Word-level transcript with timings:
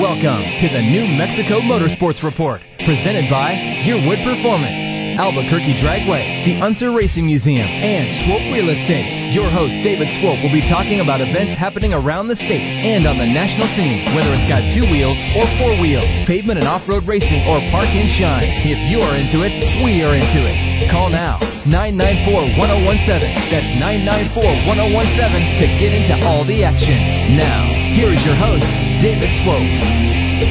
Welcome 0.00 0.40
to 0.64 0.68
the 0.72 0.80
New 0.80 1.04
Mexico 1.20 1.60
Motorsports 1.60 2.24
Report, 2.24 2.64
presented 2.88 3.28
by 3.28 3.52
Yearwood 3.84 4.24
Performance. 4.24 4.72
Albuquerque 5.20 5.76
Dragway, 5.84 6.48
the 6.48 6.56
Unser 6.64 6.96
Racing 6.96 7.28
Museum, 7.28 7.68
and 7.68 8.08
Swope 8.24 8.48
Real 8.48 8.72
Estate. 8.72 9.36
Your 9.36 9.52
host, 9.52 9.76
David 9.84 10.08
Swope, 10.16 10.40
will 10.40 10.56
be 10.56 10.64
talking 10.72 11.04
about 11.04 11.20
events 11.20 11.52
happening 11.60 11.92
around 11.92 12.32
the 12.32 12.38
state 12.40 12.64
and 12.64 13.04
on 13.04 13.20
the 13.20 13.28
national 13.28 13.68
scene, 13.76 14.16
whether 14.16 14.32
it's 14.32 14.48
got 14.48 14.64
two 14.72 14.88
wheels 14.88 15.20
or 15.36 15.44
four 15.60 15.76
wheels, 15.76 16.08
pavement 16.24 16.56
and 16.56 16.64
off 16.64 16.80
road 16.88 17.04
racing, 17.04 17.44
or 17.44 17.60
park 17.68 17.92
and 17.92 18.08
shine. 18.16 18.48
If 18.64 18.80
you're 18.88 19.20
into 19.20 19.44
it, 19.44 19.52
we 19.84 20.00
are 20.00 20.16
into 20.16 20.48
it. 20.48 20.88
Call 20.88 21.12
now 21.12 21.36
994 21.68 22.56
1017. 22.56 23.52
That's 23.52 23.68
994 23.76 24.64
1017 24.64 25.60
to 25.60 25.66
get 25.76 25.92
into 25.92 26.16
all 26.24 26.48
the 26.48 26.64
action. 26.64 27.36
Now, 27.36 27.79
here 27.96 28.12
is 28.14 28.22
your 28.22 28.36
host, 28.38 28.62
David 29.02 29.30
Swope. 29.42 29.66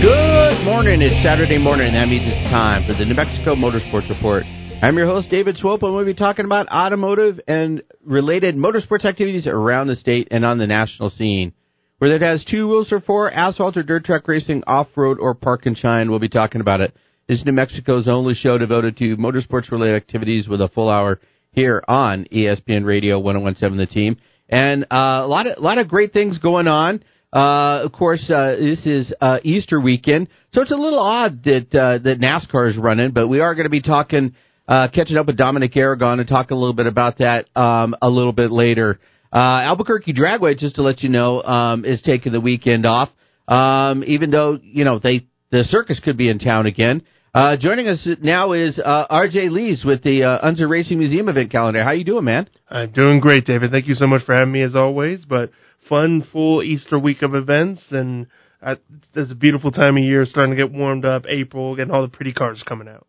Good 0.04 0.66
morning. 0.66 1.02
It's 1.02 1.16
Saturday 1.24 1.58
morning. 1.58 1.88
and 1.88 1.96
That 1.96 2.08
means 2.08 2.28
it's 2.28 2.44
time 2.52 2.86
for 2.86 2.94
the 2.94 3.06
New 3.06 3.16
Mexico 3.16 3.56
Motorsports 3.56 4.10
Report. 4.10 4.44
I'm 4.82 4.98
your 4.98 5.08
host, 5.08 5.30
David 5.30 5.58
Swope, 5.58 5.84
and 5.84 5.96
we'll 5.96 6.06
be 6.06 6.14
talking 6.14 6.46
about 6.46 6.68
automotive 6.70 7.40
and 7.48 7.84
related 8.04 8.56
motorsports 8.56 9.06
activities 9.06 9.48
around 9.48 9.88
the 9.88 9.96
state 9.96 10.28
and 10.32 10.46
on 10.46 10.58
the 10.58 10.68
national 10.68 11.10
scene. 11.10 11.54
Whether 12.00 12.16
it 12.16 12.22
has 12.22 12.46
two 12.46 12.68
wheels 12.68 12.92
or 12.92 13.00
four, 13.02 13.32
asphalt 13.32 13.78
or 13.78 13.84
dirt 13.84 14.06
track 14.06 14.28
racing, 14.28 14.64
off-road 14.68 15.20
or 15.20 15.34
park 15.34 15.66
and 15.66 15.78
shine, 15.78 16.10
we'll 16.10 16.20
be 16.20 16.30
talking 16.30 16.62
about 16.62 16.82
it. 16.82 16.94
This 17.28 17.40
is 17.40 17.46
New 17.46 17.52
Mexico's 17.52 18.08
only 18.08 18.34
show 18.34 18.58
devoted 18.58 18.98
to 18.98 19.18
motorsports 19.18 19.72
related 19.72 19.96
activities 19.96 20.48
with 20.48 20.62
a 20.62 20.70
full 20.70 20.90
hour 20.90 21.20
here 21.52 21.84
on 21.88 22.26
ESPN 22.34 22.86
Radio 22.86 23.20
1017 23.20 23.78
The 23.78 23.86
Team. 23.86 24.18
And 24.50 24.86
uh, 24.86 25.22
a 25.24 25.28
lot 25.28 25.46
of 25.46 25.58
a 25.58 25.62
lot 25.62 25.78
of 25.78 25.88
great 25.88 26.12
things 26.12 26.38
going 26.40 26.68
on. 26.68 27.04
Uh, 27.32 27.82
of 27.84 27.92
course, 27.92 28.28
uh, 28.30 28.56
this 28.60 28.86
is 28.86 29.14
uh, 29.22 29.38
Easter 29.44 29.80
weekend, 29.80 30.28
so 30.52 30.62
it's 30.62 30.72
a 30.72 30.76
little 30.76 31.00
odd 31.00 31.44
that 31.44 31.68
uh, 31.76 32.00
that 32.00 32.20
NASCAR 32.20 32.70
is 32.70 32.78
running, 32.78 33.12
but 33.12 33.28
we 33.28 33.40
are 33.40 33.54
going 33.54 33.66
to 33.66 33.70
be 33.70 33.84
talking 33.84 34.34
uh, 34.68 34.88
catching 34.94 35.16
up 35.16 35.28
with 35.28 35.38
Dominic 35.38 35.76
Aragon 35.78 36.20
and 36.20 36.28
talk 36.28 36.50
a 36.50 36.56
little 36.56 36.74
bit 36.74 36.88
about 36.88 37.20
that 37.20 37.46
um, 37.56 37.96
a 38.02 38.10
little 38.10 38.32
bit 38.32 38.52
later. 38.52 39.00
Uh, 39.32 39.62
Albuquerque 39.62 40.14
Dragway, 40.14 40.58
just 40.58 40.76
to 40.76 40.82
let 40.82 41.04
you 41.04 41.10
know, 41.10 41.44
um, 41.44 41.86
is 41.86 42.02
taking 42.02 42.32
the 42.32 42.42
weekend 42.42 42.88
off. 42.88 43.10
Um, 43.48 44.04
even 44.08 44.32
though 44.32 44.60
you 44.62 44.84
know 44.84 44.98
they 44.98 45.28
the 45.52 45.64
circus 45.66 46.00
could 46.00 46.18
be 46.18 46.30
in 46.30 46.40
town 46.40 46.66
again. 46.66 47.04
Uh, 47.34 47.58
joining 47.58 47.88
us 47.88 48.08
now 48.22 48.54
is 48.54 48.80
uh, 48.80 49.06
R.J. 49.08 49.50
Lees 49.50 49.86
with 49.86 50.02
the 50.02 50.24
uh, 50.24 50.40
Unser 50.42 50.68
Racing 50.68 50.98
Museum 50.98 51.30
event 51.30 51.52
calendar. 51.52 51.84
How 51.84 51.92
you 51.92 52.04
doing, 52.04 52.26
man? 52.26 52.50
I'm 52.68 52.92
doing 52.92 53.20
great, 53.20 53.46
David. 53.46 53.70
Thank 53.70 53.88
you 53.88 53.94
so 53.94 54.08
much 54.08 54.24
for 54.26 54.34
having 54.34 54.52
me 54.52 54.64
as 54.64 54.76
always. 54.76 55.26
But 55.26 55.52
fun, 55.90 56.26
full 56.32 56.64
Easter 56.64 56.98
week 56.98 57.24
of 57.24 57.36
events, 57.36 57.82
and 57.92 58.28
uh, 58.62 58.76
it's 59.16 59.32
a 59.32 59.36
beautiful 59.36 59.72
time 59.72 59.98
of 59.98 60.04
year, 60.04 60.24
starting 60.26 60.56
to 60.56 60.62
get 60.62 60.72
warmed 60.72 61.04
up. 61.04 61.26
April, 61.28 61.76
getting 61.76 61.92
all 61.92 62.04
the 62.04 62.08
pretty 62.08 62.32
cars 62.34 62.64
coming 62.66 62.88
out. 62.88 63.06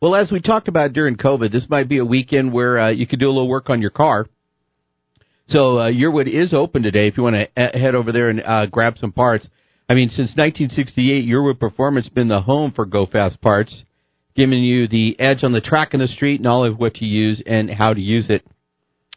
Well, 0.00 0.16
as 0.16 0.32
we 0.32 0.40
talked 0.40 0.66
about 0.66 0.92
during 0.92 1.16
COVID, 1.16 1.52
this 1.52 1.66
might 1.70 1.88
be 1.88 1.98
a 1.98 2.04
weekend 2.04 2.52
where 2.52 2.78
uh, 2.78 2.90
you 2.90 3.06
could 3.06 3.20
do 3.20 3.28
a 3.28 3.30
little 3.30 3.48
work 3.48 3.70
on 3.70 3.80
your 3.80 3.90
car. 3.90 4.26
So 5.46 5.78
uh, 5.78 5.90
Yearwood 5.90 6.28
is 6.28 6.52
open 6.52 6.82
today 6.82 7.06
if 7.06 7.16
you 7.16 7.22
want 7.22 7.36
to 7.36 7.48
uh, 7.56 7.78
head 7.78 7.94
over 7.94 8.10
there 8.10 8.28
and 8.28 8.42
uh, 8.42 8.66
grab 8.66 8.98
some 8.98 9.12
parts. 9.12 9.48
I 9.88 9.94
mean, 9.94 10.08
since 10.08 10.30
1968, 10.30 11.28
Yearwood 11.28 11.60
Performance 11.60 12.06
has 12.06 12.12
been 12.12 12.28
the 12.28 12.40
home 12.40 12.72
for 12.72 12.86
Go 12.86 13.06
Fast 13.06 13.40
parts, 13.40 13.82
giving 14.34 14.64
you 14.64 14.88
the 14.88 15.18
edge 15.20 15.44
on 15.44 15.52
the 15.52 15.60
track 15.60 15.90
and 15.92 16.00
the 16.00 16.08
street, 16.08 16.40
and 16.40 16.46
all 16.46 16.64
of 16.64 16.78
what 16.78 16.94
to 16.94 17.04
use 17.04 17.42
and 17.44 17.70
how 17.70 17.92
to 17.92 18.00
use 18.00 18.30
it. 18.30 18.44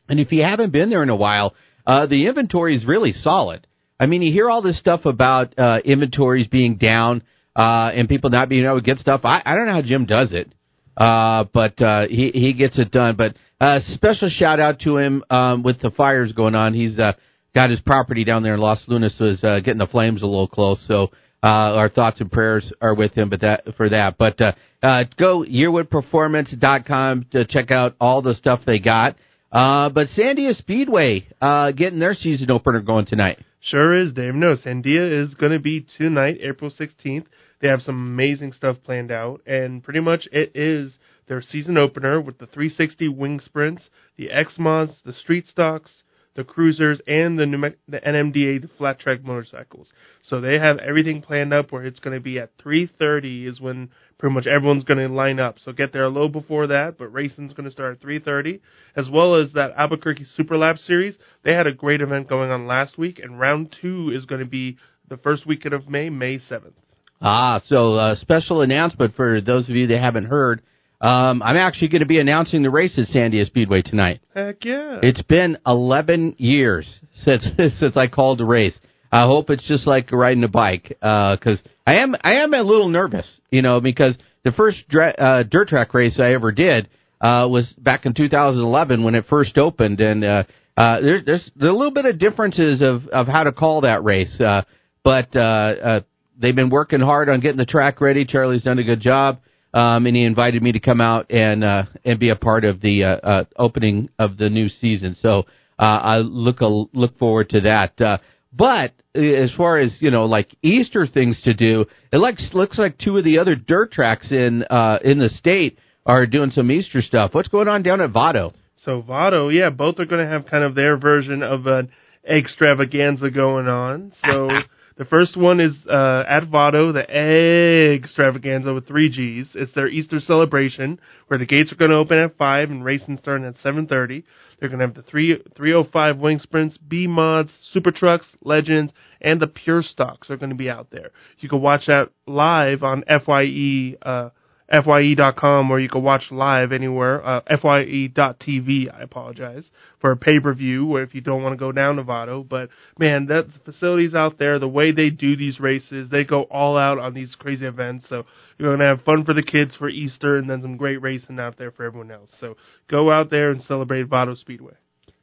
And 0.10 0.20
if 0.20 0.32
you 0.32 0.44
haven't 0.44 0.72
been 0.72 0.90
there 0.90 1.04
in 1.04 1.10
a 1.10 1.16
while, 1.16 1.56
uh, 1.86 2.08
the 2.08 2.28
inventory 2.28 2.76
is 2.76 2.86
really 2.86 3.12
solid. 3.12 3.68
I 4.00 4.08
mean, 4.08 4.22
you 4.22 4.32
hear 4.32 4.50
all 4.50 4.62
this 4.62 4.80
stuff 4.80 5.06
about 5.06 5.58
uh, 5.58 5.80
inventories 5.86 6.48
being 6.48 6.76
down 6.76 7.24
uh, 7.56 7.92
and 7.94 8.10
people 8.10 8.30
not 8.30 8.50
being 8.50 8.66
able 8.66 8.80
to 8.80 8.82
get 8.82 8.98
stuff. 8.98 9.22
I, 9.24 9.42
I 9.46 9.56
don't 9.56 9.68
know 9.68 9.74
how 9.74 9.82
Jim 9.82 10.06
does 10.06 10.34
it. 10.34 10.52
Uh, 10.98 11.46
but 11.54 11.82
uh, 11.82 12.08
he 12.08 12.32
he 12.32 12.54
gets 12.54 12.80
it 12.80 12.92
done. 12.92 13.16
But 13.18 13.36
uh, 13.60 13.80
special 13.94 14.30
shout 14.30 14.60
out 14.60 14.80
to 14.82 14.98
him 14.98 15.24
um, 15.30 15.64
with 15.64 15.80
the 15.82 15.92
fires 15.92 16.32
going 16.32 16.56
on. 16.56 16.74
He's 16.74 16.98
uh, 16.98 17.14
got 17.54 17.70
his 17.70 17.82
property 17.82 18.24
down 18.24 18.44
there 18.44 18.54
in 18.54 18.60
Los 18.60 18.82
Lunas 18.88 19.16
was 19.20 19.44
uh, 19.44 19.60
getting 19.60 19.78
the 19.78 19.88
flames 19.88 20.22
a 20.22 20.26
little 20.26 20.48
close. 20.48 20.82
So 20.88 21.12
uh, 21.44 21.76
our 21.76 21.90
thoughts 21.90 22.22
and 22.22 22.32
prayers 22.32 22.72
are 22.82 22.96
with 22.96 23.14
him. 23.14 23.30
But 23.30 23.42
that 23.42 23.64
for 23.76 23.90
that. 23.90 24.18
But 24.18 24.40
uh, 24.40 24.54
uh, 24.82 25.04
go 25.18 25.44
yearwoodperformance.com 25.44 27.26
to 27.32 27.46
check 27.46 27.72
out 27.72 27.96
all 28.00 28.22
the 28.22 28.36
stuff 28.36 28.62
they 28.66 28.80
got. 28.80 29.18
Uh, 29.56 29.88
but 29.88 30.10
Sandia 30.10 30.54
Speedway 30.54 31.26
uh, 31.40 31.72
getting 31.72 32.00
their 32.00 32.14
season 32.14 32.52
opener 32.52 32.82
going 32.82 33.06
tonight. 33.06 33.40
Sure 33.62 33.98
is, 33.98 34.12
Dave. 34.12 34.36
No, 34.36 34.54
Sandia 34.54 35.24
is 35.24 35.34
going 35.34 35.54
to 35.54 35.60
be 35.60 35.88
tonight, 35.98 36.40
April 36.42 36.70
16th. 36.70 37.24
They 37.62 37.70
have 37.70 37.82
some 37.82 37.96
amazing 37.96 38.52
stuff 38.52 38.76
planned 38.84 39.14
out, 39.14 39.40
and 39.48 39.82
pretty 39.82 40.02
much 40.02 40.28
it 40.34 40.52
is 40.56 41.00
their 41.30 41.42
season 41.42 41.78
opener 41.78 42.20
with 42.20 42.38
the 42.38 42.48
360 42.48 43.08
wing 43.08 43.40
sprints, 43.40 43.90
the 44.18 44.30
X 44.30 44.56
mods, 44.60 45.00
the 45.06 45.14
street 45.14 45.48
stocks, 45.48 46.04
the 46.36 46.44
cruisers, 46.44 47.02
and 47.08 47.40
the, 47.40 47.48
Me- 47.48 47.76
the 47.88 48.00
NMDA, 48.00 48.62
the 48.62 48.70
flat 48.78 49.00
track 49.00 49.24
motorcycles. 49.24 49.92
So 50.22 50.42
they 50.42 50.60
have 50.60 50.78
everything 50.80 51.22
planned 51.22 51.54
up 51.54 51.72
where 51.72 51.86
it's 51.86 52.00
going 52.00 52.16
to 52.16 52.22
be 52.22 52.40
at 52.40 52.58
3:30 52.58 53.48
is 53.48 53.62
when 53.62 53.90
pretty 54.18 54.34
much 54.34 54.48
everyone's 54.48 54.84
going 54.84 55.00
to 55.00 55.14
line 55.14 55.40
up. 55.40 55.60
So 55.60 55.72
get 55.72 55.94
there 55.94 56.04
a 56.04 56.10
little 56.10 56.30
before 56.30 56.68
that, 56.68 56.98
but 56.98 57.14
racing's 57.14 57.54
going 57.54 57.66
to 57.66 57.72
start 57.72 57.98
at 57.98 58.08
3:30, 58.08 58.60
as 58.96 59.10
well 59.10 59.36
as 59.36 59.54
that 59.54 59.72
Albuquerque 59.78 60.26
Super 60.26 60.58
Lap 60.58 60.78
series. 60.78 61.18
They 61.44 61.54
had 61.54 61.68
a 61.68 61.74
great 61.74 62.02
event 62.02 62.28
going 62.28 62.52
on 62.52 62.68
last 62.68 62.98
week, 62.98 63.20
and 63.20 63.40
round 63.40 63.76
two 63.82 64.12
is 64.14 64.26
going 64.26 64.42
to 64.42 64.48
be 64.48 64.78
the 65.08 65.18
first 65.18 65.46
weekend 65.46 65.74
of 65.74 65.88
May, 65.88 66.10
May 66.10 66.38
7th. 66.38 66.74
Ah, 67.22 67.62
so 67.68 67.94
uh, 67.94 68.16
special 68.16 68.62
announcement 68.62 69.16
for 69.16 69.40
those 69.40 69.70
of 69.70 69.76
you 69.76 69.88
that 69.88 70.00
haven't 70.00 70.26
heard. 70.26 70.62
Um, 71.02 71.42
I'm 71.44 71.58
actually 71.58 71.90
going 71.90 72.02
to 72.02 72.08
be 72.08 72.20
announcing 72.20 72.64
the 72.64 72.70
race 72.70 72.98
at 72.98 73.08
Sandia 73.08 73.46
Speedway 73.46 73.82
tonight. 73.82 74.22
Heck 74.34 74.64
yeah! 74.64 75.00
It's 75.04 75.22
been 75.22 75.58
11 75.66 76.36
years 76.38 76.88
since 77.16 77.48
since 77.80 77.98
I 77.98 78.08
called 78.08 78.40
the 78.40 78.46
race. 78.46 78.78
I 79.12 79.24
hope 79.24 79.50
it's 79.50 79.68
just 79.68 79.88
like 79.88 80.12
riding 80.12 80.44
a 80.44 80.50
bike 80.50 80.90
because 80.90 81.60
uh, 81.66 81.70
I 81.88 81.96
am 81.98 82.16
I 82.22 82.36
am 82.36 82.54
a 82.54 82.62
little 82.62 82.90
nervous, 82.90 83.40
you 83.52 83.62
know, 83.62 83.80
because 83.80 84.18
the 84.44 84.52
first 84.52 84.88
dra- 84.90 85.16
uh, 85.18 85.44
dirt 85.44 85.70
track 85.70 85.94
race 85.94 86.20
I 86.20 86.34
ever 86.34 86.52
did 86.52 86.90
uh, 87.22 87.48
was 87.50 87.74
back 87.78 88.06
in 88.06 88.14
2011 88.14 89.04
when 89.04 89.16
it 89.16 89.26
first 89.30 89.58
opened, 89.58 90.00
and 90.02 90.24
uh, 90.24 90.44
uh, 90.78 91.02
there's 91.02 91.26
there's 91.26 91.52
there's 91.56 91.74
a 91.74 91.76
little 91.76 91.94
bit 91.94 92.06
of 92.06 92.20
differences 92.20 92.82
of 92.82 93.08
of 93.08 93.28
how 93.28 93.44
to 93.44 93.52
call 93.52 93.82
that 93.82 94.04
race, 94.04 94.40
uh, 94.40 94.64
but 95.04 95.36
uh, 95.36 95.40
uh, 95.40 96.02
they've 96.40 96.56
been 96.56 96.70
working 96.70 97.00
hard 97.00 97.30
on 97.30 97.40
getting 97.40 97.58
the 97.58 97.66
track 97.66 98.02
ready. 98.02 98.26
Charlie's 98.26 98.64
done 98.64 98.80
a 98.80 98.84
good 98.84 99.02
job, 99.02 99.40
um, 99.76 100.06
and 100.06 100.16
he 100.16 100.24
invited 100.24 100.64
me 100.64 100.72
to 100.72 100.80
come 100.80 101.02
out 101.02 101.30
and 101.30 101.64
uh, 101.64 101.84
and 102.06 102.18
be 102.18 102.30
a 102.30 102.36
part 102.36 102.64
of 102.64 102.80
the 102.80 103.04
uh, 103.04 103.08
uh, 103.08 103.44
opening 103.58 104.10
of 104.18 104.38
the 104.38 104.50
new 104.50 104.70
season. 104.70 105.18
So 105.22 105.44
uh, 105.78 105.84
I 105.84 106.18
look 106.20 106.62
a, 106.62 106.68
look 106.94 107.18
forward 107.20 107.50
to 107.50 107.62
that. 107.62 108.00
Uh, 108.00 108.20
but 108.54 108.94
uh, 109.16 109.20
as 109.20 109.54
far 109.54 109.78
as 109.78 109.98
you 110.00 110.12
know, 110.12 110.26
like 110.26 110.48
Easter 110.64 111.06
things 111.06 111.42
to 111.44 111.54
do, 111.54 111.86
it 112.14 112.18
looks 112.18 112.50
looks 112.54 112.80
like 112.80 112.98
two 112.98 113.18
of 113.18 113.26
the 113.26 113.38
other 113.38 113.56
dirt 113.56 113.92
tracks 113.92 114.32
in 114.32 114.64
uh, 114.64 115.00
in 115.04 115.20
the 115.20 115.30
state 115.30 115.78
are 116.06 116.26
doing 116.26 116.52
some 116.52 116.72
Easter 116.72 117.02
stuff. 117.02 117.34
What's 117.34 117.50
going 117.50 117.68
on 117.68 117.84
down 117.84 118.00
at 118.00 118.12
Vado? 118.12 118.54
So 118.78 119.02
Vado, 119.02 119.50
yeah, 119.50 119.72
both 119.72 120.00
are 120.00 120.06
going 120.06 120.26
to 120.26 120.32
have 120.32 120.46
kind 120.46 120.64
of 120.64 120.76
their 120.76 120.96
version 120.96 121.44
of 121.44 121.68
an 121.68 121.90
extravaganza 122.26 123.30
going 123.30 123.68
on. 123.68 124.14
So 124.24 124.48
the 124.98 125.06
first 125.06 125.36
one 125.36 125.60
is 125.60 125.76
uh, 125.90 126.24
at 126.28 126.48
Vado, 126.48 126.94
the 126.94 127.10
egg 127.10 128.04
extravaganza 128.04 128.74
with 128.74 128.88
three 128.88 129.10
G's. 129.10 129.50
It's 129.54 129.74
their 129.74 129.90
Easter 129.90 130.20
celebration 130.20 131.00
where 131.28 131.38
the 131.38 131.46
gates 131.46 131.72
are 131.74 131.76
going 131.76 131.92
to 131.92 131.98
open 131.98 132.18
at 132.18 132.38
five 132.38 132.70
and 132.70 132.84
racing 132.84 133.18
starting 133.18 133.46
at 133.46 133.56
seven 133.58 133.88
thirty. 133.88 134.24
They're 134.60 134.70
going 134.70 134.80
to 134.80 134.86
have 134.86 134.96
the 134.96 135.02
three 135.02 135.38
305 135.56 136.18
wing 136.18 136.40
sprints, 136.40 136.78
B 136.78 137.08
mods, 137.08 137.54
super 137.72 137.92
trucks, 137.92 138.36
legends, 138.42 138.94
and 139.20 139.42
the 139.42 139.48
pure 139.48 139.82
stocks 139.82 140.30
are 140.30 140.38
going 140.38 140.50
to 140.50 140.56
be 140.56 140.70
out 140.70 140.92
there. 140.92 141.12
You 141.40 141.50
can 141.50 141.62
watch 141.62 141.88
that 141.88 142.12
live 142.26 142.82
on 142.84 143.04
Fye. 143.26 143.98
Uh, 144.02 144.30
fye.com 144.72 145.70
or 145.70 145.80
you 145.80 145.90
can 145.90 146.02
watch 146.02 146.24
live 146.32 146.72
anywhere, 146.72 147.26
uh, 147.26 147.42
fye.tv, 147.62 148.94
I 148.94 149.02
apologize, 149.02 149.70
for 150.00 150.12
a 150.12 150.18
pay-per-view 150.18 150.96
or 150.96 151.04
if 151.04 151.14
you 151.14 151.22
don't 151.22 151.44
want 151.44 151.54
to 151.54 151.58
go 151.58 151.72
down 151.72 151.98
to. 151.98 152.46
But 152.48 152.70
man, 152.98 153.28
that 153.28 153.48
facilities 153.64 154.16
out 154.16 154.38
there, 154.40 154.58
the 154.60 154.68
way 154.68 154.92
they 154.92 155.10
do 155.10 155.36
these 155.36 155.60
races, 155.60 156.10
they 156.10 156.24
go 156.24 156.44
all 156.44 156.78
out 156.78 156.98
on 156.98 157.14
these 157.14 157.36
crazy 157.36 157.66
events. 157.66 158.08
So 158.10 158.24
you're 158.58 158.70
going 158.70 158.80
to 158.80 158.96
have 158.96 159.06
fun 159.06 159.26
for 159.26 159.34
the 159.34 159.44
kids 159.44 159.76
for 159.76 159.90
Easter 159.90 160.38
and 160.38 160.50
then 160.50 160.62
some 160.62 160.78
great 160.78 161.02
racing 161.02 161.40
out 161.40 161.58
there 161.58 161.72
for 161.72 161.84
everyone 161.84 162.12
else. 162.12 162.32
So 162.40 162.56
go 162.90 163.12
out 163.12 163.30
there 163.30 163.52
and 163.52 163.62
celebrate 163.62 164.04
Vado 164.04 164.36
Speedway. 164.36 164.74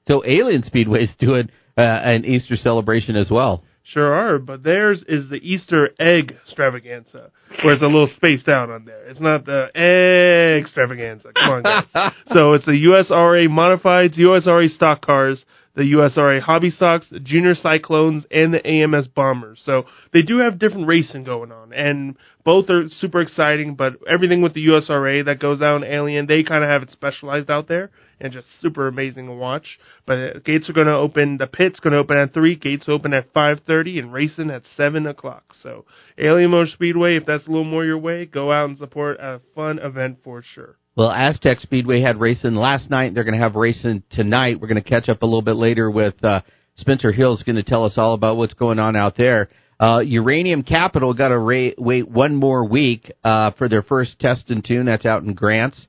So 0.06 0.24
Alien 0.24 0.62
Speedway 0.64 1.04
is 1.04 1.14
doing 1.18 1.48
uh, 1.76 1.80
an 1.80 2.24
Easter 2.24 2.56
celebration 2.56 3.16
as 3.16 3.30
well. 3.30 3.64
Sure 3.84 4.12
are, 4.12 4.38
but 4.38 4.62
theirs 4.62 5.04
is 5.08 5.28
the 5.28 5.36
Easter 5.36 5.90
egg 5.98 6.36
extravaganza, 6.42 7.30
where 7.64 7.74
it's 7.74 7.82
a 7.82 7.86
little 7.86 8.08
spaced 8.14 8.48
out 8.48 8.70
on 8.70 8.84
there. 8.84 9.04
It's 9.06 9.20
not 9.20 9.44
the 9.44 9.70
egg 9.74 10.62
extravaganza. 10.62 11.32
Come 11.34 11.52
on, 11.52 11.62
guys. 11.64 11.86
so 12.32 12.52
it's 12.52 12.64
the 12.64 12.86
USRA 12.90 13.48
modifieds, 13.48 14.16
USRA 14.16 14.68
stock 14.68 15.04
cars. 15.04 15.44
The 15.74 15.92
USRA 15.94 16.40
Hobby 16.40 16.70
Stocks, 16.70 17.06
Junior 17.22 17.54
Cyclones, 17.54 18.26
and 18.30 18.52
the 18.52 18.66
AMS 18.66 19.08
Bombers. 19.08 19.60
So 19.64 19.84
they 20.12 20.22
do 20.22 20.38
have 20.38 20.58
different 20.58 20.86
racing 20.86 21.24
going 21.24 21.50
on, 21.50 21.72
and 21.72 22.16
both 22.44 22.68
are 22.68 22.84
super 22.88 23.20
exciting. 23.20 23.74
But 23.74 23.94
everything 24.06 24.42
with 24.42 24.52
the 24.52 24.66
USRA 24.66 25.24
that 25.24 25.40
goes 25.40 25.62
out 25.62 25.82
in 25.82 25.84
Alien, 25.84 26.26
they 26.26 26.42
kind 26.42 26.62
of 26.62 26.68
have 26.68 26.82
it 26.82 26.90
specialized 26.90 27.50
out 27.50 27.68
there, 27.68 27.90
and 28.20 28.32
just 28.32 28.48
super 28.60 28.86
amazing 28.86 29.26
to 29.26 29.32
watch. 29.32 29.78
But 30.06 30.18
uh, 30.18 30.38
gates 30.44 30.68
are 30.68 30.74
going 30.74 30.88
to 30.88 30.94
open. 30.94 31.38
The 31.38 31.46
pit's 31.46 31.80
going 31.80 31.94
to 31.94 32.00
open 32.00 32.18
at 32.18 32.34
three. 32.34 32.56
Gates 32.56 32.84
open 32.88 33.14
at 33.14 33.32
five 33.32 33.60
thirty, 33.66 33.98
and 33.98 34.12
racing 34.12 34.50
at 34.50 34.62
seven 34.76 35.06
o'clock. 35.06 35.54
So 35.62 35.86
Alien 36.18 36.50
Motor 36.50 36.70
Speedway, 36.70 37.16
if 37.16 37.24
that's 37.24 37.46
a 37.46 37.50
little 37.50 37.64
more 37.64 37.84
your 37.84 37.98
way, 37.98 38.26
go 38.26 38.52
out 38.52 38.68
and 38.68 38.76
support 38.76 39.18
a 39.20 39.40
fun 39.54 39.78
event 39.78 40.18
for 40.22 40.42
sure. 40.42 40.76
Well, 40.94 41.10
Aztec 41.10 41.60
Speedway 41.60 42.02
had 42.02 42.20
racing 42.20 42.54
last 42.54 42.90
night. 42.90 43.14
They're 43.14 43.24
going 43.24 43.38
to 43.38 43.40
have 43.40 43.54
racing 43.54 44.02
tonight. 44.10 44.60
We're 44.60 44.68
going 44.68 44.82
to 44.82 44.88
catch 44.88 45.08
up 45.08 45.22
a 45.22 45.26
little 45.26 45.40
bit 45.40 45.56
later 45.56 45.90
with 45.90 46.22
uh, 46.22 46.42
Spencer 46.76 47.12
Hill's 47.12 47.42
going 47.42 47.56
to 47.56 47.62
tell 47.62 47.86
us 47.86 47.94
all 47.96 48.12
about 48.12 48.36
what's 48.36 48.52
going 48.52 48.78
on 48.78 48.94
out 48.94 49.16
there. 49.16 49.48
Uh, 49.80 50.00
Uranium 50.00 50.62
Capital 50.62 51.14
got 51.14 51.28
to 51.28 51.38
ra- 51.38 51.70
wait 51.78 52.06
one 52.06 52.36
more 52.36 52.66
week 52.66 53.10
uh, 53.24 53.52
for 53.52 53.70
their 53.70 53.82
first 53.82 54.18
test 54.18 54.50
and 54.50 54.62
tune. 54.62 54.84
That's 54.84 55.06
out 55.06 55.22
in 55.22 55.32
Grants. 55.32 55.86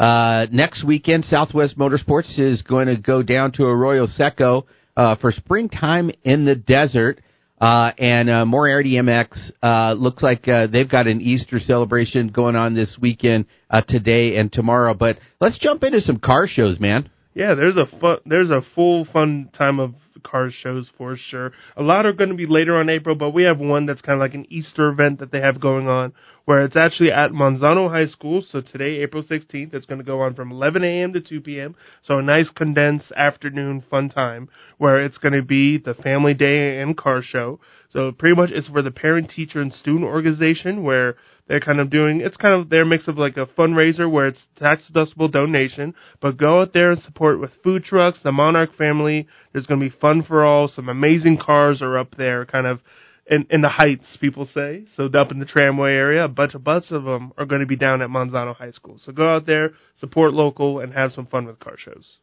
Uh, 0.00 0.46
next 0.50 0.82
weekend, 0.82 1.26
Southwest 1.26 1.76
Motorsports 1.76 2.38
is 2.38 2.62
going 2.62 2.86
to 2.86 2.96
go 2.96 3.22
down 3.22 3.52
to 3.52 3.64
Arroyo 3.64 4.06
Seco 4.06 4.66
uh, 4.96 5.16
for 5.16 5.30
springtime 5.30 6.10
in 6.24 6.46
the 6.46 6.56
desert. 6.56 7.20
Uh, 7.60 7.90
and 7.98 8.30
uh, 8.30 8.44
Moriarty 8.44 8.92
MX 8.92 9.50
uh, 9.62 9.92
looks 9.94 10.22
like 10.22 10.46
uh, 10.46 10.68
they've 10.68 10.88
got 10.88 11.06
an 11.06 11.20
Easter 11.20 11.58
celebration 11.58 12.28
going 12.28 12.54
on 12.54 12.74
this 12.74 12.96
weekend, 13.00 13.46
uh, 13.70 13.82
today 13.82 14.36
and 14.36 14.52
tomorrow. 14.52 14.94
But 14.94 15.18
let's 15.40 15.58
jump 15.58 15.82
into 15.82 16.00
some 16.00 16.18
car 16.18 16.46
shows, 16.46 16.78
man. 16.78 17.10
Yeah, 17.34 17.54
there's 17.54 17.76
a 17.76 17.86
fun, 18.00 18.18
there's 18.26 18.50
a 18.50 18.62
full 18.74 19.06
fun 19.12 19.50
time 19.56 19.80
of 19.80 19.94
car 20.22 20.50
shows 20.50 20.90
for 20.96 21.16
sure. 21.16 21.52
A 21.76 21.82
lot 21.82 22.06
are 22.06 22.12
going 22.12 22.30
to 22.30 22.36
be 22.36 22.46
later 22.46 22.76
on 22.76 22.88
April, 22.88 23.14
but 23.14 23.30
we 23.30 23.44
have 23.44 23.58
one 23.58 23.86
that's 23.86 24.02
kind 24.02 24.14
of 24.14 24.20
like 24.20 24.34
an 24.34 24.46
Easter 24.50 24.88
event 24.88 25.20
that 25.20 25.32
they 25.32 25.40
have 25.40 25.60
going 25.60 25.88
on, 25.88 26.12
where 26.44 26.62
it's 26.62 26.76
actually 26.76 27.12
at 27.12 27.30
Manzano 27.30 27.90
High 27.90 28.06
School. 28.06 28.42
So 28.46 28.60
today, 28.60 29.02
April 29.02 29.22
16th, 29.22 29.74
it's 29.74 29.86
going 29.86 29.98
to 29.98 30.04
go 30.04 30.20
on 30.20 30.34
from 30.34 30.50
11 30.52 30.84
a.m. 30.84 31.12
to 31.12 31.20
2 31.20 31.40
p.m. 31.40 31.76
So 32.02 32.18
a 32.18 32.22
nice 32.22 32.50
condensed 32.50 33.12
afternoon 33.16 33.84
fun 33.90 34.08
time 34.08 34.48
where 34.78 35.02
it's 35.02 35.18
going 35.18 35.34
to 35.34 35.42
be 35.42 35.78
the 35.78 35.94
family 35.94 36.34
day 36.34 36.80
and 36.80 36.96
car 36.96 37.22
show. 37.22 37.60
So 37.92 38.12
pretty 38.12 38.36
much 38.36 38.50
it's 38.50 38.68
for 38.68 38.82
the 38.82 38.90
parent, 38.90 39.30
teacher, 39.30 39.60
and 39.60 39.72
student 39.72 40.04
organization 40.04 40.82
where 40.82 41.16
they're 41.48 41.60
kind 41.60 41.80
of 41.80 41.90
doing 41.90 42.20
it's 42.20 42.36
kind 42.36 42.60
of 42.60 42.68
their 42.68 42.84
mix 42.84 43.08
of 43.08 43.18
like 43.18 43.36
a 43.36 43.46
fundraiser 43.46 44.10
where 44.10 44.28
it's 44.28 44.46
tax 44.56 44.90
deductible 44.92 45.30
donation, 45.30 45.94
but 46.20 46.36
go 46.36 46.60
out 46.60 46.72
there 46.72 46.92
and 46.92 47.00
support 47.00 47.40
with 47.40 47.50
food 47.64 47.82
trucks, 47.84 48.20
the 48.22 48.32
Monarch 48.32 48.76
family. 48.76 49.26
There's 49.52 49.66
going 49.66 49.80
to 49.80 49.88
be 49.88 49.96
fun 50.00 50.22
for 50.22 50.44
all. 50.44 50.68
Some 50.68 50.88
amazing 50.88 51.38
cars 51.38 51.82
are 51.82 51.98
up 51.98 52.16
there, 52.16 52.44
kind 52.44 52.66
of 52.66 52.80
in 53.26 53.46
in 53.50 53.62
the 53.62 53.68
heights, 53.68 54.16
people 54.20 54.46
say. 54.54 54.84
So 54.96 55.06
up 55.06 55.30
in 55.30 55.38
the 55.38 55.46
tramway 55.46 55.92
area, 55.92 56.24
a 56.24 56.28
bunch 56.28 56.54
of 56.54 56.62
bunch 56.62 56.90
of 56.90 57.04
them 57.04 57.32
are 57.38 57.46
going 57.46 57.60
to 57.62 57.66
be 57.66 57.76
down 57.76 58.02
at 58.02 58.10
Manzano 58.10 58.54
High 58.54 58.72
School. 58.72 58.98
So 59.02 59.12
go 59.12 59.28
out 59.28 59.46
there, 59.46 59.72
support 60.00 60.32
local, 60.32 60.80
and 60.80 60.92
have 60.92 61.12
some 61.12 61.26
fun 61.26 61.46
with 61.46 61.58
car 61.58 61.76
shows. 61.76 62.18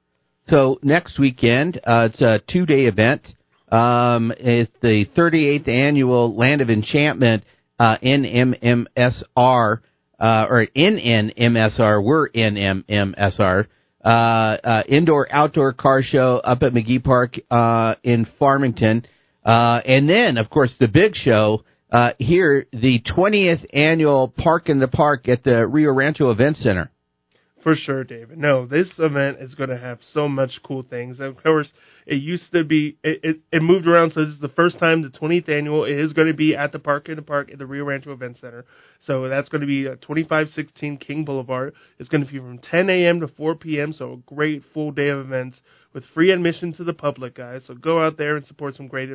So 0.47 0.79
next 0.83 1.17
weekend, 1.19 1.77
uh, 1.77 2.09
it's 2.11 2.21
a 2.21 2.39
two 2.47 2.65
day 2.65 2.85
event. 2.85 3.23
Um, 3.71 4.31
it's 4.37 4.71
the 4.81 5.05
38th 5.17 5.67
annual 5.67 6.35
Land 6.35 6.61
of 6.61 6.69
Enchantment 6.69 7.43
uh, 7.79 7.97
NMMSR 8.03 9.79
uh, 10.19 10.45
or 10.49 10.67
NNMSR. 10.75 12.03
We're 12.03 12.29
NMMSR. 12.29 13.67
Uh, 14.03 14.07
uh, 14.07 14.83
indoor 14.87 15.27
outdoor 15.33 15.73
car 15.73 16.03
show 16.03 16.39
up 16.43 16.61
at 16.61 16.73
McGee 16.73 17.03
Park 17.03 17.39
uh, 17.49 17.95
in 18.03 18.27
Farmington, 18.37 19.03
uh, 19.43 19.81
and 19.83 20.07
then 20.07 20.37
of 20.37 20.47
course 20.51 20.75
the 20.79 20.87
big 20.87 21.15
show 21.15 21.63
uh, 21.91 22.11
here, 22.19 22.67
the 22.71 23.01
20th 23.15 23.65
annual 23.73 24.33
Park 24.37 24.69
in 24.69 24.79
the 24.79 24.87
Park 24.87 25.27
at 25.29 25.43
the 25.43 25.65
Rio 25.65 25.93
Rancho 25.93 26.29
Event 26.29 26.57
Center. 26.57 26.91
For 27.65 27.73
sure, 27.73 28.03
David. 28.03 28.37
No, 28.37 28.67
this 28.67 28.91
event 28.99 29.39
is 29.41 29.55
going 29.55 29.71
to 29.71 29.77
have 29.79 29.97
so 30.13 30.27
much 30.27 30.59
cool 30.63 30.83
things. 30.83 31.19
Of 31.19 31.41
course, 31.41 31.73
it 32.05 32.17
used 32.21 32.51
to 32.51 32.63
be 32.63 32.99
it, 33.03 33.21
it, 33.23 33.39
it 33.51 33.63
moved 33.63 33.87
around, 33.87 34.11
so 34.11 34.23
this 34.23 34.35
is 34.35 34.39
the 34.39 34.49
first 34.49 34.77
time 34.77 35.01
the 35.01 35.09
20th 35.09 35.49
annual. 35.49 35.83
It 35.83 35.97
is 35.97 36.13
going 36.13 36.27
to 36.27 36.35
be 36.35 36.55
at 36.55 36.71
the 36.73 36.77
Park 36.77 37.09
in 37.09 37.15
the 37.15 37.23
Park 37.23 37.49
at 37.51 37.57
the 37.57 37.65
Rio 37.65 37.83
Rancho 37.85 38.11
Event 38.11 38.37
Center. 38.39 38.65
So 38.99 39.27
that's 39.29 39.49
going 39.49 39.61
to 39.61 39.67
be 39.67 39.87
uh, 39.87 39.93
at 39.93 40.03
2516 40.03 40.97
King 40.97 41.25
Boulevard. 41.25 41.73
It's 41.97 42.07
going 42.07 42.23
to 42.23 42.31
be 42.31 42.37
from 42.37 42.59
10 42.59 42.87
a.m. 42.87 43.19
to 43.21 43.27
4 43.29 43.55
p.m. 43.55 43.93
So 43.93 44.13
a 44.13 44.35
great 44.35 44.61
full 44.71 44.91
day 44.91 45.09
of 45.09 45.17
events 45.17 45.59
with 45.91 46.03
free 46.13 46.29
admission 46.29 46.71
to 46.73 46.83
the 46.83 46.93
public, 46.93 47.33
guys. 47.33 47.63
So 47.65 47.73
go 47.73 47.99
out 47.99 48.15
there 48.15 48.35
and 48.35 48.45
support 48.45 48.75
some 48.75 48.87
great 48.87 49.09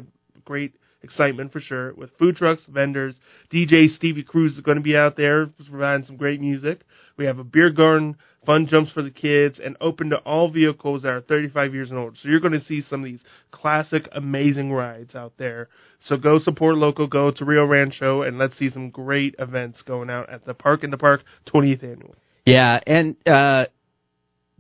great 0.45 0.75
excitement 1.03 1.53
for 1.53 1.61
sure 1.61 1.95
with 1.95 2.11
food 2.19 2.37
trucks, 2.37 2.65
vendors. 2.69 3.19
DJ 3.53 3.89
Stevie 3.89 4.23
Cruz 4.23 4.55
is 4.55 4.61
going 4.61 4.77
to 4.77 4.83
be 4.83 4.97
out 4.97 5.17
there 5.17 5.47
providing 5.69 6.05
some 6.05 6.17
great 6.17 6.41
music. 6.41 6.81
We 7.17 7.27
have 7.27 7.39
a 7.39 7.45
beer 7.45 7.71
garden, 7.71 8.17
fun 8.47 8.67
jumps 8.67 8.93
for 8.93 9.03
the 9.03 9.11
kids, 9.11 9.61
and 9.63 9.77
open 9.81 10.11
to 10.11 10.17
all 10.19 10.51
vehicles 10.51 11.03
that 11.03 11.09
are 11.09 11.21
35 11.21 11.75
years 11.75 11.91
and 11.91 11.99
older. 11.99 12.17
So 12.21 12.29
you're 12.29 12.41
going 12.41 12.59
to 12.59 12.65
see 12.65 12.81
some 12.81 13.01
of 13.01 13.05
these 13.05 13.23
classic, 13.51 14.09
amazing 14.13 14.73
rides 14.73 15.15
out 15.15 15.35
there. 15.37 15.69
So 16.01 16.17
go 16.17 16.39
support 16.39 16.77
local, 16.77 17.07
go 17.07 17.31
to 17.31 17.45
Rio 17.45 17.65
Rancho, 17.65 18.23
and 18.23 18.39
let's 18.39 18.59
see 18.59 18.71
some 18.71 18.91
great 18.91 19.35
events 19.39 19.83
going 19.83 20.11
out 20.11 20.31
at 20.31 20.47
the 20.47 20.55
Park 20.55 20.85
in 20.85 20.91
the 20.91 20.99
Park 20.99 21.23
20th 21.53 21.83
annual. 21.83 22.15
Yeah, 22.47 22.81
and 22.87 23.17
uh, 23.27 23.67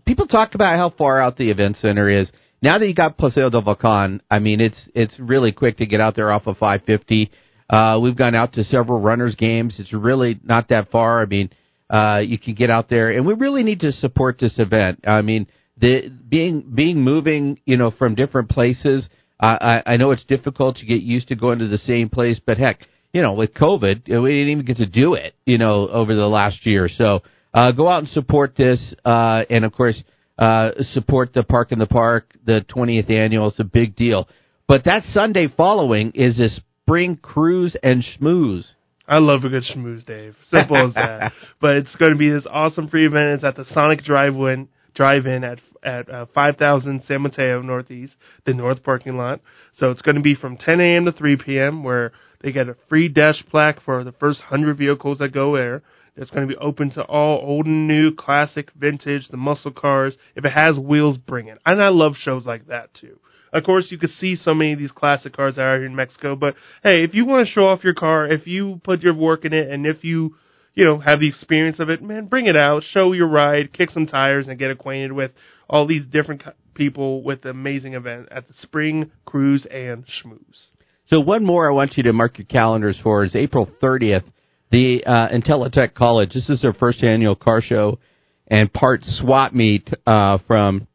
people 0.04 0.26
talk 0.26 0.54
about 0.54 0.76
how 0.76 0.90
far 0.90 1.20
out 1.20 1.36
the 1.36 1.50
event 1.50 1.76
center 1.76 2.08
is 2.08 2.30
now 2.62 2.78
that 2.78 2.86
you 2.86 2.94
got 2.94 3.16
Paseo 3.16 3.50
del 3.50 3.62
Volcan, 3.62 4.22
I 4.30 4.38
mean, 4.38 4.60
it's 4.60 4.88
it's 4.94 5.18
really 5.18 5.52
quick 5.52 5.78
to 5.78 5.86
get 5.86 6.00
out 6.00 6.16
there 6.16 6.30
off 6.30 6.46
of 6.46 6.58
550. 6.58 7.30
Uh, 7.68 8.00
we've 8.02 8.16
gone 8.16 8.34
out 8.34 8.54
to 8.54 8.64
several 8.64 9.00
runners 9.00 9.34
games. 9.36 9.76
It's 9.78 9.92
really 9.92 10.38
not 10.42 10.68
that 10.68 10.90
far. 10.90 11.22
I 11.22 11.26
mean, 11.26 11.50
uh, 11.88 12.20
you 12.24 12.38
can 12.38 12.54
get 12.54 12.68
out 12.68 12.88
there, 12.88 13.10
and 13.10 13.26
we 13.26 13.34
really 13.34 13.62
need 13.62 13.80
to 13.80 13.92
support 13.92 14.38
this 14.38 14.58
event. 14.58 15.04
I 15.06 15.22
mean, 15.22 15.46
the 15.80 16.08
being 16.08 16.70
being 16.74 17.00
moving, 17.00 17.60
you 17.64 17.76
know, 17.76 17.90
from 17.90 18.14
different 18.14 18.50
places. 18.50 19.08
Uh, 19.38 19.80
I, 19.86 19.94
I 19.94 19.96
know 19.96 20.10
it's 20.10 20.24
difficult 20.24 20.76
to 20.76 20.86
get 20.86 21.00
used 21.00 21.28
to 21.28 21.34
going 21.34 21.60
to 21.60 21.68
the 21.68 21.78
same 21.78 22.10
place, 22.10 22.38
but 22.44 22.58
heck, 22.58 22.80
you 23.14 23.22
know, 23.22 23.32
with 23.32 23.54
COVID, 23.54 24.06
we 24.06 24.30
didn't 24.32 24.48
even 24.48 24.64
get 24.66 24.76
to 24.76 24.86
do 24.86 25.14
it, 25.14 25.34
you 25.46 25.56
know, 25.56 25.88
over 25.88 26.14
the 26.14 26.26
last 26.26 26.66
year. 26.66 26.90
So 26.94 27.22
uh, 27.54 27.72
go 27.72 27.88
out 27.88 28.00
and 28.00 28.08
support 28.08 28.54
this, 28.54 28.94
uh, 29.02 29.44
and 29.48 29.64
of 29.64 29.72
course 29.72 30.02
uh, 30.40 30.70
support 30.92 31.32
the 31.34 31.44
Park 31.44 31.70
in 31.70 31.78
the 31.78 31.86
Park, 31.86 32.34
the 32.44 32.64
20th 32.74 33.10
annual. 33.10 33.48
It's 33.48 33.60
a 33.60 33.64
big 33.64 33.94
deal. 33.94 34.26
But 34.66 34.84
that 34.84 35.04
Sunday 35.12 35.48
following 35.54 36.12
is 36.14 36.40
a 36.40 36.48
spring 36.48 37.18
cruise 37.20 37.76
and 37.82 38.02
schmooze. 38.02 38.72
I 39.06 39.18
love 39.18 39.44
a 39.44 39.48
good 39.48 39.64
schmooze, 39.64 40.04
Dave. 40.04 40.36
Simple 40.48 40.88
as 40.88 40.94
that. 40.94 41.32
But 41.60 41.76
it's 41.76 41.94
going 41.96 42.12
to 42.12 42.18
be 42.18 42.30
this 42.30 42.46
awesome 42.50 42.88
free 42.88 43.06
event. 43.06 43.34
It's 43.34 43.44
at 43.44 43.56
the 43.56 43.64
Sonic 43.64 44.02
Drive-In, 44.02 44.68
Drive-In 44.94 45.44
at 45.44 45.58
at 45.82 46.10
uh, 46.10 46.26
5000 46.34 47.02
San 47.04 47.22
Mateo 47.22 47.62
Northeast, 47.62 48.14
the 48.44 48.52
north 48.52 48.82
parking 48.82 49.16
lot. 49.16 49.40
So 49.74 49.90
it's 49.90 50.02
going 50.02 50.16
to 50.16 50.20
be 50.20 50.34
from 50.34 50.56
10 50.56 50.80
a.m. 50.80 51.06
to 51.06 51.12
3 51.12 51.38
p.m. 51.44 51.82
where 51.82 52.12
they 52.42 52.52
get 52.52 52.68
a 52.68 52.76
free 52.88 53.08
dash 53.08 53.42
plaque 53.50 53.80
for 53.82 54.04
the 54.04 54.12
first 54.12 54.40
100 54.40 54.76
vehicles 54.76 55.18
that 55.18 55.32
go 55.32 55.56
there. 55.56 55.82
It's 56.16 56.30
going 56.30 56.46
to 56.46 56.54
be 56.54 56.58
open 56.58 56.90
to 56.92 57.02
all 57.02 57.40
old 57.42 57.66
and 57.66 57.86
new, 57.86 58.14
classic, 58.14 58.70
vintage, 58.78 59.28
the 59.28 59.36
muscle 59.36 59.70
cars. 59.70 60.16
If 60.34 60.44
it 60.44 60.52
has 60.52 60.78
wheels, 60.78 61.16
bring 61.18 61.48
it. 61.48 61.58
And 61.64 61.82
I 61.82 61.88
love 61.88 62.14
shows 62.16 62.46
like 62.46 62.66
that 62.66 62.92
too. 62.94 63.18
Of 63.52 63.64
course, 63.64 63.88
you 63.90 63.98
could 63.98 64.10
see 64.10 64.36
so 64.36 64.54
many 64.54 64.72
of 64.72 64.78
these 64.78 64.92
classic 64.92 65.34
cars 65.34 65.58
out 65.58 65.76
here 65.76 65.84
in 65.84 65.96
Mexico, 65.96 66.36
but 66.36 66.54
hey, 66.82 67.02
if 67.02 67.14
you 67.14 67.24
want 67.24 67.46
to 67.46 67.52
show 67.52 67.64
off 67.64 67.82
your 67.82 67.94
car, 67.94 68.28
if 68.28 68.46
you 68.46 68.80
put 68.84 69.02
your 69.02 69.14
work 69.14 69.44
in 69.44 69.52
it, 69.52 69.68
and 69.68 69.86
if 69.86 70.04
you, 70.04 70.36
you 70.74 70.84
know, 70.84 71.00
have 71.00 71.18
the 71.18 71.28
experience 71.28 71.80
of 71.80 71.90
it, 71.90 72.00
man, 72.00 72.26
bring 72.26 72.46
it 72.46 72.56
out, 72.56 72.84
show 72.84 73.12
your 73.12 73.26
ride, 73.26 73.72
kick 73.72 73.90
some 73.90 74.06
tires, 74.06 74.46
and 74.46 74.58
get 74.58 74.70
acquainted 74.70 75.12
with 75.12 75.32
all 75.68 75.86
these 75.86 76.06
different 76.06 76.42
people 76.74 77.22
with 77.24 77.42
the 77.42 77.50
amazing 77.50 77.94
event 77.94 78.28
at 78.30 78.46
the 78.46 78.54
Spring 78.54 79.10
Cruise 79.24 79.66
and 79.68 80.04
Schmooze. 80.06 80.68
So 81.06 81.18
one 81.18 81.44
more 81.44 81.68
I 81.68 81.72
want 81.72 81.96
you 81.96 82.04
to 82.04 82.12
mark 82.12 82.38
your 82.38 82.46
calendars 82.46 83.00
for 83.02 83.24
is 83.24 83.34
April 83.34 83.68
30th 83.82 84.24
the 84.70 85.04
uh, 85.04 85.28
IntelliTec 85.28 85.94
College. 85.94 86.30
This 86.32 86.48
is 86.48 86.62
their 86.62 86.72
first 86.72 87.02
annual 87.02 87.34
car 87.34 87.60
show 87.60 87.98
and 88.46 88.72
part 88.72 89.00
swap 89.04 89.52
meet 89.52 89.88
uh, 90.06 90.38
from 90.46 90.86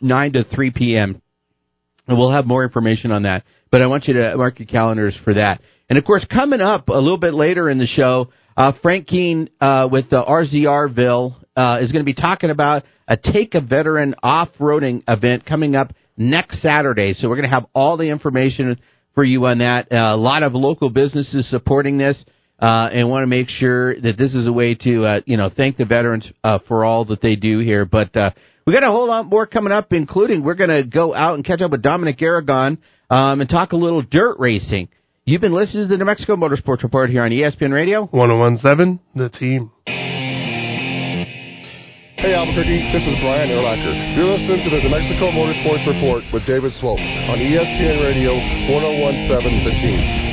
9 0.00 0.32
to 0.34 0.44
3 0.44 0.70
p.m. 0.70 1.22
And 2.06 2.18
we'll 2.18 2.32
have 2.32 2.46
more 2.46 2.62
information 2.64 3.10
on 3.10 3.22
that. 3.22 3.44
But 3.70 3.82
I 3.82 3.86
want 3.86 4.04
you 4.06 4.14
to 4.14 4.36
mark 4.36 4.58
your 4.58 4.66
calendars 4.66 5.18
for 5.24 5.34
that. 5.34 5.60
And 5.88 5.98
of 5.98 6.04
course, 6.04 6.26
coming 6.30 6.60
up 6.60 6.88
a 6.88 6.92
little 6.92 7.18
bit 7.18 7.34
later 7.34 7.68
in 7.68 7.78
the 7.78 7.86
show, 7.86 8.30
uh, 8.56 8.72
Frank 8.82 9.06
Keene 9.06 9.48
uh, 9.60 9.88
with 9.90 10.10
the 10.10 10.22
RZRville 10.22 11.34
uh, 11.56 11.78
is 11.80 11.92
going 11.92 12.04
to 12.04 12.06
be 12.06 12.14
talking 12.14 12.50
about 12.50 12.84
a 13.08 13.16
Take 13.16 13.54
a 13.54 13.60
Veteran 13.60 14.14
off-roading 14.22 15.02
event 15.08 15.44
coming 15.44 15.74
up 15.74 15.92
next 16.16 16.62
Saturday. 16.62 17.14
So 17.14 17.28
we're 17.28 17.36
going 17.36 17.50
to 17.50 17.54
have 17.54 17.66
all 17.74 17.96
the 17.96 18.08
information 18.10 18.80
for 19.14 19.24
you 19.24 19.44
on 19.46 19.58
that. 19.58 19.90
Uh, 19.90 20.14
a 20.14 20.16
lot 20.16 20.42
of 20.42 20.54
local 20.54 20.90
businesses 20.90 21.48
supporting 21.50 21.98
this 21.98 22.22
uh, 22.64 22.88
and 22.92 23.10
want 23.10 23.22
to 23.22 23.26
make 23.26 23.50
sure 23.50 23.94
that 24.00 24.16
this 24.16 24.34
is 24.34 24.46
a 24.46 24.52
way 24.52 24.74
to, 24.74 25.04
uh, 25.04 25.20
you 25.26 25.36
know, 25.36 25.50
thank 25.54 25.76
the 25.76 25.84
veterans 25.84 26.26
uh, 26.42 26.58
for 26.66 26.82
all 26.82 27.04
that 27.04 27.20
they 27.20 27.36
do 27.36 27.58
here. 27.58 27.84
But 27.84 28.16
uh, 28.16 28.30
We 28.66 28.72
got 28.72 28.82
a 28.82 28.88
whole 28.88 29.06
lot 29.06 29.26
more 29.26 29.46
coming 29.46 29.70
up, 29.70 29.92
including 29.92 30.42
we're 30.42 30.54
going 30.54 30.70
to 30.70 30.82
go 30.88 31.14
out 31.14 31.34
and 31.34 31.44
catch 31.44 31.60
up 31.60 31.72
with 31.72 31.82
Dominic 31.82 32.22
Aragon 32.22 32.78
um, 33.10 33.42
and 33.42 33.50
talk 33.50 33.72
a 33.72 33.76
little 33.76 34.00
dirt 34.00 34.38
racing. 34.38 34.88
You've 35.26 35.42
been 35.42 35.52
listening 35.52 35.84
to 35.84 35.88
the 35.88 35.98
New 35.98 36.06
Mexico 36.06 36.36
Motorsports 36.36 36.82
Report 36.82 37.10
here 37.10 37.22
on 37.22 37.30
ESPN 37.30 37.72
Radio. 37.72 38.06
1017, 38.06 38.98
the 39.14 39.28
team. 39.28 39.70
Hey 42.16 42.32
Albuquerque, 42.32 42.80
this 42.96 43.04
is 43.04 43.16
Brian 43.20 43.52
Urlacher. 43.52 44.16
You're 44.16 44.32
listening 44.32 44.64
to 44.64 44.70
the 44.72 44.80
New 44.80 44.88
Mexico 44.88 45.28
Motorsports 45.36 45.84
Report 45.84 46.24
with 46.32 46.46
David 46.46 46.72
Swope 46.80 46.96
on 47.28 47.36
ESPN 47.36 48.00
Radio 48.00 48.32
1017 48.72 49.64
The 49.68 49.74
Team. 49.84 50.23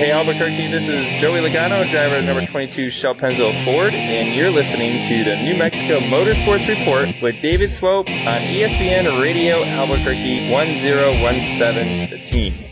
Hey 0.00 0.12
Albuquerque, 0.12 0.72
this 0.72 0.80
is 0.80 1.20
Joey 1.20 1.44
Logano, 1.44 1.84
driver 1.92 2.22
number 2.22 2.40
22 2.50 2.88
Shell 3.04 3.16
Pennzoil 3.16 3.52
Ford, 3.66 3.92
and 3.92 4.34
you're 4.34 4.48
listening 4.48 4.96
to 5.12 5.24
the 5.28 5.36
New 5.44 5.60
Mexico 5.60 6.00
Motorsports 6.00 6.66
Report 6.66 7.08
with 7.20 7.34
David 7.42 7.68
Swope 7.78 8.08
on 8.08 8.40
ESPN 8.48 9.20
Radio 9.20 9.62
Albuquerque 9.62 10.48
1017 10.48 12.08
The 12.08 12.30
Team. 12.32 12.69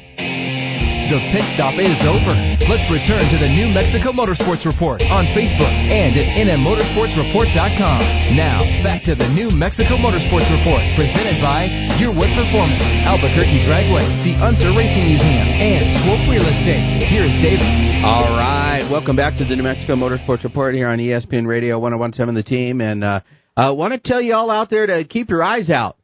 The 1.09 1.17
pit 1.33 1.41
stop 1.57 1.73
is 1.81 1.97
over. 2.05 2.37
Let's 2.69 2.85
return 2.93 3.33
to 3.33 3.41
the 3.41 3.49
New 3.49 3.73
Mexico 3.73 4.13
Motorsports 4.13 4.61
Report 4.69 5.01
on 5.01 5.25
Facebook 5.33 5.73
and 5.73 6.13
at 6.13 6.29
nmmotorsportsreport.com. 6.45 8.37
Now, 8.37 8.61
back 8.85 9.09
to 9.09 9.17
the 9.17 9.25
New 9.25 9.49
Mexico 9.49 9.97
Motorsports 9.97 10.53
Report, 10.53 10.85
presented 11.01 11.41
by 11.41 11.65
Yearwood 11.97 12.29
Performance, 12.37 12.85
Albuquerque 13.09 13.65
Dragway, 13.65 14.05
the 14.21 14.37
Unser 14.37 14.69
Racing 14.77 15.09
Museum, 15.09 15.49
and 15.49 16.05
Swope 16.05 16.29
Real 16.29 16.45
Estate. 16.45 17.09
Here's 17.09 17.33
David. 17.41 18.05
All 18.05 18.37
right, 18.37 18.85
welcome 18.93 19.17
back 19.17 19.41
to 19.41 19.49
the 19.49 19.57
New 19.57 19.65
Mexico 19.65 19.97
Motorsports 19.97 20.45
Report 20.45 20.75
here 20.75 20.93
on 20.93 20.99
ESPN 20.99 21.49
Radio 21.49 21.79
1017 21.79 22.37
The 22.37 22.45
Team, 22.45 22.85
and 22.85 23.03
uh, 23.03 23.21
I 23.57 23.71
want 23.71 23.97
to 23.97 23.99
tell 23.99 24.21
you 24.21 24.35
all 24.35 24.51
out 24.51 24.69
there 24.69 24.85
to 24.85 25.09
keep 25.09 25.31
your 25.31 25.43
eyes 25.43 25.71
out 25.71 25.98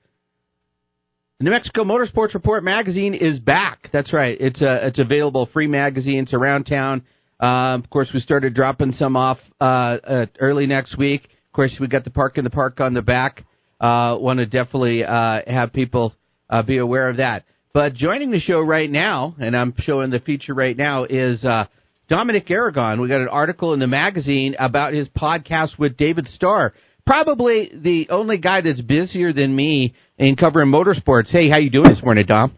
New 1.41 1.51
Mexico 1.51 1.83
Motorsports 1.83 2.33
Report 2.35 2.63
magazine 2.63 3.13
is 3.13 3.41
back. 3.41 3.89
That's 3.93 4.13
right. 4.13 4.37
It's 4.41 4.63
a 4.63 4.69
uh, 4.69 4.87
it's 4.87 5.01
available 5.01 5.49
free 5.53 5.67
magazine. 5.67 6.21
It's 6.21 6.33
around 6.33 6.65
town. 6.65 7.03
Um, 7.41 7.83
of 7.83 7.91
course, 7.91 8.09
we 8.15 8.21
started 8.21 8.55
dropping 8.55 8.93
some 8.93 9.17
off 9.17 9.39
uh, 9.61 9.65
uh, 9.65 10.27
early 10.39 10.67
next 10.67 10.97
week. 10.97 11.25
Of 11.25 11.53
course, 11.53 11.77
we 11.81 11.89
got 11.89 12.05
the 12.05 12.11
Park 12.11 12.39
in 12.39 12.45
the 12.45 12.51
Park 12.51 12.79
on 12.79 12.95
the 12.95 13.03
back. 13.03 13.45
Uh, 13.81 14.17
Want 14.21 14.39
to 14.39 14.47
definitely 14.47 15.03
uh, 15.03 15.41
have 15.49 15.73
people 15.73 16.15
uh, 16.49 16.63
be 16.63 16.79
aware 16.79 17.09
of 17.09 17.17
that. 17.17 17.45
But 17.73 17.95
joining 17.95 18.31
the 18.31 18.39
show 18.39 18.61
right 18.61 18.89
now, 18.89 19.35
and 19.41 19.57
I'm 19.57 19.75
showing 19.79 20.11
the 20.11 20.21
feature 20.21 20.55
right 20.55 20.77
now, 20.77 21.03
is 21.03 21.45
uh, 21.45 21.67
Dominic 22.09 22.49
Aragon. 22.49 23.01
We 23.01 23.09
got 23.09 23.21
an 23.21 23.29
article 23.29 23.75
in 23.75 23.81
the 23.81 23.89
magazine 23.89 24.55
about 24.57 24.93
his 24.93 25.09
podcast 25.09 25.81
with 25.81 25.97
David 25.97 26.29
Starr 26.29 26.75
probably 27.07 27.71
the 27.75 28.09
only 28.11 28.39
guy 28.39 28.61
that's 28.61 28.81
busier 28.81 29.33
than 29.33 29.55
me 29.55 29.95
in 30.19 30.37
covering 30.37 30.71
motorsports. 30.71 31.29
Hey, 31.29 31.49
how 31.49 31.59
you 31.59 31.71
doing 31.71 31.89
this 31.89 32.03
morning, 32.03 32.27
Dom? 32.27 32.57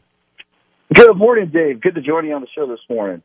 Good 0.95 1.17
morning, 1.17 1.50
Dave. 1.53 1.81
Good 1.81 1.95
to 1.97 2.00
join 2.00 2.26
you 2.26 2.35
on 2.35 2.43
the 2.43 2.49
show 2.55 2.67
this 2.67 2.81
morning. 2.88 3.23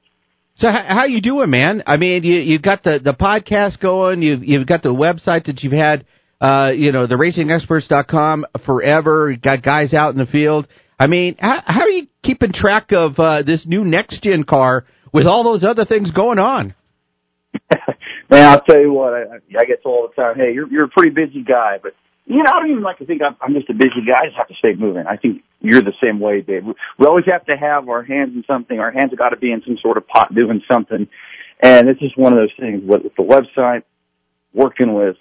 So 0.55 0.67
how, 0.67 0.83
how 0.87 1.05
you 1.05 1.21
doing, 1.21 1.49
man? 1.49 1.83
I 1.85 1.97
mean, 1.97 2.23
you 2.23 2.39
you've 2.39 2.61
got 2.61 2.83
the 2.83 2.99
the 3.03 3.13
podcast 3.13 3.79
going. 3.79 4.21
You've 4.21 4.43
you've 4.43 4.67
got 4.67 4.83
the 4.83 4.89
website 4.89 5.45
that 5.45 5.61
you've 5.61 5.73
had. 5.73 6.05
Uh, 6.41 6.71
you 6.75 6.91
know, 6.91 7.05
the 7.05 7.15
racingexperts.com 7.15 8.45
forever. 8.65 9.29
You've 9.29 9.41
got 9.41 9.61
guys 9.61 9.93
out 9.93 10.11
in 10.13 10.17
the 10.17 10.25
field. 10.25 10.67
I 10.99 11.05
mean, 11.05 11.35
how, 11.39 11.61
how 11.65 11.81
are 11.81 11.89
you 11.89 12.07
keeping 12.23 12.51
track 12.51 12.91
of 12.91 13.19
uh, 13.19 13.43
this 13.43 13.63
new 13.65 13.83
next 13.83 14.23
gen 14.23 14.43
car 14.43 14.85
with 15.13 15.27
all 15.27 15.43
those 15.43 15.63
other 15.63 15.85
things 15.85 16.11
going 16.11 16.39
on? 16.39 16.73
Man, 18.31 18.49
I'll 18.49 18.61
tell 18.61 18.79
you 18.79 18.93
what, 18.93 19.13
I, 19.13 19.23
I 19.59 19.65
get 19.65 19.83
told 19.83 19.99
all 19.99 20.07
the 20.07 20.21
time, 20.21 20.35
hey, 20.37 20.53
you're 20.53 20.71
you're 20.71 20.85
a 20.85 20.89
pretty 20.89 21.09
busy 21.09 21.43
guy, 21.43 21.79
but 21.83 21.93
you 22.25 22.37
know, 22.37 22.49
I 22.49 22.59
don't 22.61 22.71
even 22.71 22.83
like 22.83 22.97
to 22.99 23.05
think 23.05 23.21
I'm, 23.21 23.35
I'm 23.41 23.53
just 23.53 23.69
a 23.69 23.73
busy 23.73 24.05
guy. 24.07 24.19
I 24.19 24.25
just 24.25 24.37
have 24.37 24.47
to 24.47 24.55
stay 24.55 24.73
moving. 24.73 25.05
I 25.05 25.17
think 25.17 25.43
you're 25.59 25.81
the 25.81 25.93
same 26.01 26.19
way, 26.19 26.41
Dave. 26.41 26.63
We, 26.65 27.05
always 27.05 27.25
have 27.25 27.45
to 27.47 27.57
have 27.57 27.89
our 27.89 28.03
hands 28.03 28.31
in 28.35 28.43
something. 28.47 28.79
Our 28.79 28.91
hands 28.91 29.11
have 29.11 29.19
got 29.19 29.29
to 29.29 29.37
be 29.37 29.51
in 29.51 29.61
some 29.65 29.77
sort 29.81 29.97
of 29.97 30.07
pot 30.07 30.33
doing 30.33 30.61
something. 30.71 31.07
And 31.59 31.89
it's 31.89 31.99
just 31.99 32.17
one 32.17 32.31
of 32.31 32.39
those 32.39 32.53
things 32.57 32.83
with, 32.85 33.03
with 33.03 33.15
the 33.15 33.23
website, 33.23 33.83
working 34.53 34.93
with 34.93 35.17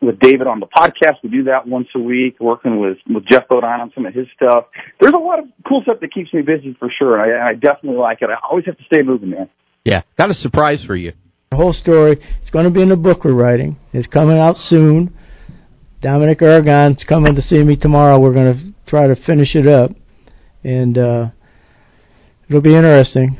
with 0.00 0.18
David 0.20 0.46
on 0.46 0.60
the 0.60 0.66
podcast. 0.66 1.16
We 1.22 1.30
do 1.30 1.44
that 1.44 1.66
once 1.66 1.88
a 1.94 2.00
week. 2.00 2.38
Working 2.40 2.80
with 2.80 2.98
with 3.08 3.26
Geoff 3.26 3.48
Bodine 3.48 3.80
on 3.80 3.92
some 3.94 4.06
of 4.06 4.14
his 4.14 4.26
stuff. 4.36 4.66
There's 5.00 5.14
a 5.14 5.18
lot 5.18 5.38
of 5.38 5.46
cool 5.68 5.82
stuff 5.82 6.00
that 6.00 6.14
keeps 6.14 6.32
me 6.32 6.42
busy 6.42 6.74
for 6.78 6.90
sure. 6.98 7.20
I, 7.20 7.50
I 7.50 7.54
definitely 7.54 7.98
like 7.98 8.22
it. 8.22 8.30
I 8.30 8.36
always 8.48 8.64
have 8.66 8.78
to 8.78 8.84
stay 8.84 9.02
moving, 9.02 9.30
man. 9.30 9.50
Yeah, 9.84 10.02
got 10.16 10.30
a 10.30 10.34
surprise 10.34 10.82
for 10.86 10.96
you. 10.96 11.12
The 11.56 11.62
whole 11.62 11.72
story. 11.72 12.18
It's 12.42 12.50
going 12.50 12.66
to 12.66 12.70
be 12.70 12.82
in 12.82 12.90
the 12.90 12.96
book 12.96 13.24
we're 13.24 13.32
writing. 13.32 13.78
It's 13.94 14.06
coming 14.06 14.36
out 14.36 14.56
soon. 14.56 15.16
Dominic 16.02 16.42
Aragon's 16.42 17.02
coming 17.08 17.34
to 17.34 17.40
see 17.40 17.62
me 17.62 17.78
tomorrow. 17.78 18.20
We're 18.20 18.34
going 18.34 18.54
to 18.54 18.90
try 18.90 19.06
to 19.06 19.16
finish 19.16 19.54
it 19.54 19.66
up, 19.66 19.90
and 20.62 20.98
uh, 20.98 21.28
it'll 22.46 22.60
be 22.60 22.76
interesting. 22.76 23.38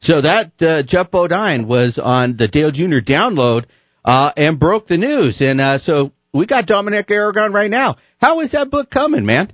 So 0.00 0.22
that 0.22 0.50
uh, 0.60 0.82
Geoff 0.88 1.12
Bodine 1.12 1.68
was 1.68 2.00
on 2.02 2.36
the 2.36 2.48
Dale 2.48 2.72
Jr. 2.72 2.98
download 3.08 3.66
uh, 4.04 4.32
and 4.36 4.58
broke 4.58 4.88
the 4.88 4.96
news, 4.96 5.36
and 5.38 5.60
uh, 5.60 5.78
so 5.78 6.10
we 6.34 6.46
got 6.46 6.66
Dominic 6.66 7.08
Aragon 7.12 7.52
right 7.52 7.70
now. 7.70 7.94
How 8.20 8.40
is 8.40 8.50
that 8.50 8.72
book 8.72 8.90
coming, 8.90 9.24
man? 9.24 9.52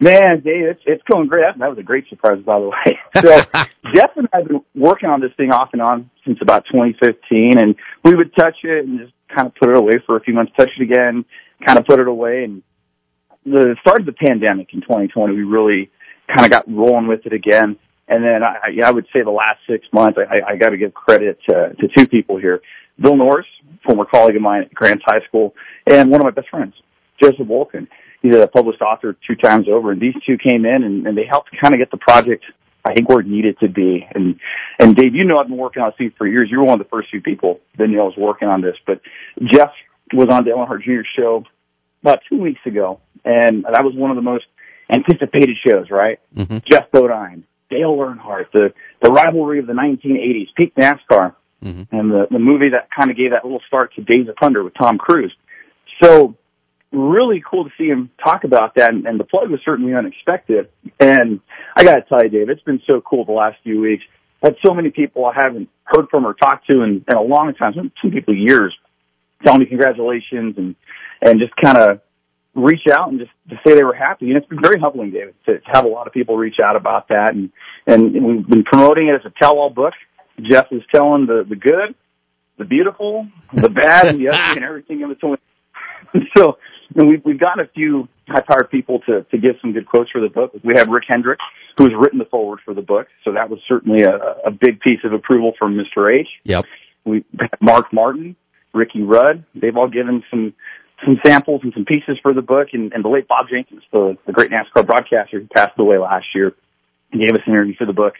Man, 0.00 0.40
Dave, 0.44 0.64
it's 0.66 0.80
it's 0.86 1.02
going 1.10 1.28
great. 1.28 1.44
That, 1.46 1.58
that 1.58 1.68
was 1.70 1.78
a 1.78 1.82
great 1.82 2.08
surprise, 2.08 2.42
by 2.44 2.58
the 2.58 2.68
way. 2.68 2.98
So 3.24 3.64
Geoff 3.94 4.10
and 4.16 4.28
I 4.32 4.38
have 4.38 4.48
been 4.48 4.60
working 4.74 5.08
on 5.08 5.20
this 5.20 5.30
thing 5.36 5.52
off 5.52 5.70
and 5.72 5.80
on 5.80 6.10
since 6.26 6.38
about 6.42 6.64
2015, 6.66 7.58
and 7.58 7.76
we 8.02 8.14
would 8.14 8.34
touch 8.34 8.56
it 8.64 8.84
and 8.84 8.98
just 8.98 9.12
kind 9.34 9.46
of 9.46 9.54
put 9.54 9.70
it 9.70 9.78
away 9.78 9.94
for 10.04 10.16
a 10.16 10.20
few 10.20 10.34
months, 10.34 10.52
touch 10.58 10.70
it 10.76 10.82
again, 10.82 11.24
kind 11.64 11.78
of 11.78 11.86
put 11.86 12.00
it 12.00 12.08
away, 12.08 12.44
and 12.44 12.62
the 13.46 13.76
start 13.82 14.00
of 14.00 14.06
the 14.06 14.12
pandemic 14.12 14.72
in 14.72 14.80
2020, 14.80 15.34
we 15.34 15.42
really 15.42 15.90
kind 16.26 16.44
of 16.44 16.50
got 16.50 16.64
rolling 16.70 17.06
with 17.06 17.26
it 17.26 17.32
again. 17.32 17.76
And 18.08 18.24
then 18.24 18.42
I, 18.42 18.84
I 18.84 18.90
would 18.90 19.06
say 19.12 19.22
the 19.22 19.30
last 19.30 19.58
six 19.68 19.86
months, 19.92 20.18
I, 20.18 20.52
I 20.52 20.56
got 20.56 20.70
to 20.70 20.76
give 20.76 20.92
credit 20.92 21.38
to, 21.48 21.74
to 21.74 21.88
two 21.96 22.06
people 22.06 22.36
here: 22.36 22.60
Bill 23.00 23.16
Norris, 23.16 23.46
former 23.86 24.04
colleague 24.04 24.36
of 24.36 24.42
mine 24.42 24.62
at 24.62 24.74
Grants 24.74 25.04
High 25.06 25.24
School, 25.28 25.54
and 25.86 26.10
one 26.10 26.20
of 26.20 26.24
my 26.24 26.30
best 26.30 26.48
friends, 26.50 26.74
Joseph 27.22 27.46
Wolken 27.46 27.86
he's 28.24 28.34
a 28.34 28.46
published 28.46 28.80
author 28.80 29.16
two 29.26 29.36
times 29.36 29.66
over, 29.70 29.92
and 29.92 30.00
these 30.00 30.14
two 30.26 30.38
came 30.38 30.64
in 30.64 30.82
and, 30.82 31.06
and 31.06 31.16
they 31.16 31.26
helped 31.28 31.50
kind 31.60 31.74
of 31.74 31.78
get 31.78 31.90
the 31.90 31.98
project, 31.98 32.44
I 32.84 32.94
think, 32.94 33.08
where 33.08 33.20
it 33.20 33.26
needed 33.26 33.58
to 33.60 33.68
be. 33.68 34.06
And 34.12 34.40
and 34.80 34.96
Dave, 34.96 35.14
you 35.14 35.24
know, 35.24 35.38
I've 35.38 35.46
been 35.46 35.58
working 35.58 35.82
on 35.82 35.92
this 35.98 36.10
for 36.16 36.26
years. 36.26 36.48
You 36.50 36.58
were 36.58 36.64
one 36.64 36.80
of 36.80 36.84
the 36.84 36.90
first 36.90 37.10
few 37.10 37.20
people 37.20 37.60
that 37.78 37.86
knew 37.86 38.00
I 38.00 38.04
was 38.04 38.16
working 38.16 38.48
on 38.48 38.62
this. 38.62 38.76
But 38.86 39.00
Geoff 39.38 39.70
was 40.12 40.28
on 40.30 40.44
Dale 40.44 40.56
Earnhardt 40.56 40.82
Jr. 40.82 41.06
show 41.16 41.44
about 42.02 42.20
two 42.28 42.38
weeks 42.38 42.60
ago, 42.66 43.00
and 43.24 43.64
that 43.64 43.84
was 43.84 43.94
one 43.94 44.10
of 44.10 44.16
the 44.16 44.22
most 44.22 44.46
anticipated 44.90 45.56
shows, 45.66 45.90
right? 45.90 46.18
Mm-hmm. 46.34 46.58
Geoff 46.70 46.90
Bodine, 46.92 47.44
Dale 47.68 47.96
Earnhardt, 47.96 48.50
the 48.52 48.72
the 49.02 49.10
rivalry 49.10 49.58
of 49.58 49.66
the 49.66 49.74
1980s, 49.74 50.48
peak 50.56 50.74
NASCAR, 50.76 51.34
mm-hmm. 51.62 51.94
and 51.94 52.10
the 52.10 52.26
the 52.30 52.38
movie 52.38 52.70
that 52.70 52.88
kind 52.90 53.10
of 53.10 53.18
gave 53.18 53.32
that 53.32 53.44
little 53.44 53.62
start 53.66 53.94
to 53.96 54.02
Days 54.02 54.28
of 54.28 54.36
Thunder 54.40 54.64
with 54.64 54.72
Tom 54.78 54.96
Cruise. 54.96 55.34
So 56.02 56.36
really 56.94 57.42
cool 57.48 57.64
to 57.64 57.70
see 57.76 57.86
him 57.86 58.10
talk 58.22 58.44
about 58.44 58.76
that, 58.76 58.90
and, 58.90 59.06
and 59.06 59.18
the 59.18 59.24
plug 59.24 59.50
was 59.50 59.60
certainly 59.64 59.94
unexpected. 59.94 60.68
And 61.00 61.40
I 61.76 61.84
got 61.84 61.94
to 61.96 62.02
tell 62.02 62.22
you, 62.22 62.30
Dave, 62.30 62.48
it's 62.48 62.62
been 62.62 62.80
so 62.88 63.00
cool 63.00 63.24
the 63.24 63.32
last 63.32 63.56
few 63.62 63.80
weeks. 63.80 64.04
Had 64.42 64.56
so 64.64 64.74
many 64.74 64.90
people 64.90 65.24
I 65.24 65.32
haven't 65.34 65.68
heard 65.84 66.08
from 66.10 66.26
or 66.26 66.34
talked 66.34 66.66
to 66.70 66.82
in, 66.82 67.04
in 67.08 67.16
a 67.16 67.22
long 67.22 67.54
time, 67.54 67.72
some, 67.74 67.92
some 68.00 68.10
people 68.10 68.34
years, 68.34 68.74
telling 69.44 69.60
me 69.60 69.66
congratulations 69.66 70.56
and 70.56 70.74
and 71.22 71.40
just 71.40 71.54
kind 71.56 71.78
of 71.78 72.00
reach 72.54 72.82
out 72.92 73.10
and 73.10 73.18
just 73.18 73.30
to 73.48 73.56
say 73.66 73.74
they 73.74 73.84
were 73.84 73.94
happy. 73.94 74.28
And 74.28 74.36
it's 74.36 74.46
been 74.46 74.60
very 74.60 74.78
humbling, 74.78 75.10
David, 75.10 75.34
to, 75.46 75.58
to 75.58 75.70
have 75.72 75.84
a 75.84 75.88
lot 75.88 76.06
of 76.06 76.12
people 76.12 76.36
reach 76.36 76.56
out 76.62 76.76
about 76.76 77.08
that. 77.08 77.34
And 77.34 77.50
and 77.86 78.12
we've 78.24 78.46
been 78.46 78.64
promoting 78.64 79.08
it 79.08 79.14
as 79.14 79.24
a 79.24 79.32
tell-all 79.40 79.70
book. 79.70 79.94
Geoff 80.40 80.66
is 80.70 80.82
telling 80.94 81.26
the 81.26 81.44
the 81.48 81.56
good, 81.56 81.94
the 82.58 82.64
beautiful, 82.64 83.28
the 83.52 83.68
bad, 83.68 84.06
and 84.06 84.20
the 84.20 84.28
ugly, 84.28 84.56
and 84.56 84.64
everything 84.64 85.00
in 85.00 85.08
between. 85.08 85.38
so 86.36 86.58
and 86.94 87.08
we've, 87.08 87.22
we've 87.24 87.40
gotten 87.40 87.64
a 87.64 87.68
few 87.68 88.08
high-powered 88.28 88.70
people 88.70 89.00
to, 89.06 89.22
to 89.24 89.38
give 89.38 89.56
some 89.60 89.72
good 89.72 89.86
quotes 89.86 90.10
for 90.10 90.20
the 90.20 90.28
book. 90.28 90.52
We 90.62 90.74
have 90.76 90.88
Rick 90.88 91.04
Hendrick, 91.08 91.38
who's 91.76 91.92
written 91.98 92.18
the 92.18 92.24
foreword 92.24 92.60
for 92.64 92.74
the 92.74 92.82
book, 92.82 93.08
so 93.24 93.32
that 93.32 93.50
was 93.50 93.60
certainly 93.68 94.04
a, 94.04 94.48
a 94.48 94.50
big 94.50 94.80
piece 94.80 95.00
of 95.04 95.12
approval 95.12 95.52
from 95.58 95.76
Mr. 95.76 96.12
H. 96.12 96.28
Yep. 96.44 96.64
We 97.04 97.24
Mark 97.60 97.92
Martin, 97.92 98.36
Ricky 98.72 99.02
Rudd. 99.02 99.44
They've 99.54 99.76
all 99.76 99.88
given 99.88 100.22
some 100.30 100.54
some 101.04 101.18
samples 101.26 101.60
and 101.64 101.72
some 101.74 101.84
pieces 101.84 102.18
for 102.22 102.32
the 102.32 102.42
book, 102.42 102.68
and, 102.72 102.92
and 102.92 103.04
the 103.04 103.08
late 103.08 103.28
Bob 103.28 103.46
Jenkins, 103.50 103.82
the, 103.92 104.16
the 104.26 104.32
great 104.32 104.50
NASCAR 104.50 104.86
broadcaster 104.86 105.40
who 105.40 105.46
passed 105.48 105.78
away 105.78 105.98
last 105.98 106.26
year, 106.34 106.54
gave 107.12 107.32
us 107.32 107.42
an 107.46 107.52
interview 107.52 107.74
for 107.76 107.86
the 107.86 107.92
book 107.92 108.14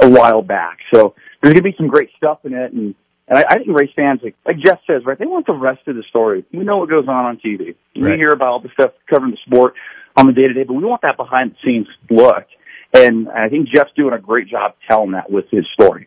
a 0.00 0.08
while 0.08 0.42
back. 0.42 0.78
So 0.92 1.14
there's 1.42 1.54
going 1.54 1.62
to 1.64 1.70
be 1.70 1.74
some 1.76 1.88
great 1.88 2.10
stuff 2.16 2.38
in 2.44 2.54
it, 2.54 2.72
and 2.72 2.94
and 3.28 3.38
I, 3.38 3.44
I 3.48 3.54
think 3.58 3.68
race 3.68 3.90
fans, 3.96 4.20
like, 4.22 4.36
like 4.46 4.58
Geoff 4.58 4.80
says, 4.86 5.02
right, 5.04 5.18
they 5.18 5.26
want 5.26 5.46
the 5.46 5.54
rest 5.54 5.86
of 5.86 5.96
the 5.96 6.04
story. 6.08 6.44
We 6.52 6.64
know 6.64 6.78
what 6.78 6.90
goes 6.90 7.08
on 7.08 7.24
on 7.24 7.36
TV. 7.36 7.74
We 7.96 8.02
right. 8.02 8.18
hear 8.18 8.30
about 8.30 8.48
all 8.48 8.60
the 8.60 8.70
stuff 8.78 8.92
covering 9.08 9.32
the 9.32 9.38
sport 9.46 9.74
on 10.16 10.26
the 10.26 10.32
day 10.32 10.46
to 10.46 10.54
day, 10.54 10.64
but 10.64 10.74
we 10.74 10.84
want 10.84 11.02
that 11.02 11.16
behind 11.16 11.52
the 11.52 11.56
scenes 11.64 11.86
look. 12.10 12.44
And 12.92 13.28
I 13.28 13.48
think 13.48 13.68
Geoff's 13.68 13.90
doing 13.96 14.14
a 14.14 14.20
great 14.20 14.48
job 14.48 14.74
telling 14.88 15.12
that 15.12 15.30
with 15.30 15.46
his 15.50 15.66
story. 15.72 16.06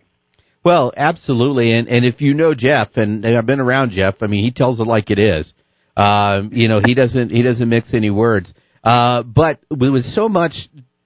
Well, 0.64 0.92
absolutely, 0.96 1.72
and 1.72 1.88
and 1.88 2.04
if 2.04 2.20
you 2.20 2.34
know 2.34 2.54
Geoff, 2.54 2.90
and, 2.96 3.24
and 3.24 3.38
I've 3.38 3.46
been 3.46 3.62
around 3.62 3.92
Geoff, 3.92 4.16
I 4.22 4.28
mean, 4.28 4.44
he 4.44 4.52
tells 4.52 4.80
it 4.80 4.88
like 4.88 5.10
it 5.10 5.20
is. 5.20 5.52
Um, 5.96 6.52
you 6.54 6.68
know, 6.68 6.82
he 6.86 6.94
doesn't 6.94 7.30
he 7.30 7.42
doesn't 7.42 7.70
mix 7.70 7.94
any 7.94 8.10
words. 8.10 8.54
Uh, 8.84 9.24
but 9.24 9.60
there 9.70 9.92
was 9.92 10.14
so 10.14 10.30
much 10.30 10.54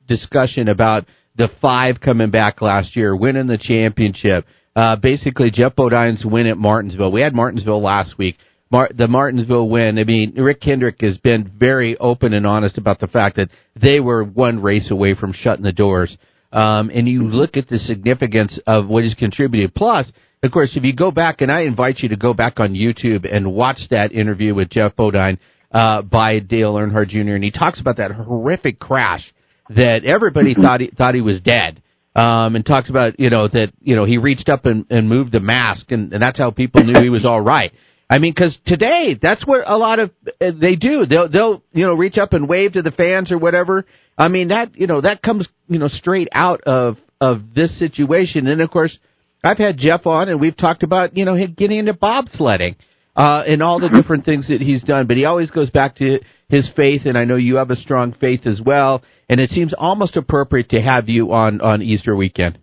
discussion 0.07 0.67
about 0.67 1.05
the 1.35 1.49
five 1.61 2.01
coming 2.01 2.31
back 2.31 2.61
last 2.61 2.95
year, 2.95 3.15
winning 3.15 3.47
the 3.47 3.57
championship. 3.57 4.45
Uh, 4.75 4.95
basically, 4.95 5.51
Geoff 5.51 5.75
Bodine's 5.75 6.23
win 6.25 6.47
at 6.47 6.57
Martinsville. 6.57 7.11
We 7.11 7.21
had 7.21 7.33
Martinsville 7.33 7.81
last 7.81 8.17
week. 8.17 8.37
Mar- 8.71 8.89
the 8.95 9.07
Martinsville 9.07 9.69
win. 9.69 9.99
I 9.99 10.05
mean, 10.05 10.33
Rick 10.35 10.63
Hendrick 10.63 11.01
has 11.01 11.17
been 11.17 11.51
very 11.59 11.97
open 11.97 12.33
and 12.33 12.47
honest 12.47 12.77
about 12.77 12.99
the 12.99 13.07
fact 13.07 13.35
that 13.35 13.49
they 13.81 13.99
were 13.99 14.23
one 14.23 14.61
race 14.61 14.89
away 14.89 15.13
from 15.13 15.33
shutting 15.33 15.63
the 15.63 15.73
doors. 15.73 16.17
Um, 16.53 16.89
and 16.93 17.07
you 17.07 17.23
look 17.23 17.57
at 17.57 17.67
the 17.67 17.79
significance 17.79 18.59
of 18.67 18.87
what 18.87 19.03
he's 19.03 19.13
contributed. 19.13 19.73
Plus, 19.75 20.11
of 20.43 20.51
course, 20.51 20.71
if 20.75 20.83
you 20.83 20.95
go 20.95 21.11
back, 21.11 21.41
and 21.41 21.51
I 21.51 21.61
invite 21.61 21.99
you 21.99 22.09
to 22.09 22.17
go 22.17 22.33
back 22.33 22.59
on 22.59 22.73
YouTube 22.73 23.31
and 23.31 23.53
watch 23.53 23.77
that 23.89 24.11
interview 24.11 24.55
with 24.55 24.69
Geoff 24.69 24.95
Bodine 24.95 25.37
uh, 25.71 26.01
by 26.01 26.39
Dale 26.39 26.73
Earnhardt 26.73 27.09
Jr., 27.09 27.35
and 27.35 27.43
he 27.43 27.51
talks 27.51 27.79
about 27.79 27.97
that 27.97 28.11
horrific 28.11 28.79
crash 28.79 29.33
that 29.69 30.03
everybody 30.05 30.53
thought 30.61 30.81
he 30.81 30.89
thought 30.97 31.13
he 31.13 31.21
was 31.21 31.39
dead. 31.41 31.81
Um, 32.13 32.57
and 32.57 32.65
talks 32.65 32.89
about 32.89 33.17
you 33.21 33.29
know 33.29 33.47
that 33.47 33.71
you 33.79 33.95
know 33.95 34.03
he 34.03 34.17
reached 34.17 34.49
up 34.49 34.65
and, 34.65 34.85
and 34.89 35.07
moved 35.07 35.31
the 35.31 35.39
mask, 35.39 35.91
and, 35.91 36.11
and 36.11 36.21
that's 36.21 36.37
how 36.37 36.51
people 36.51 36.83
knew 36.83 36.99
he 37.01 37.09
was 37.09 37.25
all 37.25 37.39
right. 37.39 37.71
I 38.09 38.17
mean, 38.17 38.33
because 38.35 38.57
today 38.65 39.17
that's 39.19 39.47
what 39.47 39.61
a 39.65 39.77
lot 39.77 39.99
of 39.99 40.11
uh, 40.41 40.51
they 40.59 40.75
do. 40.75 41.05
They'll 41.05 41.29
they'll 41.29 41.63
you 41.71 41.85
know 41.85 41.93
reach 41.93 42.17
up 42.17 42.33
and 42.33 42.49
wave 42.49 42.73
to 42.73 42.81
the 42.81 42.91
fans 42.91 43.31
or 43.31 43.37
whatever. 43.37 43.85
I 44.17 44.27
mean 44.27 44.49
that 44.49 44.75
you 44.75 44.87
know 44.87 44.99
that 44.99 45.21
comes 45.21 45.47
you 45.69 45.79
know 45.79 45.87
straight 45.87 46.27
out 46.33 46.59
of 46.65 46.97
of 47.21 47.53
this 47.55 47.77
situation. 47.79 48.47
And 48.47 48.59
of 48.59 48.69
course, 48.69 48.97
I've 49.45 49.57
had 49.57 49.77
Geoff 49.77 50.05
on, 50.05 50.27
and 50.27 50.41
we've 50.41 50.57
talked 50.57 50.83
about 50.83 51.15
you 51.15 51.23
know 51.23 51.35
him 51.35 51.55
getting 51.57 51.79
into 51.79 51.93
bobsledding 51.93 52.75
uh, 53.15 53.43
and 53.47 53.63
all 53.63 53.79
the 53.79 53.89
different 53.89 54.25
things 54.25 54.49
that 54.49 54.59
he's 54.59 54.83
done. 54.83 55.07
But 55.07 55.15
he 55.15 55.23
always 55.23 55.49
goes 55.49 55.69
back 55.69 55.95
to 55.97 56.19
his 56.49 56.69
faith, 56.75 57.03
and 57.05 57.17
I 57.17 57.23
know 57.23 57.37
you 57.37 57.55
have 57.55 57.69
a 57.69 57.75
strong 57.75 58.13
faith 58.13 58.45
as 58.45 58.59
well. 58.59 59.03
And 59.31 59.39
it 59.39 59.49
seems 59.49 59.73
almost 59.75 60.17
appropriate 60.17 60.69
to 60.71 60.81
have 60.81 61.07
you 61.07 61.31
on 61.31 61.61
on 61.61 61.81
Easter 61.81 62.15
weekend. 62.15 62.59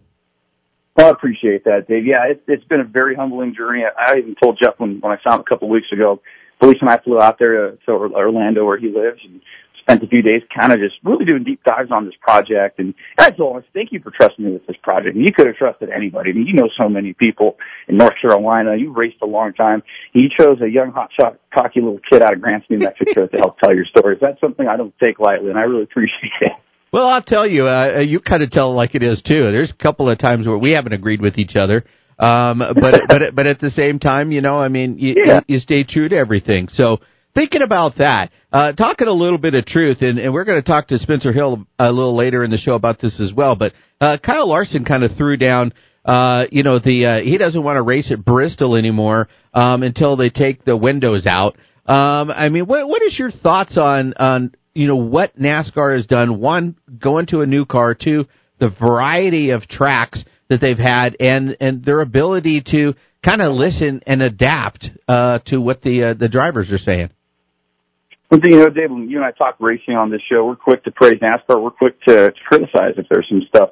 Well, 0.94 1.06
I 1.06 1.10
appreciate 1.10 1.64
that, 1.64 1.88
Dave. 1.88 2.04
Yeah, 2.04 2.24
it, 2.28 2.42
it's 2.46 2.64
been 2.64 2.80
a 2.80 2.84
very 2.84 3.14
humbling 3.14 3.54
journey. 3.56 3.84
I, 3.84 4.12
I 4.12 4.18
even 4.18 4.34
told 4.34 4.58
Geoff 4.60 4.74
when, 4.78 5.00
when 5.00 5.10
I 5.10 5.22
saw 5.22 5.34
him 5.34 5.40
a 5.40 5.44
couple 5.44 5.68
of 5.68 5.72
weeks 5.72 5.86
ago, 5.92 6.20
Felicia 6.60 6.80
and 6.82 6.90
I 6.90 6.98
flew 6.98 7.20
out 7.20 7.38
there 7.38 7.70
to, 7.70 7.78
to 7.86 7.92
Orlando 7.92 8.66
where 8.66 8.76
he 8.76 8.88
lives 8.88 9.20
and 9.24 9.40
spent 9.88 10.02
a 10.02 10.06
few 10.06 10.22
days 10.22 10.42
kind 10.54 10.72
of 10.72 10.78
just 10.78 10.96
really 11.02 11.24
doing 11.24 11.44
deep 11.44 11.62
dives 11.64 11.90
on 11.90 12.04
this 12.04 12.14
project. 12.20 12.78
And 12.78 12.94
I 13.16 13.30
told 13.30 13.56
him, 13.56 13.64
thank 13.72 13.90
you 13.92 14.00
for 14.00 14.10
trusting 14.10 14.44
me 14.44 14.52
with 14.52 14.66
this 14.66 14.76
project. 14.82 15.16
And 15.16 15.24
you 15.24 15.32
could 15.34 15.46
have 15.46 15.56
trusted 15.56 15.88
anybody. 15.90 16.30
I 16.30 16.34
mean, 16.34 16.46
you 16.46 16.54
know 16.54 16.68
so 16.78 16.88
many 16.88 17.14
people 17.14 17.56
in 17.88 17.96
North 17.96 18.14
Carolina. 18.20 18.76
You've 18.76 18.96
raced 18.96 19.16
a 19.22 19.26
long 19.26 19.54
time. 19.54 19.82
You 20.12 20.28
chose 20.28 20.60
a 20.60 20.68
young, 20.68 20.92
hot 20.92 21.10
shot, 21.18 21.38
cocky 21.54 21.80
little 21.80 22.00
kid 22.10 22.22
out 22.22 22.34
of 22.34 22.40
Grants, 22.40 22.66
New 22.68 22.78
Mexico 22.78 23.26
to 23.26 23.36
help 23.38 23.58
tell 23.58 23.74
your 23.74 23.86
stories. 23.86 24.18
That's 24.20 24.40
something 24.40 24.68
I 24.68 24.76
don't 24.76 24.94
take 25.00 25.18
lightly, 25.18 25.48
and 25.48 25.58
I 25.58 25.62
really 25.62 25.84
appreciate 25.84 26.32
it. 26.42 26.52
Well, 26.92 27.06
I'll 27.06 27.22
tell 27.22 27.46
you, 27.46 27.66
uh, 27.66 28.00
you 28.00 28.20
kind 28.20 28.42
of 28.42 28.50
tell 28.50 28.70
it 28.72 28.74
like 28.74 28.94
it 28.94 29.02
is 29.02 29.22
too. 29.22 29.50
There's 29.52 29.70
a 29.70 29.82
couple 29.82 30.08
of 30.10 30.18
times 30.18 30.46
where 30.46 30.56
we 30.56 30.72
haven't 30.72 30.94
agreed 30.94 31.20
with 31.20 31.36
each 31.36 31.54
other, 31.54 31.84
um, 32.18 32.58
but 32.58 33.02
but 33.08 33.34
but 33.34 33.46
at 33.46 33.60
the 33.60 33.70
same 33.70 33.98
time, 33.98 34.32
you 34.32 34.40
know, 34.40 34.58
I 34.58 34.68
mean, 34.68 34.98
you, 34.98 35.14
yeah. 35.22 35.40
you 35.46 35.58
stay 35.58 35.84
true 35.84 36.08
to 36.08 36.16
everything. 36.16 36.68
So 36.72 36.98
thinking 37.34 37.62
about 37.62 37.96
that, 37.98 38.30
uh, 38.52 38.72
talking 38.72 39.08
a 39.08 39.12
little 39.12 39.38
bit 39.38 39.54
of 39.54 39.66
truth, 39.66 39.98
and, 40.00 40.18
and 40.18 40.32
we're 40.32 40.44
going 40.44 40.60
to 40.60 40.66
talk 40.66 40.88
to 40.88 40.98
Spencer 40.98 41.32
Hill 41.32 41.66
a 41.78 41.92
little 41.92 42.16
later 42.16 42.44
in 42.44 42.50
the 42.50 42.58
show 42.58 42.74
about 42.74 43.00
this 43.00 43.20
as 43.20 43.32
well. 43.32 43.56
But 43.56 43.72
uh, 44.00 44.18
Kyle 44.24 44.48
Larson 44.48 44.84
kind 44.84 45.04
of 45.04 45.12
threw 45.16 45.36
down. 45.36 45.72
Uh, 46.04 46.44
you 46.50 46.62
know, 46.62 46.78
the 46.78 47.04
uh, 47.04 47.20
he 47.22 47.36
doesn't 47.36 47.62
want 47.62 47.76
to 47.76 47.82
race 47.82 48.10
at 48.10 48.24
Bristol 48.24 48.76
anymore 48.76 49.28
um, 49.52 49.82
until 49.82 50.16
they 50.16 50.30
take 50.30 50.64
the 50.64 50.76
windows 50.76 51.26
out. 51.26 51.56
Um, 51.86 52.30
I 52.30 52.48
mean, 52.48 52.66
what 52.66 52.88
what 52.88 53.02
is 53.02 53.18
your 53.18 53.30
thoughts 53.30 53.76
on 53.76 54.14
on 54.14 54.52
you 54.78 54.86
know 54.86 54.96
what 54.96 55.36
NASCAR 55.36 55.96
has 55.96 56.06
done. 56.06 56.40
One, 56.40 56.76
going 57.00 57.26
to 57.26 57.40
a 57.40 57.46
new 57.46 57.66
car. 57.66 57.94
Two, 57.94 58.26
the 58.60 58.70
variety 58.70 59.50
of 59.50 59.62
tracks 59.68 60.22
that 60.48 60.60
they've 60.60 60.78
had, 60.78 61.16
and 61.18 61.56
and 61.60 61.84
their 61.84 62.00
ability 62.00 62.62
to 62.70 62.94
kind 63.24 63.42
of 63.42 63.54
listen 63.54 64.02
and 64.06 64.22
adapt 64.22 64.88
uh, 65.08 65.40
to 65.46 65.58
what 65.58 65.82
the 65.82 66.10
uh, 66.10 66.14
the 66.14 66.28
drivers 66.28 66.70
are 66.70 66.78
saying. 66.78 67.10
Well, 68.30 68.40
you 68.44 68.58
know, 68.58 68.68
Dave, 68.68 68.90
you 68.90 69.16
and 69.16 69.24
I 69.24 69.30
talk 69.30 69.56
racing 69.58 69.94
on 69.94 70.10
this 70.10 70.20
show, 70.30 70.44
we're 70.44 70.56
quick 70.56 70.84
to 70.84 70.90
praise 70.90 71.18
NASCAR. 71.20 71.62
We're 71.62 71.70
quick 71.70 71.98
to, 72.02 72.30
to 72.30 72.40
criticize 72.46 72.94
if 72.98 73.06
there's 73.08 73.26
some 73.26 73.42
stuff 73.48 73.70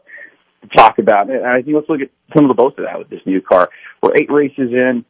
to 0.62 0.68
talk 0.68 0.98
about. 0.98 1.28
And 1.28 1.44
I 1.44 1.60
think 1.60 1.76
let's 1.76 1.88
look 1.90 2.00
at 2.00 2.08
some 2.34 2.48
of 2.48 2.56
the 2.56 2.62
both 2.62 2.78
of 2.78 2.84
that 2.86 2.98
with 2.98 3.10
this 3.10 3.20
new 3.26 3.42
car. 3.42 3.68
We're 4.02 4.16
eight 4.16 4.30
races 4.30 4.72
in. 4.72 5.04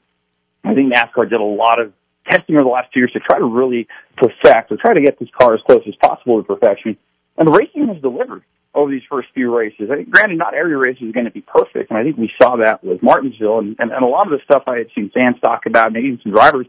I 0.64 0.74
think 0.74 0.92
NASCAR 0.92 1.30
did 1.30 1.40
a 1.40 1.44
lot 1.44 1.80
of 1.80 1.92
testing 2.28 2.56
over 2.56 2.64
the 2.64 2.70
last 2.70 2.92
two 2.92 2.98
years 2.98 3.12
to 3.12 3.20
try 3.20 3.38
to 3.38 3.44
really 3.44 3.87
perfect 4.16 4.72
or 4.72 4.76
try 4.78 4.94
to 4.94 5.00
get 5.00 5.20
this 5.20 5.28
car 5.38 5.54
as 5.54 5.61
close 5.64 5.82
as 5.87 5.94
possible 6.02 6.42
to 6.42 6.46
perfection. 6.46 6.96
And 7.38 7.46
the 7.46 7.52
racing 7.52 7.87
has 7.87 8.02
delivered 8.02 8.42
over 8.74 8.90
these 8.90 9.06
first 9.09 9.28
few 9.32 9.56
races. 9.56 9.90
I 9.92 9.96
think, 9.96 10.11
granted, 10.11 10.38
not 10.38 10.54
every 10.54 10.76
race 10.76 10.98
is 11.00 11.12
going 11.12 11.24
to 11.24 11.30
be 11.30 11.40
perfect, 11.40 11.90
and 11.90 11.98
I 11.98 12.02
think 12.02 12.16
we 12.18 12.30
saw 12.42 12.56
that 12.56 12.82
with 12.82 13.00
Martinsville. 13.00 13.61
And, 13.61 13.76
and, 13.78 13.92
and 13.92 14.02
a 14.02 14.09
lot 14.09 14.26
of 14.26 14.32
the 14.32 14.44
stuff 14.44 14.64
I 14.66 14.78
had 14.78 14.88
seen 14.94 15.11
fans 15.14 15.37
talk 15.40 15.66
about, 15.66 15.92
maybe 15.92 16.09
even 16.09 16.20
some 16.24 16.32
drivers, 16.32 16.66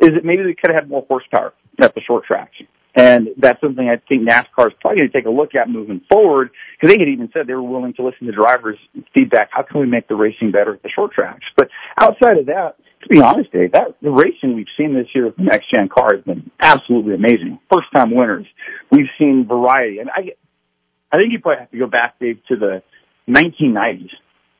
is 0.00 0.10
that 0.14 0.24
maybe 0.24 0.42
they 0.42 0.54
could 0.54 0.74
have 0.74 0.82
had 0.82 0.90
more 0.90 1.06
horsepower 1.08 1.54
at 1.80 1.94
the 1.94 2.00
short 2.00 2.24
tracks. 2.24 2.56
And 2.96 3.28
that's 3.36 3.60
something 3.60 3.86
I 3.86 4.00
think 4.08 4.26
NASCAR 4.26 4.68
is 4.68 4.72
probably 4.80 5.00
going 5.00 5.10
to 5.10 5.12
take 5.12 5.26
a 5.26 5.30
look 5.30 5.54
at 5.54 5.68
moving 5.68 6.00
forward 6.10 6.50
because 6.80 6.94
they 6.94 6.98
had 6.98 7.08
even 7.08 7.28
said 7.32 7.46
they 7.46 7.52
were 7.52 7.62
willing 7.62 7.92
to 7.94 8.02
listen 8.02 8.26
to 8.26 8.32
drivers' 8.32 8.78
feedback. 9.14 9.50
How 9.52 9.62
can 9.62 9.80
we 9.80 9.86
make 9.86 10.08
the 10.08 10.14
racing 10.14 10.50
better 10.50 10.74
at 10.74 10.82
the 10.82 10.88
short 10.88 11.12
tracks? 11.12 11.44
But 11.56 11.68
outside 11.98 12.38
of 12.38 12.46
that, 12.46 12.76
to 13.02 13.08
be 13.08 13.20
honest, 13.20 13.52
Dave, 13.52 13.72
that 13.72 13.96
the 14.00 14.10
racing 14.10 14.56
we've 14.56 14.72
seen 14.78 14.94
this 14.94 15.08
year 15.14 15.26
with 15.26 15.36
the 15.36 15.42
next 15.42 15.70
gen 15.70 15.90
car 15.90 16.14
has 16.14 16.24
been 16.24 16.50
absolutely 16.58 17.14
amazing. 17.14 17.58
First 17.70 17.88
time 17.94 18.14
winners. 18.14 18.46
We've 18.90 19.10
seen 19.18 19.46
variety, 19.46 19.98
and 19.98 20.08
I, 20.08 20.32
I 21.12 21.18
think 21.18 21.32
you 21.32 21.40
probably 21.40 21.60
have 21.60 21.70
to 21.72 21.78
go 21.78 21.86
back, 21.86 22.18
Dave, 22.18 22.38
to 22.48 22.56
the 22.56 22.82
1990s 23.28 24.08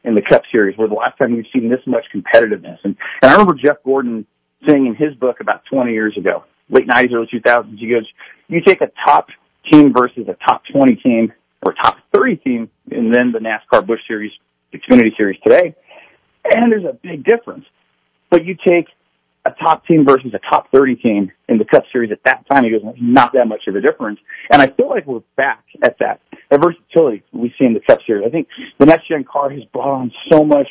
in 0.05 0.15
the 0.15 0.23
Cup 0.23 0.43
Series, 0.53 0.77
where 0.77 0.89
the 0.89 0.95
last 0.95 1.17
time 1.17 1.35
we've 1.35 1.47
seen 1.55 1.71
this 1.71 1.81
much 1.87 2.05
competitiveness. 2.15 2.79
And 2.85 2.97
and 3.23 3.31
I 3.31 3.33
remember 3.33 3.55
Jeff 3.55 3.79
Gordon 3.83 4.27
saying 4.69 4.87
in 4.87 4.95
his 4.95 5.15
book 5.17 5.37
about 5.41 5.63
20 5.71 5.93
years 5.93 6.15
ago, 6.19 6.45
late 6.71 6.87
90s, 6.87 7.13
early 7.13 7.27
2000s, 7.27 7.79
he 7.79 7.89
goes, 7.89 8.07
"You 8.49 8.61
take 8.61 8.81
a 8.81 8.91
top 9.05 9.29
team 9.71 9.93
versus 9.93 10.29
a 10.29 10.35
top 10.47 10.63
20 10.73 10.97
team 10.97 11.33
or 11.65 11.73
top 11.73 11.99
30 12.15 12.37
team, 12.37 12.71
and 12.91 13.15
then 13.15 13.33
the 13.33 13.39
NASCAR 13.39 13.87
Busch 13.87 14.01
Series, 14.07 14.33
the 14.73 14.79
Xfinity 14.79 15.17
Series 15.17 15.39
today, 15.41 15.75
and 16.45 16.71
there's 16.71 16.85
a 16.85 16.95
big 17.03 17.25
difference." 17.25 17.65
But 18.31 18.45
you 18.45 18.57
take 18.67 18.89
a 19.47 19.53
top 19.63 19.87
team 19.87 20.05
versus 20.05 20.35
a 20.35 20.41
top 20.51 20.71
30 20.73 20.97
team 20.97 21.33
in 21.49 21.59
the 21.59 21.65
Cup 21.65 21.85
Series 21.93 22.11
at 22.11 22.19
that 22.25 22.45
time, 22.51 22.65
he 22.65 22.71
goes, 22.71 22.83
not 23.01 23.33
that 23.33 23.47
much 23.47 23.67
of 23.69 23.77
a 23.77 23.81
difference. 23.81 24.19
And 24.51 24.61
I 24.61 24.67
feel 24.67 24.89
like 24.89 25.07
we're 25.07 25.23
back 25.37 25.63
at 25.83 25.97
that. 26.01 26.21
That 26.51 26.61
versatility 26.63 27.23
we 27.33 27.55
see 27.59 27.65
in 27.65 27.75
the 27.75 27.81
Cup 27.81 28.01
Series. 28.07 28.27
I 28.27 28.31
think 28.31 28.49
the 28.79 28.87
next 28.87 29.09
gen 29.09 29.25
car 29.25 29.51
has 29.51 29.65
brought 29.73 29.95
on 29.95 30.13
so 30.31 30.45
much 30.45 30.69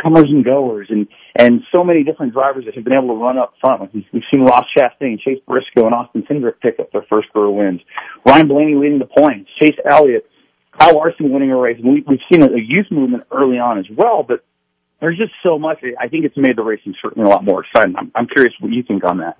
comers 0.00 0.26
and 0.28 0.44
goers 0.44 0.88
and, 0.90 1.06
and 1.36 1.62
so 1.74 1.84
many 1.84 2.04
different 2.04 2.32
drivers 2.32 2.64
that 2.64 2.74
have 2.74 2.84
been 2.84 2.92
able 2.92 3.08
to 3.08 3.20
run 3.20 3.38
up 3.38 3.54
front. 3.60 3.92
We've, 3.94 4.04
we've 4.12 4.22
seen 4.32 4.42
Ross 4.42 4.66
Chastain, 4.76 5.18
Chase 5.20 5.40
Briscoe, 5.46 5.86
and 5.86 5.94
Austin 5.94 6.22
Cindric 6.30 6.60
pick 6.60 6.78
up 6.80 6.92
their 6.92 7.04
first 7.08 7.32
career 7.32 7.50
wins. 7.50 7.80
Ryan 8.26 8.48
Blaney 8.48 8.74
leading 8.74 8.98
the 8.98 9.06
points. 9.06 9.50
Chase 9.58 9.76
Elliott, 9.88 10.28
Kyle 10.78 10.94
Larson 10.94 11.32
winning 11.32 11.50
a 11.50 11.56
race. 11.56 11.78
And 11.82 11.92
we, 11.92 12.04
we've 12.06 12.20
seen 12.30 12.42
a, 12.42 12.46
a 12.46 12.60
youth 12.60 12.86
movement 12.90 13.24
early 13.30 13.58
on 13.58 13.78
as 13.78 13.86
well, 13.96 14.24
but 14.26 14.44
there's 15.00 15.18
just 15.18 15.32
so 15.42 15.58
much. 15.58 15.78
I 16.00 16.08
think 16.08 16.24
it's 16.24 16.36
made 16.36 16.56
the 16.56 16.62
racing 16.62 16.94
certainly 17.02 17.28
a 17.28 17.30
lot 17.30 17.44
more 17.44 17.64
exciting. 17.64 17.94
I'm, 17.98 18.12
I'm 18.14 18.26
curious 18.28 18.54
what 18.60 18.72
you 18.72 18.82
think 18.82 19.04
on 19.04 19.18
that. 19.18 19.36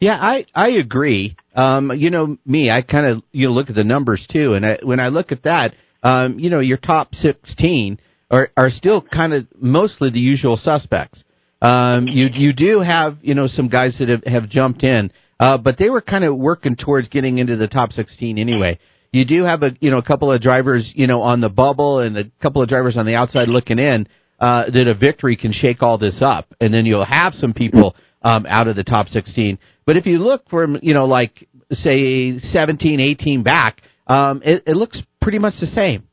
Yeah, 0.00 0.18
I 0.20 0.44
I 0.54 0.70
agree. 0.72 1.36
Um, 1.54 1.90
you 1.92 2.10
know 2.10 2.36
me, 2.44 2.70
I 2.70 2.82
kind 2.82 3.06
of 3.06 3.22
you 3.32 3.46
know, 3.46 3.54
look 3.54 3.70
at 3.70 3.76
the 3.76 3.84
numbers 3.84 4.26
too, 4.30 4.52
and 4.52 4.66
I, 4.66 4.78
when 4.82 5.00
I 5.00 5.08
look 5.08 5.32
at 5.32 5.44
that, 5.44 5.74
um, 6.02 6.38
you 6.38 6.50
know, 6.50 6.60
your 6.60 6.76
top 6.76 7.14
sixteen 7.14 7.98
are 8.30 8.48
are 8.56 8.70
still 8.70 9.02
kind 9.02 9.32
of 9.32 9.46
mostly 9.60 10.10
the 10.10 10.20
usual 10.20 10.56
suspects. 10.56 11.22
Um, 11.62 12.06
you 12.08 12.26
you 12.32 12.52
do 12.52 12.80
have 12.80 13.18
you 13.22 13.34
know 13.34 13.46
some 13.46 13.68
guys 13.68 13.96
that 13.98 14.08
have, 14.08 14.24
have 14.24 14.48
jumped 14.48 14.82
in, 14.82 15.10
uh, 15.40 15.58
but 15.58 15.78
they 15.78 15.90
were 15.90 16.00
kind 16.00 16.24
of 16.24 16.36
working 16.36 16.76
towards 16.76 17.08
getting 17.08 17.38
into 17.38 17.56
the 17.56 17.68
top 17.68 17.92
sixteen 17.92 18.38
anyway. 18.38 18.78
You 19.12 19.24
do 19.24 19.44
have 19.44 19.62
a 19.62 19.70
you 19.80 19.90
know 19.90 19.98
a 19.98 20.02
couple 20.02 20.30
of 20.30 20.40
drivers 20.40 20.92
you 20.94 21.06
know 21.06 21.22
on 21.22 21.40
the 21.40 21.48
bubble 21.48 22.00
and 22.00 22.16
a 22.16 22.24
couple 22.42 22.62
of 22.62 22.68
drivers 22.68 22.96
on 22.96 23.06
the 23.06 23.14
outside 23.14 23.48
looking 23.48 23.78
in 23.78 24.06
uh, 24.40 24.70
that 24.70 24.86
a 24.86 24.94
victory 24.94 25.36
can 25.36 25.52
shake 25.52 25.82
all 25.82 25.98
this 25.98 26.20
up, 26.20 26.46
and 26.60 26.74
then 26.74 26.84
you'll 26.84 27.04
have 27.04 27.32
some 27.32 27.54
people 27.54 27.96
um, 28.22 28.44
out 28.48 28.68
of 28.68 28.76
the 28.76 28.84
top 28.84 29.06
16. 29.08 29.58
But 29.86 29.96
if 29.96 30.04
you 30.04 30.18
look 30.18 30.48
from 30.50 30.78
you 30.82 30.94
know 30.94 31.06
like 31.06 31.48
say 31.70 32.38
17, 32.38 33.00
18 33.00 33.42
back, 33.42 33.82
um, 34.06 34.42
it, 34.44 34.62
it 34.66 34.76
looks 34.76 35.00
pretty 35.20 35.38
much 35.38 35.54
the 35.60 35.66
same 35.66 36.05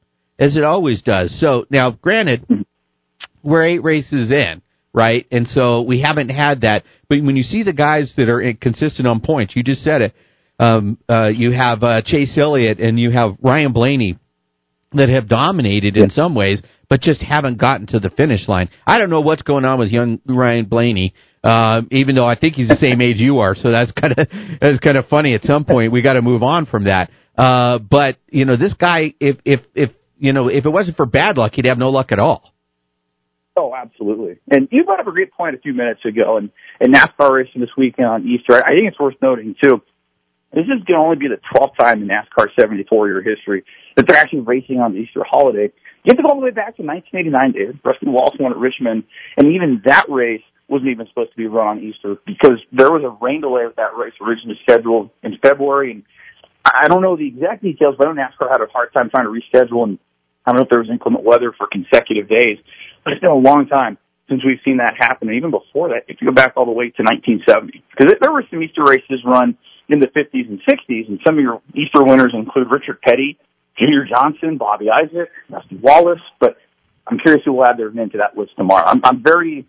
as 0.43 0.57
it 0.57 0.63
always 0.63 1.01
does. 1.01 1.33
So 1.39 1.65
now, 1.69 1.91
granted, 1.91 2.65
we're 3.43 3.65
eight 3.65 3.83
races 3.83 4.29
in, 4.29 4.61
right? 4.93 5.25
And 5.31 5.47
so 5.47 5.83
we 5.83 6.01
haven't 6.01 6.29
had 6.29 6.61
that. 6.61 6.83
But 7.07 7.23
when 7.23 7.37
you 7.37 7.43
see 7.43 7.63
the 7.63 7.73
guys 7.73 8.13
that 8.17 8.27
are 8.27 8.53
consistent 8.59 9.07
on 9.07 9.21
points, 9.21 9.55
you 9.55 9.63
just 9.63 9.83
said 9.83 10.01
it. 10.01 10.13
Um, 10.59 10.97
uh, 11.09 11.27
you 11.27 11.51
have 11.51 11.81
uh, 11.81 12.01
Chase 12.05 12.37
Elliott 12.37 12.79
and 12.79 12.99
you 12.99 13.11
have 13.11 13.37
Ryan 13.41 13.71
Blaney 13.71 14.19
that 14.91 15.09
have 15.09 15.27
dominated 15.27 15.97
in 15.97 16.09
some 16.09 16.35
ways, 16.35 16.61
but 16.89 17.01
just 17.01 17.21
haven't 17.21 17.57
gotten 17.57 17.87
to 17.87 17.99
the 17.99 18.09
finish 18.11 18.47
line. 18.47 18.69
I 18.85 18.99
don't 18.99 19.09
know 19.09 19.21
what's 19.21 19.41
going 19.41 19.65
on 19.65 19.79
with 19.79 19.89
young 19.89 20.19
Ryan 20.27 20.65
Blaney. 20.65 21.13
Uh, 21.43 21.81
even 21.91 22.15
though 22.15 22.25
I 22.25 22.39
think 22.39 22.55
he's 22.55 22.69
the 22.69 22.77
same 22.79 23.01
age 23.01 23.17
you 23.17 23.39
are, 23.39 23.53
so 23.53 23.69
that's 23.69 23.91
kind 23.91 24.13
of 24.17 24.27
that's 24.61 24.79
kind 24.79 24.95
of 24.95 25.07
funny. 25.07 25.33
At 25.33 25.43
some 25.43 25.65
point, 25.65 25.91
we 25.91 26.01
got 26.01 26.13
to 26.13 26.21
move 26.21 26.41
on 26.41 26.65
from 26.65 26.85
that. 26.85 27.09
Uh, 27.37 27.79
but 27.79 28.17
you 28.29 28.45
know, 28.45 28.55
this 28.55 28.73
guy, 28.73 29.13
if 29.19 29.37
if 29.43 29.59
if 29.75 29.91
you 30.17 30.33
know, 30.33 30.47
if 30.47 30.65
it 30.65 30.69
wasn't 30.69 30.97
for 30.97 31.05
bad 31.05 31.37
luck, 31.37 31.53
he'd 31.55 31.65
have 31.65 31.77
no 31.77 31.89
luck 31.89 32.11
at 32.11 32.19
all. 32.19 32.53
Oh, 33.55 33.73
absolutely. 33.75 34.39
And 34.49 34.67
you 34.71 34.83
brought 34.83 34.99
up 34.99 35.07
a 35.07 35.11
great 35.11 35.31
point 35.31 35.55
a 35.55 35.59
few 35.59 35.73
minutes 35.73 36.01
ago, 36.05 36.37
and, 36.37 36.49
and 36.79 36.93
NASCAR 36.93 37.31
racing 37.31 37.61
this 37.61 37.69
weekend 37.77 38.07
on 38.07 38.27
Easter. 38.27 38.63
I 38.63 38.69
think 38.69 38.87
it's 38.87 38.99
worth 38.99 39.15
noting 39.21 39.55
too. 39.61 39.81
This 40.53 40.65
is 40.65 40.83
going 40.85 40.97
to 40.97 41.05
only 41.05 41.17
be 41.17 41.27
the 41.27 41.41
12th 41.53 41.77
time 41.79 42.01
in 42.01 42.07
NASCAR 42.07 42.47
74 42.59 43.07
year 43.07 43.21
history 43.23 43.63
that 43.95 44.07
they're 44.07 44.17
actually 44.17 44.41
racing 44.41 44.79
on 44.79 44.93
the 44.93 44.99
Easter 44.99 45.23
holiday. 45.27 45.71
You 46.03 46.09
have 46.09 46.17
to 46.17 46.23
go 46.23 46.29
all 46.29 46.39
the 46.39 46.45
way 46.45 46.51
back 46.51 46.77
to 46.77 46.83
1989, 46.83 47.51
David. 47.53 47.79
Rusty 47.83 48.07
Wallace 48.07 48.37
won 48.39 48.51
at 48.51 48.57
Richmond, 48.57 49.03
and 49.37 49.53
even 49.53 49.81
that 49.85 50.05
race 50.09 50.43
wasn't 50.67 50.89
even 50.89 51.07
supposed 51.07 51.31
to 51.31 51.37
be 51.37 51.47
run 51.47 51.77
on 51.77 51.83
Easter 51.83 52.15
because 52.25 52.59
there 52.71 52.91
was 52.91 53.03
a 53.03 53.17
rain 53.23 53.41
delay 53.41 53.65
with 53.65 53.75
that 53.75 53.95
race 53.97 54.13
originally 54.21 54.59
scheduled 54.63 55.09
in 55.21 55.37
February. 55.41 55.91
And 55.91 56.03
I 56.65 56.87
don't 56.87 57.01
know 57.01 57.17
the 57.17 57.27
exact 57.27 57.63
details, 57.63 57.95
but 57.97 58.07
I 58.07 58.13
know 58.13 58.21
NASCAR 58.21 58.49
had 58.49 58.61
a 58.61 58.67
hard 58.71 58.93
time 58.93 59.09
trying 59.09 59.25
to 59.25 59.31
reschedule, 59.31 59.83
and 59.83 59.99
I 60.45 60.51
don't 60.51 60.59
know 60.59 60.63
if 60.63 60.69
there 60.69 60.79
was 60.79 60.89
inclement 60.89 61.23
weather 61.23 61.53
for 61.57 61.67
consecutive 61.67 62.29
days. 62.29 62.57
But 63.03 63.13
it's 63.13 63.21
been 63.21 63.31
a 63.31 63.35
long 63.35 63.67
time 63.67 63.97
since 64.29 64.41
we've 64.45 64.59
seen 64.63 64.77
that 64.77 64.95
happen. 64.97 65.27
And 65.27 65.37
even 65.37 65.51
before 65.51 65.89
that, 65.89 66.05
if 66.07 66.21
you 66.21 66.27
go 66.27 66.33
back 66.33 66.53
all 66.55 66.65
the 66.65 66.71
way 66.71 66.89
to 66.89 67.03
1970, 67.03 67.83
because 67.91 68.13
there 68.21 68.31
were 68.31 68.43
some 68.49 68.63
Easter 68.63 68.83
races 68.83 69.19
run 69.25 69.57
in 69.89 69.99
the 69.99 70.07
50s 70.07 70.47
and 70.47 70.61
60s, 70.63 71.07
and 71.09 71.19
some 71.25 71.37
of 71.37 71.41
your 71.43 71.61
Easter 71.75 72.03
winners 72.03 72.33
include 72.33 72.67
Richard 72.71 73.01
Petty, 73.01 73.37
Junior 73.77 74.05
Johnson, 74.05 74.57
Bobby 74.57 74.89
Isaac, 74.89 75.29
Rusty 75.49 75.75
Wallace. 75.75 76.21
But 76.39 76.57
I'm 77.07 77.19
curious 77.19 77.43
who 77.43 77.53
will 77.53 77.65
add 77.65 77.77
their 77.77 77.91
name 77.91 78.09
to 78.11 78.19
that 78.19 78.37
list 78.37 78.51
tomorrow. 78.55 78.85
I'm, 78.85 79.01
I'm 79.03 79.21
very 79.21 79.67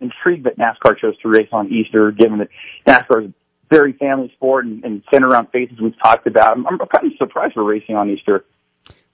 intrigued 0.00 0.44
that 0.44 0.58
NASCAR 0.58 0.98
chose 0.98 1.16
to 1.20 1.28
race 1.28 1.48
on 1.52 1.72
Easter, 1.72 2.10
given 2.10 2.38
that 2.38 2.48
NASCAR 2.86 3.26
is 3.26 3.30
very 3.70 3.92
family 3.94 4.30
sport 4.34 4.66
and, 4.66 4.84
and 4.84 5.02
centered 5.12 5.32
around 5.32 5.48
faces 5.50 5.78
we've 5.80 5.98
talked 6.02 6.26
about. 6.26 6.56
I'm, 6.56 6.66
I'm 6.66 6.78
kind 6.78 7.06
of 7.06 7.12
surprised 7.18 7.54
we're 7.56 7.64
racing 7.64 7.96
on 7.96 8.10
Easter. 8.10 8.44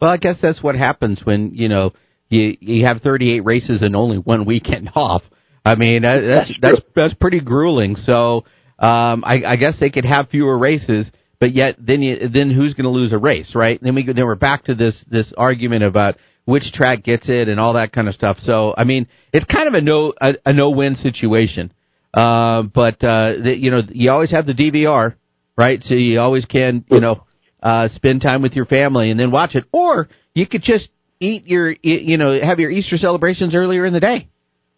Well, 0.01 0.11
I 0.11 0.17
guess 0.17 0.37
that's 0.41 0.63
what 0.63 0.75
happens 0.75 1.21
when 1.25 1.53
you 1.55 1.69
know 1.69 1.93
you 2.29 2.57
you 2.61 2.87
have 2.87 3.03
38 3.03 3.41
races 3.41 3.83
and 3.83 3.95
only 3.95 4.19
one 4.19 4.47
weekend 4.47 4.91
off. 4.95 5.23
I 5.65 5.75
mean, 5.75 6.03
that's 6.03 6.27
that's 6.27 6.53
that's, 6.61 6.81
that's 6.95 7.15
pretty 7.15 7.41
grueling. 7.41 7.97
So 7.97 8.45
um, 8.79 9.25
I, 9.25 9.43
I 9.47 9.57
guess 9.57 9.75
they 9.79 9.91
could 9.91 10.07
have 10.07 10.31
fewer 10.31 10.59
races, 10.59 11.11
but 11.39 11.53
yet 11.53 11.77
then 11.79 12.01
you, 12.01 12.29
then 12.33 12.51
who's 12.51 12.73
going 12.75 12.85
to 12.85 12.91
lose 12.91 13.13
a 13.13 13.19
race, 13.19 13.53
right? 13.55 13.79
then 13.83 13.95
we 13.95 14.05
then 14.05 14.25
we're 14.25 14.37
back 14.37 14.65
to 14.65 14.75
this 14.75 15.05
this 15.11 15.33
argument 15.37 15.85
about 15.85 16.17
which 16.47 16.73
track 16.73 17.05
gets 17.05 17.29
it 17.29 17.49
and 17.49 17.61
all 17.61 17.75
that 17.75 17.93
kind 17.93 18.09
of 18.09 18.15
stuff. 18.15 18.39
So 18.41 18.75
I 18.77 18.85
mean, 18.85 19.07
it's 19.35 19.45
kind 19.47 19.69
of 19.69 19.75
a 19.75 19.81
no 19.83 20.15
a, 20.21 20.35
a 20.47 20.53
no 20.55 20.71
win 20.71 20.95
situation. 20.95 21.73
Uh, 22.13 22.63
but 22.63 23.03
uh, 23.05 23.35
the, 23.43 23.55
you 23.57 23.71
know, 23.71 23.83
you 23.89 24.11
always 24.11 24.31
have 24.31 24.47
the 24.47 24.55
DVR, 24.55 25.15
right? 25.57 25.83
So 25.83 25.95
you 25.95 26.19
always 26.21 26.45
can, 26.45 26.85
you 26.91 27.01
know, 27.01 27.25
uh, 27.63 27.89
spend 27.89 28.21
time 28.21 28.43
with 28.43 28.53
your 28.53 28.67
family 28.67 29.11
and 29.11 29.21
then 29.21 29.31
watch 29.31 29.55
it, 29.55 29.65
or 29.73 30.09
you 30.35 30.47
could 30.47 30.63
just 30.63 30.89
eat 31.21 31.47
your, 31.47 31.75
you 31.83 32.17
know, 32.17 32.41
have 32.43 32.59
your 32.59 32.71
Easter 32.71 32.97
celebrations 32.97 33.55
earlier 33.55 33.87
in 33.87 33.93
the 33.93 34.01
day, 34.01 34.29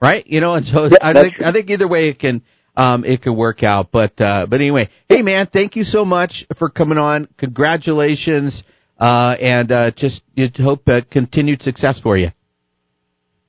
right? 0.00 0.26
You 0.26 0.40
know, 0.40 0.54
and 0.54 0.66
so 0.66 0.84
yeah, 0.84 0.98
I 1.00 1.12
think 1.14 1.36
true. 1.36 1.46
I 1.46 1.52
think 1.52 1.70
either 1.70 1.88
way 1.88 2.08
it 2.08 2.18
can 2.18 2.42
um, 2.76 3.04
it 3.04 3.22
can 3.22 3.36
work 3.36 3.62
out. 3.62 3.90
But 3.92 4.20
uh, 4.20 4.46
but 4.48 4.56
anyway, 4.56 4.90
hey 5.08 5.22
man, 5.22 5.48
thank 5.52 5.76
you 5.76 5.84
so 5.84 6.04
much 6.04 6.44
for 6.58 6.68
coming 6.68 6.98
on. 6.98 7.28
Congratulations, 7.38 8.62
uh, 8.98 9.36
and 9.40 9.70
uh, 9.72 9.90
just 9.96 10.22
you 10.34 10.48
hope 10.58 10.86
uh, 10.88 11.00
continued 11.10 11.62
success 11.62 11.98
for 12.02 12.18
you. 12.18 12.28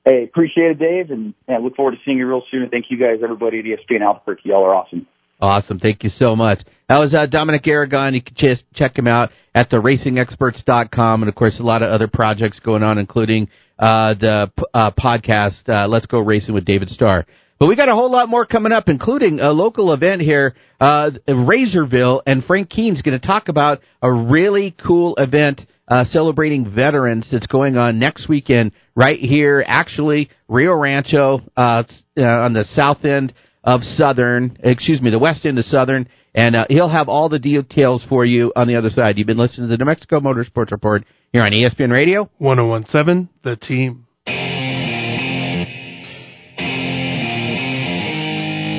Hey, 0.04 0.24
appreciate 0.24 0.72
it, 0.72 0.78
Dave, 0.78 1.10
and, 1.10 1.34
look 1.62 1.76
forward 1.76 1.92
to 1.92 1.98
seeing 2.04 2.18
you 2.18 2.28
real 2.28 2.42
soon. 2.50 2.68
Thank 2.68 2.86
you 2.90 2.98
guys, 2.98 3.20
everybody 3.22 3.60
at 3.60 3.64
ESPN 3.64 4.02
Albuquerque. 4.02 4.42
Y'all 4.44 4.62
are 4.62 4.74
awesome. 4.74 5.06
Awesome. 5.40 5.78
Thank 5.78 6.04
you 6.04 6.10
so 6.10 6.36
much. 6.36 6.60
That 6.88 6.98
was 7.00 7.14
uh, 7.14 7.26
Dominic 7.26 7.66
Aragon. 7.66 8.14
You 8.14 8.22
can 8.22 8.34
just 8.36 8.64
check 8.74 8.98
him 8.98 9.06
out 9.06 9.30
at 9.54 9.70
theracingexperts.com. 9.70 11.22
And, 11.22 11.28
of 11.28 11.34
course, 11.34 11.58
a 11.58 11.62
lot 11.62 11.82
of 11.82 11.90
other 11.90 12.06
projects 12.06 12.60
going 12.60 12.82
on, 12.82 12.98
including 12.98 13.48
uh, 13.78 14.14
the 14.14 14.52
uh, 14.74 14.90
podcast, 14.92 15.68
uh, 15.68 15.88
Let's 15.88 16.06
Go 16.06 16.20
Racing 16.20 16.54
with 16.54 16.64
David 16.64 16.90
Starr. 16.90 17.26
But 17.58 17.68
we 17.68 17.76
got 17.76 17.88
a 17.88 17.94
whole 17.94 18.10
lot 18.10 18.28
more 18.28 18.44
coming 18.44 18.72
up, 18.72 18.88
including 18.88 19.40
a 19.40 19.50
local 19.50 19.92
event 19.92 20.20
here, 20.20 20.54
uh, 20.80 21.10
Razorville, 21.28 22.20
and 22.26 22.44
Frank 22.44 22.68
Keen's 22.68 23.00
going 23.00 23.18
to 23.18 23.26
talk 23.26 23.48
about 23.48 23.80
a 24.02 24.12
really 24.12 24.74
cool 24.86 25.14
event 25.16 25.62
uh, 25.88 26.04
celebrating 26.04 26.70
veterans 26.70 27.28
that's 27.30 27.46
going 27.46 27.76
on 27.76 27.98
next 27.98 28.28
weekend 28.28 28.72
right 28.94 29.18
here, 29.18 29.64
actually, 29.66 30.30
Rio 30.48 30.72
Rancho 30.74 31.40
uh, 31.56 31.82
on 32.16 32.52
the 32.52 32.64
south 32.74 33.04
end 33.04 33.34
of 33.62 33.82
Southern, 33.82 34.58
excuse 34.62 35.00
me, 35.00 35.10
the 35.10 35.18
west 35.18 35.44
end 35.46 35.58
of 35.58 35.64
Southern, 35.64 36.08
and 36.34 36.56
uh, 36.56 36.66
he'll 36.68 36.88
have 36.88 37.08
all 37.08 37.28
the 37.28 37.38
details 37.38 38.04
for 38.08 38.24
you 38.24 38.52
on 38.56 38.66
the 38.66 38.76
other 38.76 38.90
side. 38.90 39.18
You've 39.18 39.26
been 39.26 39.38
listening 39.38 39.68
to 39.68 39.76
the 39.76 39.78
New 39.78 39.86
Mexico 39.86 40.20
Motorsports 40.20 40.70
Report 40.70 41.04
here 41.32 41.42
on 41.42 41.52
ESPN 41.52 41.90
Radio 41.90 42.30
1017, 42.38 43.28
The 43.42 43.56
Team. 43.56 44.03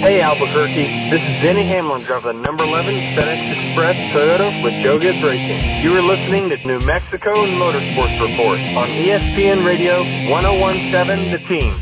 Hey 0.06 0.22
Albuquerque, 0.22 1.10
this 1.10 1.18
is 1.18 1.36
Denny 1.42 1.66
Hamlin 1.66 2.06
driving 2.06 2.38
the 2.38 2.46
number 2.46 2.62
11 2.62 2.94
FedEx 3.18 3.42
Express 3.42 3.98
Toyota 4.14 4.54
with 4.62 4.78
Joe 4.86 5.02
Gibbs 5.02 5.18
Racing. 5.26 5.82
You 5.82 5.98
are 5.98 6.06
listening 6.06 6.46
to 6.54 6.58
New 6.62 6.78
Mexico 6.86 7.34
Motorsports 7.34 8.14
Report 8.22 8.62
on 8.78 8.86
ESPN 9.02 9.66
Radio 9.66 10.06
1017 10.30 11.34
The 11.34 11.42
Team. 11.50 11.74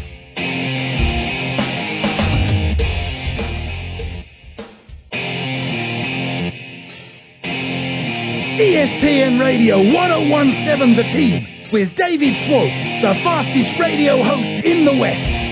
ESPN 8.55 9.41
Radio 9.43 9.83
1017 9.83 10.95
The 10.95 11.03
Team 11.11 11.43
with 11.73 11.89
David 11.97 12.31
Swope, 12.47 12.71
the 13.03 13.19
fastest 13.27 13.75
radio 13.81 14.23
host 14.23 14.63
in 14.63 14.85
the 14.85 14.95
West. 14.95 15.42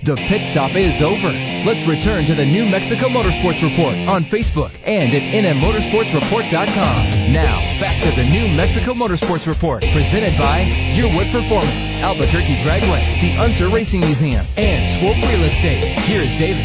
The 0.00 0.16
pit 0.16 0.40
stop 0.56 0.72
is 0.80 0.96
over. 1.04 1.28
Let's 1.68 1.84
return 1.84 2.24
to 2.24 2.32
the 2.32 2.48
New 2.48 2.64
Mexico 2.64 3.12
Motorsports 3.12 3.60
Report 3.60 3.92
on 4.08 4.24
Facebook 4.32 4.72
and 4.80 5.12
at 5.12 5.20
nmmotorsportsreport.com. 5.44 7.36
Now, 7.36 7.60
back 7.84 8.00
to 8.08 8.10
the 8.16 8.24
New 8.24 8.48
Mexico 8.48 8.96
Motorsports 8.96 9.44
Report, 9.44 9.84
presented 9.92 10.40
by 10.40 10.64
Yearwood 10.96 11.28
Performance, 11.28 11.76
Albuquerque 12.00 12.64
Dragway, 12.64 13.04
the 13.20 13.44
Unser 13.44 13.68
Racing 13.68 14.00
Museum, 14.00 14.40
and 14.56 15.04
Swope 15.04 15.20
Real 15.20 15.44
Estate. 15.44 15.84
Here's 16.08 16.32
David. 16.40 16.64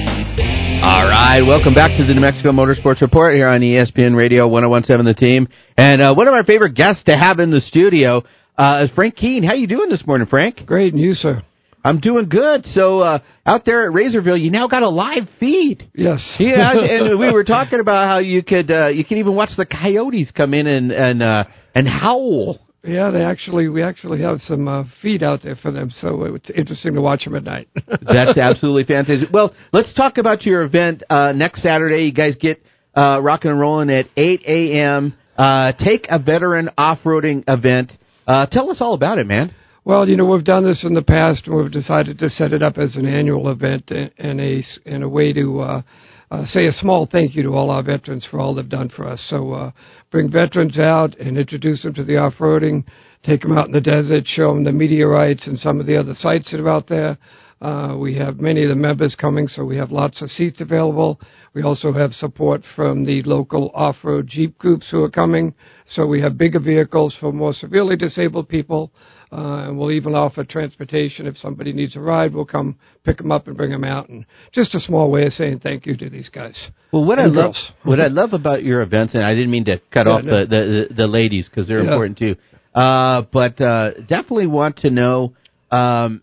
All 0.88 1.04
right, 1.04 1.44
welcome 1.44 1.76
back 1.76 1.92
to 2.00 2.08
the 2.08 2.16
New 2.16 2.24
Mexico 2.24 2.56
Motorsports 2.56 3.04
Report 3.04 3.36
here 3.36 3.52
on 3.52 3.60
ESPN 3.60 4.16
Radio 4.16 4.48
1017 4.48 5.04
The 5.04 5.12
Team. 5.12 5.52
And 5.76 6.00
uh, 6.00 6.16
one 6.16 6.32
of 6.32 6.34
our 6.34 6.48
favorite 6.48 6.72
guests 6.72 7.04
to 7.12 7.20
have 7.20 7.44
in 7.44 7.52
the 7.52 7.60
studio 7.60 8.24
uh, 8.56 8.88
is 8.88 8.96
Frank 8.96 9.20
Keen. 9.20 9.44
How 9.44 9.60
you 9.60 9.68
doing 9.68 9.92
this 9.92 10.08
morning, 10.08 10.24
Frank? 10.32 10.64
Great, 10.66 10.96
and 10.96 11.04
you, 11.04 11.16
sir? 11.16 11.44
I'm 11.86 12.00
doing 12.00 12.28
good. 12.28 12.66
So 12.66 13.02
uh, 13.02 13.20
out 13.46 13.64
there 13.64 13.86
at 13.86 13.94
Razorville, 13.94 14.42
you 14.42 14.50
now 14.50 14.68
got 14.68 14.82
a 14.82 14.90
live 14.90 15.30
feed. 15.40 15.88
Yes. 15.94 16.36
Yeah, 16.40 16.72
and 16.74 17.20
we 17.20 17.32
were 17.32 17.44
talking 17.44 17.80
about 17.80 18.08
how 18.08 18.18
you 18.18 18.42
could 18.44 18.72
uh, 18.72 18.88
you 18.88 19.06
can 19.06 19.18
even 19.18 19.36
watch 19.36 19.52
the 19.56 19.68
coyotes 19.68 20.32
come 20.32 20.56
in 20.56 20.66
and 20.66 20.92
and 20.92 21.22
uh, 21.22 21.44
and 21.76 21.88
howl. 21.88 22.60
Yeah, 22.84 23.12
they 23.12 23.24
actually 23.24 23.70
we 23.70 23.84
actually 23.84 24.22
have 24.22 24.42
some 24.42 24.68
uh, 24.68 24.86
feed 25.04 25.22
out 25.22 25.44
there 25.44 25.56
for 25.56 25.72
them, 25.72 25.92
so 25.92 26.24
it's 26.24 26.50
interesting 26.50 26.96
to 26.96 27.02
watch 27.02 27.24
them 27.24 27.36
at 27.36 27.44
night. 27.44 27.68
That's 27.88 28.38
absolutely 28.38 28.86
fantastic. 28.86 29.30
Well, 29.32 29.56
let's 29.72 29.94
talk 29.94 30.18
about 30.18 30.44
your 30.44 30.64
event 30.64 31.04
uh, 31.10 31.34
next 31.34 31.62
Saturday. 31.62 32.06
You 32.06 32.14
guys 32.14 32.36
get 32.40 32.64
uh, 32.96 33.20
rocking 33.22 33.52
and 33.52 33.60
rolling 33.60 33.90
at 33.92 34.06
8 34.16 34.42
a.m. 34.48 35.16
Uh, 35.38 35.74
take 35.74 36.08
a 36.10 36.18
veteran 36.18 36.70
off-roading 36.78 37.44
event. 37.48 37.92
Uh, 38.28 38.46
tell 38.48 38.70
us 38.72 38.78
all 38.80 38.94
about 38.94 39.18
it, 39.18 39.28
man. 39.28 39.54
Well, 39.88 40.10
you 40.10 40.18
know, 40.18 40.26
we've 40.26 40.44
done 40.44 40.64
this 40.66 40.84
in 40.84 40.96
the 40.96 41.04
past, 41.04 41.46
and 41.46 41.56
we've 41.56 41.72
decided 41.72 42.18
to 42.18 42.30
set 42.32 42.54
it 42.54 42.64
up 42.64 42.80
as 42.80 42.96
an 42.96 43.06
annual 43.06 43.50
event 43.50 43.92
and 43.92 44.42
a 44.42 44.64
and 44.88 45.04
a 45.04 45.08
way 45.08 45.32
to 45.34 45.60
uh, 45.60 45.82
uh, 46.32 46.46
say 46.48 46.66
a 46.66 46.72
small 46.72 47.06
thank 47.06 47.36
you 47.36 47.44
to 47.44 47.50
all 47.50 47.70
our 47.70 47.84
veterans 47.84 48.26
for 48.26 48.40
all 48.40 48.56
they've 48.56 48.68
done 48.68 48.90
for 48.90 49.06
us. 49.06 49.24
So, 49.30 49.52
uh, 49.52 49.72
bring 50.10 50.32
veterans 50.32 50.80
out 50.80 51.16
and 51.20 51.38
introduce 51.38 51.84
them 51.84 51.94
to 51.94 52.04
the 52.04 52.18
off-roading, 52.18 52.84
take 53.24 53.42
them 53.42 53.56
out 53.56 53.68
in 53.68 53.74
the 53.74 53.80
desert, 53.80 54.24
show 54.26 54.56
them 54.56 54.64
the 54.64 54.72
meteorites 54.72 55.46
and 55.46 55.60
some 55.60 55.80
of 55.80 55.86
the 55.86 55.98
other 55.98 56.16
sites 56.16 56.50
that 56.50 56.62
are 56.62 56.70
out 56.70 56.88
there. 56.88 57.16
Uh, 57.62 57.96
we 57.96 58.16
have 58.16 58.40
many 58.40 58.64
of 58.64 58.70
the 58.70 58.76
members 58.76 59.14
coming, 59.14 59.48
so 59.48 59.64
we 59.64 59.78
have 59.78 59.92
lots 59.92 60.20
of 60.24 60.32
seats 60.32 60.62
available. 60.62 61.20
We 61.54 61.62
also 61.62 61.94
have 61.94 62.14
support 62.14 62.64
from 62.76 63.06
the 63.06 63.22
local 63.22 63.70
off-road 63.76 64.26
Jeep 64.28 64.58
groups 64.58 64.88
who 64.90 65.04
are 65.04 65.12
coming. 65.12 65.54
So 65.86 66.08
we 66.08 66.22
have 66.22 66.40
bigger 66.40 66.60
vehicles 66.60 67.16
for 67.20 67.32
more 67.32 67.54
severely 67.54 67.96
disabled 67.96 68.50
people. 68.50 68.92
Uh, 69.36 69.68
and 69.68 69.78
we'll 69.78 69.92
even 69.92 70.16
offer 70.16 70.46
transportation 70.46 71.28
if 71.28 71.38
somebody 71.38 71.74
needs 71.74 71.96
a 71.98 72.00
ride. 72.00 72.34
We'll 72.34 72.46
come 72.46 72.78
pick 73.04 73.18
them 73.18 73.32
up 73.34 73.48
and 73.48 73.58
bring 73.58 73.72
them 73.72 73.84
out, 73.84 74.08
and 74.08 74.26
just 74.54 74.74
a 74.76 74.80
small 74.80 75.12
way 75.12 75.26
of 75.26 75.34
saying 75.34 75.60
thank 75.60 75.86
you 75.86 75.98
to 75.98 76.10
these 76.10 76.30
guys. 76.30 76.70
Well, 76.94 77.04
what 77.04 77.20
I 77.20 77.26
love, 77.26 77.54
what 77.84 78.00
I 78.00 78.08
love 78.22 78.32
about 78.32 78.64
your 78.64 78.82
events, 78.82 79.14
and 79.14 79.26
I 79.26 79.34
didn't 79.34 79.52
mean 79.52 79.66
to 79.66 79.82
cut 79.92 80.08
Yeah, 80.08 80.14
off 80.14 80.24
no. 80.24 80.46
the, 80.46 80.88
the 80.90 80.94
the 80.96 81.08
ladies 81.08 81.50
because 81.50 81.68
they're 81.68 81.84
Yeah. 81.84 81.90
important 81.92 82.18
too. 82.18 82.36
Uh, 82.74 83.24
but 83.34 83.60
uh, 83.60 83.96
definitely 84.08 84.48
want 84.48 84.78
to 84.78 84.90
know, 84.90 85.34
um, 85.70 86.22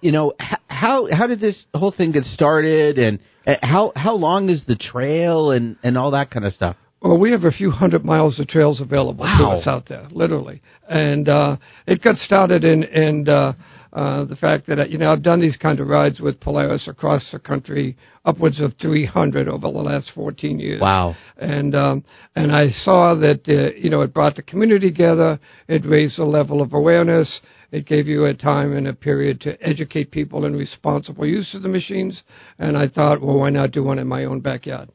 you 0.00 0.12
know, 0.12 0.32
how 0.68 1.06
how 1.12 1.26
did 1.26 1.40
this 1.40 1.66
whole 1.74 1.92
thing 1.92 2.12
get 2.12 2.24
started, 2.24 2.98
and 2.98 3.18
uh, 3.46 3.56
how 3.62 3.92
how 3.94 4.14
long 4.14 4.48
is 4.48 4.62
the 4.66 4.76
trail, 4.76 5.50
and 5.50 5.76
and 5.82 5.98
all 5.98 6.12
that 6.12 6.30
kind 6.30 6.46
of 6.46 6.54
stuff. 6.54 6.76
Well, 7.04 7.18
we 7.18 7.30
have 7.32 7.44
a 7.44 7.50
few 7.50 7.70
hundred 7.70 8.02
miles 8.02 8.40
of 8.40 8.48
trails 8.48 8.80
available 8.80 9.24
wow. 9.24 9.38
to 9.38 9.58
us 9.58 9.66
out 9.66 9.86
there, 9.86 10.08
literally, 10.10 10.62
and 10.88 11.28
uh, 11.28 11.58
it 11.86 12.00
got 12.00 12.16
started 12.16 12.64
in 12.64 12.82
in 12.84 13.28
uh, 13.28 13.52
uh, 13.92 14.24
the 14.24 14.36
fact 14.36 14.66
that 14.68 14.88
you 14.88 14.96
know 14.96 15.12
I've 15.12 15.22
done 15.22 15.38
these 15.38 15.58
kind 15.58 15.80
of 15.80 15.88
rides 15.88 16.18
with 16.18 16.40
Polaris 16.40 16.88
across 16.88 17.30
the 17.30 17.38
country, 17.38 17.94
upwards 18.24 18.58
of 18.58 18.72
300 18.80 19.48
over 19.48 19.70
the 19.70 19.78
last 19.78 20.12
14 20.14 20.58
years. 20.58 20.80
Wow! 20.80 21.14
And 21.36 21.74
um, 21.74 22.04
and 22.36 22.50
I 22.50 22.70
saw 22.70 23.14
that 23.16 23.42
uh, 23.48 23.76
you 23.78 23.90
know 23.90 24.00
it 24.00 24.14
brought 24.14 24.36
the 24.36 24.42
community 24.42 24.88
together, 24.88 25.38
it 25.68 25.84
raised 25.84 26.16
the 26.16 26.24
level 26.24 26.62
of 26.62 26.72
awareness, 26.72 27.42
it 27.70 27.84
gave 27.86 28.06
you 28.06 28.24
a 28.24 28.32
time 28.32 28.74
and 28.74 28.88
a 28.88 28.94
period 28.94 29.42
to 29.42 29.62
educate 29.62 30.10
people 30.10 30.46
in 30.46 30.56
responsible 30.56 31.26
use 31.26 31.52
of 31.54 31.60
the 31.60 31.68
machines, 31.68 32.22
and 32.58 32.78
I 32.78 32.88
thought, 32.88 33.20
well, 33.20 33.40
why 33.40 33.50
not 33.50 33.72
do 33.72 33.84
one 33.84 33.98
in 33.98 34.08
my 34.08 34.24
own 34.24 34.40
backyard? 34.40 34.88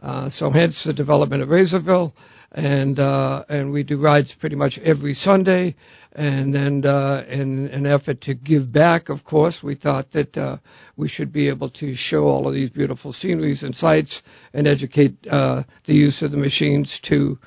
Uh, 0.00 0.30
so 0.30 0.50
hence 0.50 0.80
the 0.84 0.92
development 0.92 1.42
of 1.42 1.48
Razorville, 1.50 2.12
and 2.52 2.98
uh, 2.98 3.44
and 3.48 3.72
we 3.72 3.82
do 3.82 4.00
rides 4.00 4.34
pretty 4.40 4.56
much 4.56 4.78
every 4.82 5.14
Sunday 5.14 5.76
and 6.12 6.52
then 6.52 6.84
uh, 6.84 7.24
in 7.28 7.68
an 7.68 7.86
effort 7.86 8.20
to 8.22 8.34
give 8.34 8.72
back, 8.72 9.08
of 9.08 9.24
course, 9.24 9.56
we 9.62 9.76
thought 9.76 10.10
that 10.12 10.36
uh, 10.36 10.56
we 10.96 11.08
should 11.08 11.32
be 11.32 11.48
able 11.48 11.70
to 11.70 11.94
show 11.94 12.24
all 12.24 12.48
of 12.48 12.54
these 12.54 12.70
beautiful 12.70 13.12
sceneries 13.12 13.62
and 13.62 13.74
sites 13.74 14.20
and 14.52 14.66
educate 14.66 15.14
uh, 15.30 15.62
the 15.86 15.94
use 15.94 16.20
of 16.22 16.32
the 16.32 16.36
machines 16.36 16.98
to 17.08 17.38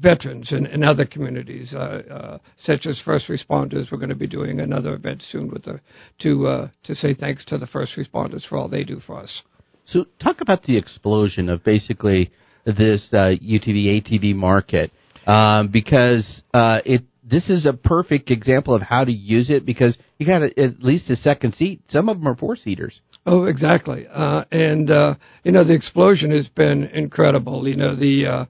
veterans 0.00 0.52
and, 0.52 0.66
and 0.66 0.84
other 0.84 1.04
communities, 1.04 1.74
uh, 1.74 2.02
uh, 2.10 2.38
such 2.58 2.86
as 2.86 3.00
first 3.04 3.26
responders. 3.28 3.90
We're 3.92 3.98
going 3.98 4.08
to 4.08 4.14
be 4.14 4.26
doing 4.26 4.60
another 4.60 4.94
event 4.94 5.22
soon 5.30 5.50
with 5.50 5.64
the, 5.64 5.80
to 6.20 6.46
uh, 6.46 6.68
to 6.84 6.94
say 6.94 7.12
thanks 7.12 7.44
to 7.46 7.58
the 7.58 7.66
first 7.66 7.92
responders 7.96 8.46
for 8.48 8.56
all 8.56 8.68
they 8.68 8.84
do 8.84 9.00
for 9.00 9.18
us. 9.18 9.42
So, 9.88 10.06
talk 10.22 10.40
about 10.40 10.62
the 10.64 10.76
explosion 10.76 11.48
of 11.48 11.64
basically 11.64 12.30
this 12.64 13.08
uh, 13.12 13.32
UTV 13.42 14.02
ATV 14.02 14.34
market 14.34 14.92
um, 15.26 15.68
because 15.68 16.42
it 16.54 17.02
this 17.30 17.48
is 17.50 17.66
a 17.66 17.72
perfect 17.72 18.30
example 18.30 18.74
of 18.74 18.82
how 18.82 19.04
to 19.04 19.12
use 19.12 19.50
it 19.50 19.66
because 19.66 19.96
you 20.18 20.26
got 20.26 20.42
at 20.42 20.82
least 20.82 21.10
a 21.10 21.16
second 21.16 21.54
seat. 21.54 21.82
Some 21.88 22.08
of 22.08 22.18
them 22.18 22.28
are 22.28 22.36
four 22.36 22.56
seaters. 22.56 23.00
Oh, 23.26 23.44
exactly. 23.44 24.06
Uh, 24.06 24.44
and 24.50 24.90
uh, 24.90 25.14
you 25.44 25.52
know 25.52 25.64
the 25.64 25.74
explosion 25.74 26.30
has 26.30 26.48
been 26.48 26.84
incredible. 26.84 27.68
You 27.68 27.76
know 27.76 27.94
the 27.94 28.26
uh, 28.26 28.44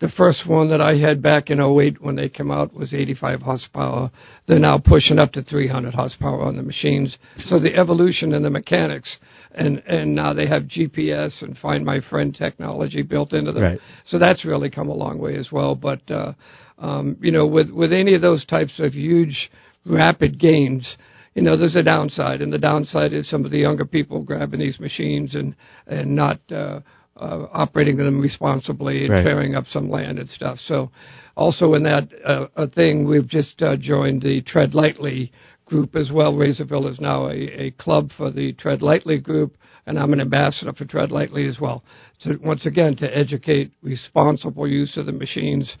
the 0.00 0.08
first 0.08 0.46
one 0.48 0.68
that 0.70 0.80
I 0.80 0.96
had 0.96 1.22
back 1.22 1.50
in 1.50 1.60
08 1.60 2.02
when 2.02 2.16
they 2.16 2.28
came 2.28 2.50
out 2.50 2.74
was 2.74 2.92
85 2.92 3.42
horsepower. 3.42 4.10
They're 4.46 4.58
now 4.58 4.78
pushing 4.78 5.20
up 5.20 5.32
to 5.32 5.42
300 5.42 5.94
horsepower 5.94 6.42
on 6.42 6.56
the 6.56 6.62
machines. 6.62 7.16
So 7.46 7.60
the 7.60 7.76
evolution 7.76 8.32
in 8.32 8.42
the 8.42 8.50
mechanics 8.50 9.16
and 9.54 9.78
and 9.86 10.14
now 10.14 10.32
they 10.32 10.46
have 10.46 10.64
GPS 10.64 11.42
and 11.42 11.56
Find 11.58 11.84
My 11.84 12.00
Friend 12.10 12.34
technology 12.34 13.02
built 13.02 13.32
into 13.32 13.52
them. 13.52 13.62
Right. 13.62 13.80
So 14.06 14.18
that's 14.18 14.44
really 14.44 14.70
come 14.70 14.88
a 14.88 14.94
long 14.94 15.18
way 15.18 15.36
as 15.36 15.50
well. 15.52 15.74
But 15.74 16.08
uh, 16.10 16.32
um, 16.78 17.16
you 17.20 17.32
know, 17.32 17.46
with 17.46 17.70
with 17.70 17.92
any 17.92 18.14
of 18.14 18.22
those 18.22 18.44
types 18.46 18.72
of 18.78 18.92
huge 18.92 19.50
rapid 19.86 20.38
gains, 20.38 20.96
you 21.34 21.42
know, 21.42 21.56
there's 21.56 21.76
a 21.76 21.82
downside, 21.82 22.40
and 22.40 22.52
the 22.52 22.58
downside 22.58 23.12
is 23.12 23.28
some 23.28 23.44
of 23.44 23.50
the 23.50 23.58
younger 23.58 23.84
people 23.84 24.22
grabbing 24.22 24.60
these 24.60 24.80
machines 24.80 25.34
and 25.34 25.54
and 25.86 26.14
not 26.14 26.40
uh, 26.50 26.80
uh, 27.16 27.46
operating 27.52 27.96
them 27.96 28.20
responsibly 28.20 29.04
and 29.04 29.12
right. 29.12 29.22
tearing 29.22 29.54
up 29.54 29.64
some 29.70 29.88
land 29.88 30.18
and 30.18 30.28
stuff. 30.28 30.58
So, 30.66 30.90
also 31.36 31.74
in 31.74 31.82
that 31.84 32.08
uh, 32.24 32.66
thing, 32.74 33.06
we've 33.06 33.28
just 33.28 33.60
uh, 33.62 33.76
joined 33.76 34.22
the 34.22 34.42
Tread 34.42 34.74
Lightly 34.74 35.32
group 35.64 35.96
as 35.96 36.10
well. 36.12 36.34
Razorville 36.34 36.90
is 36.90 37.00
now 37.00 37.26
a, 37.28 37.66
a 37.66 37.70
club 37.72 38.10
for 38.16 38.30
the 38.30 38.52
Tread 38.54 38.82
Lightly 38.82 39.18
group, 39.18 39.56
and 39.86 39.98
I'm 39.98 40.12
an 40.12 40.20
ambassador 40.20 40.72
for 40.72 40.84
Tread 40.84 41.10
Lightly 41.10 41.46
as 41.46 41.58
well. 41.60 41.82
So 42.20 42.32
once 42.42 42.66
again, 42.66 42.96
to 42.96 43.16
educate 43.16 43.72
responsible 43.82 44.66
use 44.66 44.96
of 44.96 45.06
the 45.06 45.12
machines 45.12 45.74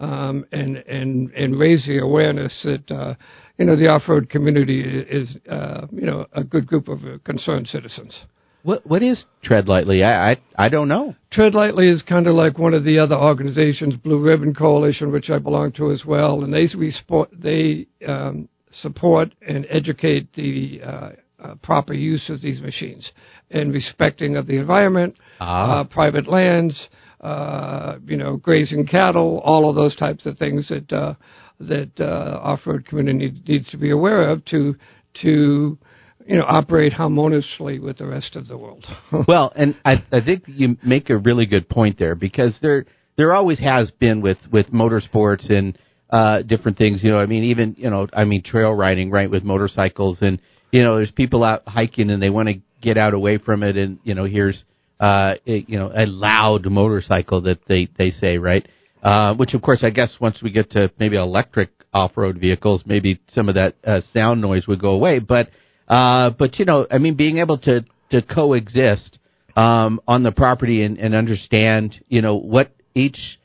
um, 0.00 0.46
and 0.52 0.78
and 0.78 1.30
and 1.32 1.58
raise 1.58 1.84
the 1.86 1.98
awareness 1.98 2.52
that 2.64 2.90
uh, 2.90 3.14
you 3.58 3.66
know 3.66 3.76
the 3.76 3.88
off-road 3.88 4.30
community 4.30 4.80
is 4.80 5.36
uh, 5.48 5.86
you 5.92 6.06
know 6.06 6.26
a 6.32 6.42
good 6.42 6.66
group 6.66 6.88
of 6.88 7.00
concerned 7.24 7.68
citizens. 7.68 8.18
What 8.62 8.86
what 8.86 9.02
is 9.02 9.24
Tread 9.42 9.68
Lightly? 9.68 10.02
I 10.02 10.32
I, 10.32 10.36
I 10.56 10.68
don't 10.68 10.88
know. 10.88 11.14
Tread 11.30 11.54
Lightly 11.54 11.88
is 11.88 12.02
kind 12.02 12.26
of 12.26 12.34
like 12.34 12.58
one 12.58 12.74
of 12.74 12.84
the 12.84 12.98
other 12.98 13.16
organizations, 13.16 13.96
Blue 13.96 14.22
Ribbon 14.22 14.54
Coalition, 14.54 15.12
which 15.12 15.30
I 15.30 15.38
belong 15.38 15.72
to 15.72 15.90
as 15.90 16.04
well, 16.04 16.42
and 16.42 16.52
they 16.52 16.66
support 16.66 17.30
they 17.32 17.86
um, 18.06 18.48
support 18.72 19.34
and 19.46 19.66
educate 19.68 20.32
the 20.34 20.80
uh, 20.82 21.10
uh, 21.42 21.54
proper 21.62 21.94
use 21.94 22.28
of 22.28 22.40
these 22.42 22.60
machines 22.60 23.10
and 23.50 23.72
respecting 23.72 24.36
of 24.36 24.46
the 24.46 24.56
environment, 24.56 25.16
ah. 25.40 25.80
uh, 25.80 25.84
private 25.84 26.26
lands, 26.28 26.88
uh, 27.20 27.96
you 28.06 28.16
know, 28.16 28.36
grazing 28.36 28.86
cattle, 28.86 29.40
all 29.44 29.68
of 29.68 29.76
those 29.76 29.96
types 29.96 30.26
of 30.26 30.38
things 30.38 30.68
that 30.68 30.92
uh, 30.92 31.14
that 31.60 31.90
uh, 32.00 32.40
off-road 32.42 32.86
community 32.86 33.32
needs 33.46 33.68
to 33.70 33.76
be 33.76 33.90
aware 33.90 34.28
of 34.28 34.44
to 34.46 34.74
to 35.22 35.78
you 36.26 36.36
know 36.36 36.44
operate 36.46 36.92
harmoniously 36.92 37.78
with 37.78 37.98
the 37.98 38.06
rest 38.06 38.36
of 38.36 38.48
the 38.48 38.56
world. 38.56 38.86
well, 39.28 39.52
and 39.54 39.76
I, 39.84 39.96
I 40.12 40.20
think 40.24 40.44
you 40.46 40.76
make 40.84 41.10
a 41.10 41.18
really 41.18 41.46
good 41.46 41.68
point 41.68 41.98
there 41.98 42.14
because 42.14 42.58
there 42.62 42.86
there 43.16 43.34
always 43.34 43.58
has 43.60 43.90
been 43.90 44.22
with 44.22 44.38
with 44.50 44.72
motorsports 44.72 45.50
and 45.50 45.76
uh 46.10 46.42
different 46.42 46.76
things 46.76 47.02
you 47.02 47.10
know 47.10 47.18
i 47.18 47.26
mean 47.26 47.44
even 47.44 47.74
you 47.78 47.88
know 47.88 48.06
i 48.12 48.24
mean 48.24 48.42
trail 48.42 48.72
riding 48.72 49.10
right 49.10 49.30
with 49.30 49.42
motorcycles 49.44 50.18
and 50.20 50.40
you 50.72 50.82
know 50.82 50.96
there's 50.96 51.10
people 51.10 51.44
out 51.44 51.62
hiking 51.66 52.10
and 52.10 52.22
they 52.22 52.30
want 52.30 52.48
to 52.48 52.54
get 52.80 52.96
out 52.96 53.14
away 53.14 53.38
from 53.38 53.62
it 53.62 53.76
and 53.76 53.98
you 54.04 54.14
know 54.14 54.24
here's 54.24 54.64
uh, 55.00 55.36
you 55.46 55.78
know, 55.78 55.90
a 55.94 56.04
loud 56.06 56.66
motorcycle 56.66 57.40
that 57.40 57.58
they 57.66 57.88
they 57.96 58.10
say, 58.10 58.36
right? 58.36 58.68
Uh, 59.02 59.34
which 59.34 59.54
of 59.54 59.62
course, 59.62 59.82
I 59.82 59.90
guess 59.90 60.14
once 60.20 60.40
we 60.42 60.52
get 60.52 60.70
to 60.72 60.92
maybe 60.98 61.16
electric 61.16 61.70
off-road 61.94 62.38
vehicles, 62.38 62.82
maybe 62.84 63.18
some 63.28 63.48
of 63.48 63.54
that 63.54 63.74
uh, 63.82 64.02
sound 64.12 64.42
noise 64.42 64.66
would 64.66 64.80
go 64.80 64.90
away. 64.90 65.18
But 65.18 65.48
uh, 65.88 66.30
but 66.38 66.58
you 66.58 66.66
know, 66.66 66.86
I 66.90 66.98
mean, 66.98 67.16
being 67.16 67.38
able 67.38 67.56
to 67.60 67.84
to 68.10 68.22
coexist 68.22 69.18
um, 69.56 70.00
on 70.06 70.22
the 70.22 70.32
property 70.32 70.82
and, 70.82 70.98
and 70.98 71.14
understand, 71.14 72.04
you 72.08 72.20
know, 72.20 72.36
what 72.36 72.70
each 72.94 73.38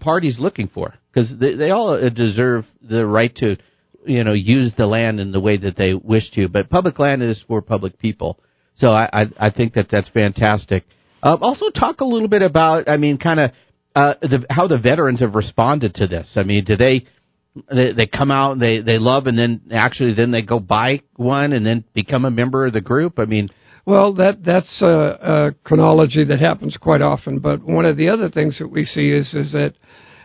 party's 0.00 0.38
looking 0.38 0.68
for, 0.68 0.94
because 1.12 1.32
they, 1.38 1.54
they 1.54 1.70
all 1.70 1.98
deserve 2.10 2.64
the 2.82 3.06
right 3.06 3.34
to, 3.36 3.56
you 4.06 4.24
know, 4.24 4.32
use 4.32 4.72
the 4.76 4.86
land 4.86 5.20
in 5.20 5.32
the 5.32 5.40
way 5.40 5.56
that 5.56 5.76
they 5.76 5.94
wish 5.94 6.30
to. 6.32 6.48
But 6.48 6.70
public 6.70 6.98
land 6.98 7.22
is 7.22 7.42
for 7.46 7.60
public 7.62 7.98
people. 7.98 8.38
So 8.76 8.88
I, 8.88 9.08
I, 9.12 9.24
I 9.38 9.50
think 9.50 9.74
that 9.74 9.88
that's 9.90 10.08
fantastic. 10.08 10.84
Uh, 11.22 11.36
also, 11.40 11.68
talk 11.70 12.00
a 12.00 12.04
little 12.04 12.28
bit 12.28 12.42
about, 12.42 12.88
I 12.88 12.96
mean, 12.96 13.18
kind 13.18 13.40
of 13.40 13.50
uh, 13.94 14.14
the, 14.22 14.46
how 14.48 14.66
the 14.68 14.78
veterans 14.78 15.20
have 15.20 15.34
responded 15.34 15.94
to 15.96 16.06
this. 16.06 16.30
I 16.36 16.44
mean, 16.44 16.64
do 16.64 16.76
they 16.76 17.06
they, 17.68 17.92
they 17.92 18.06
come 18.06 18.30
out 18.30 18.52
and 18.52 18.62
they 18.62 18.80
they 18.80 18.98
love, 18.98 19.26
and 19.26 19.38
then 19.38 19.60
actually 19.72 20.14
then 20.14 20.30
they 20.30 20.42
go 20.42 20.60
buy 20.60 21.02
one 21.16 21.52
and 21.52 21.66
then 21.66 21.84
become 21.92 22.24
a 22.24 22.30
member 22.30 22.66
of 22.66 22.72
the 22.72 22.80
group? 22.80 23.18
I 23.18 23.24
mean. 23.24 23.48
Well, 23.86 24.12
that 24.14 24.44
that's 24.44 24.82
a, 24.82 24.86
a 24.86 25.54
chronology 25.64 26.22
that 26.24 26.38
happens 26.38 26.76
quite 26.76 27.00
often. 27.00 27.38
But 27.40 27.64
one 27.64 27.86
of 27.86 27.96
the 27.96 28.10
other 28.10 28.28
things 28.28 28.58
that 28.58 28.68
we 28.68 28.84
see 28.84 29.08
is 29.10 29.32
is 29.34 29.52
that 29.52 29.74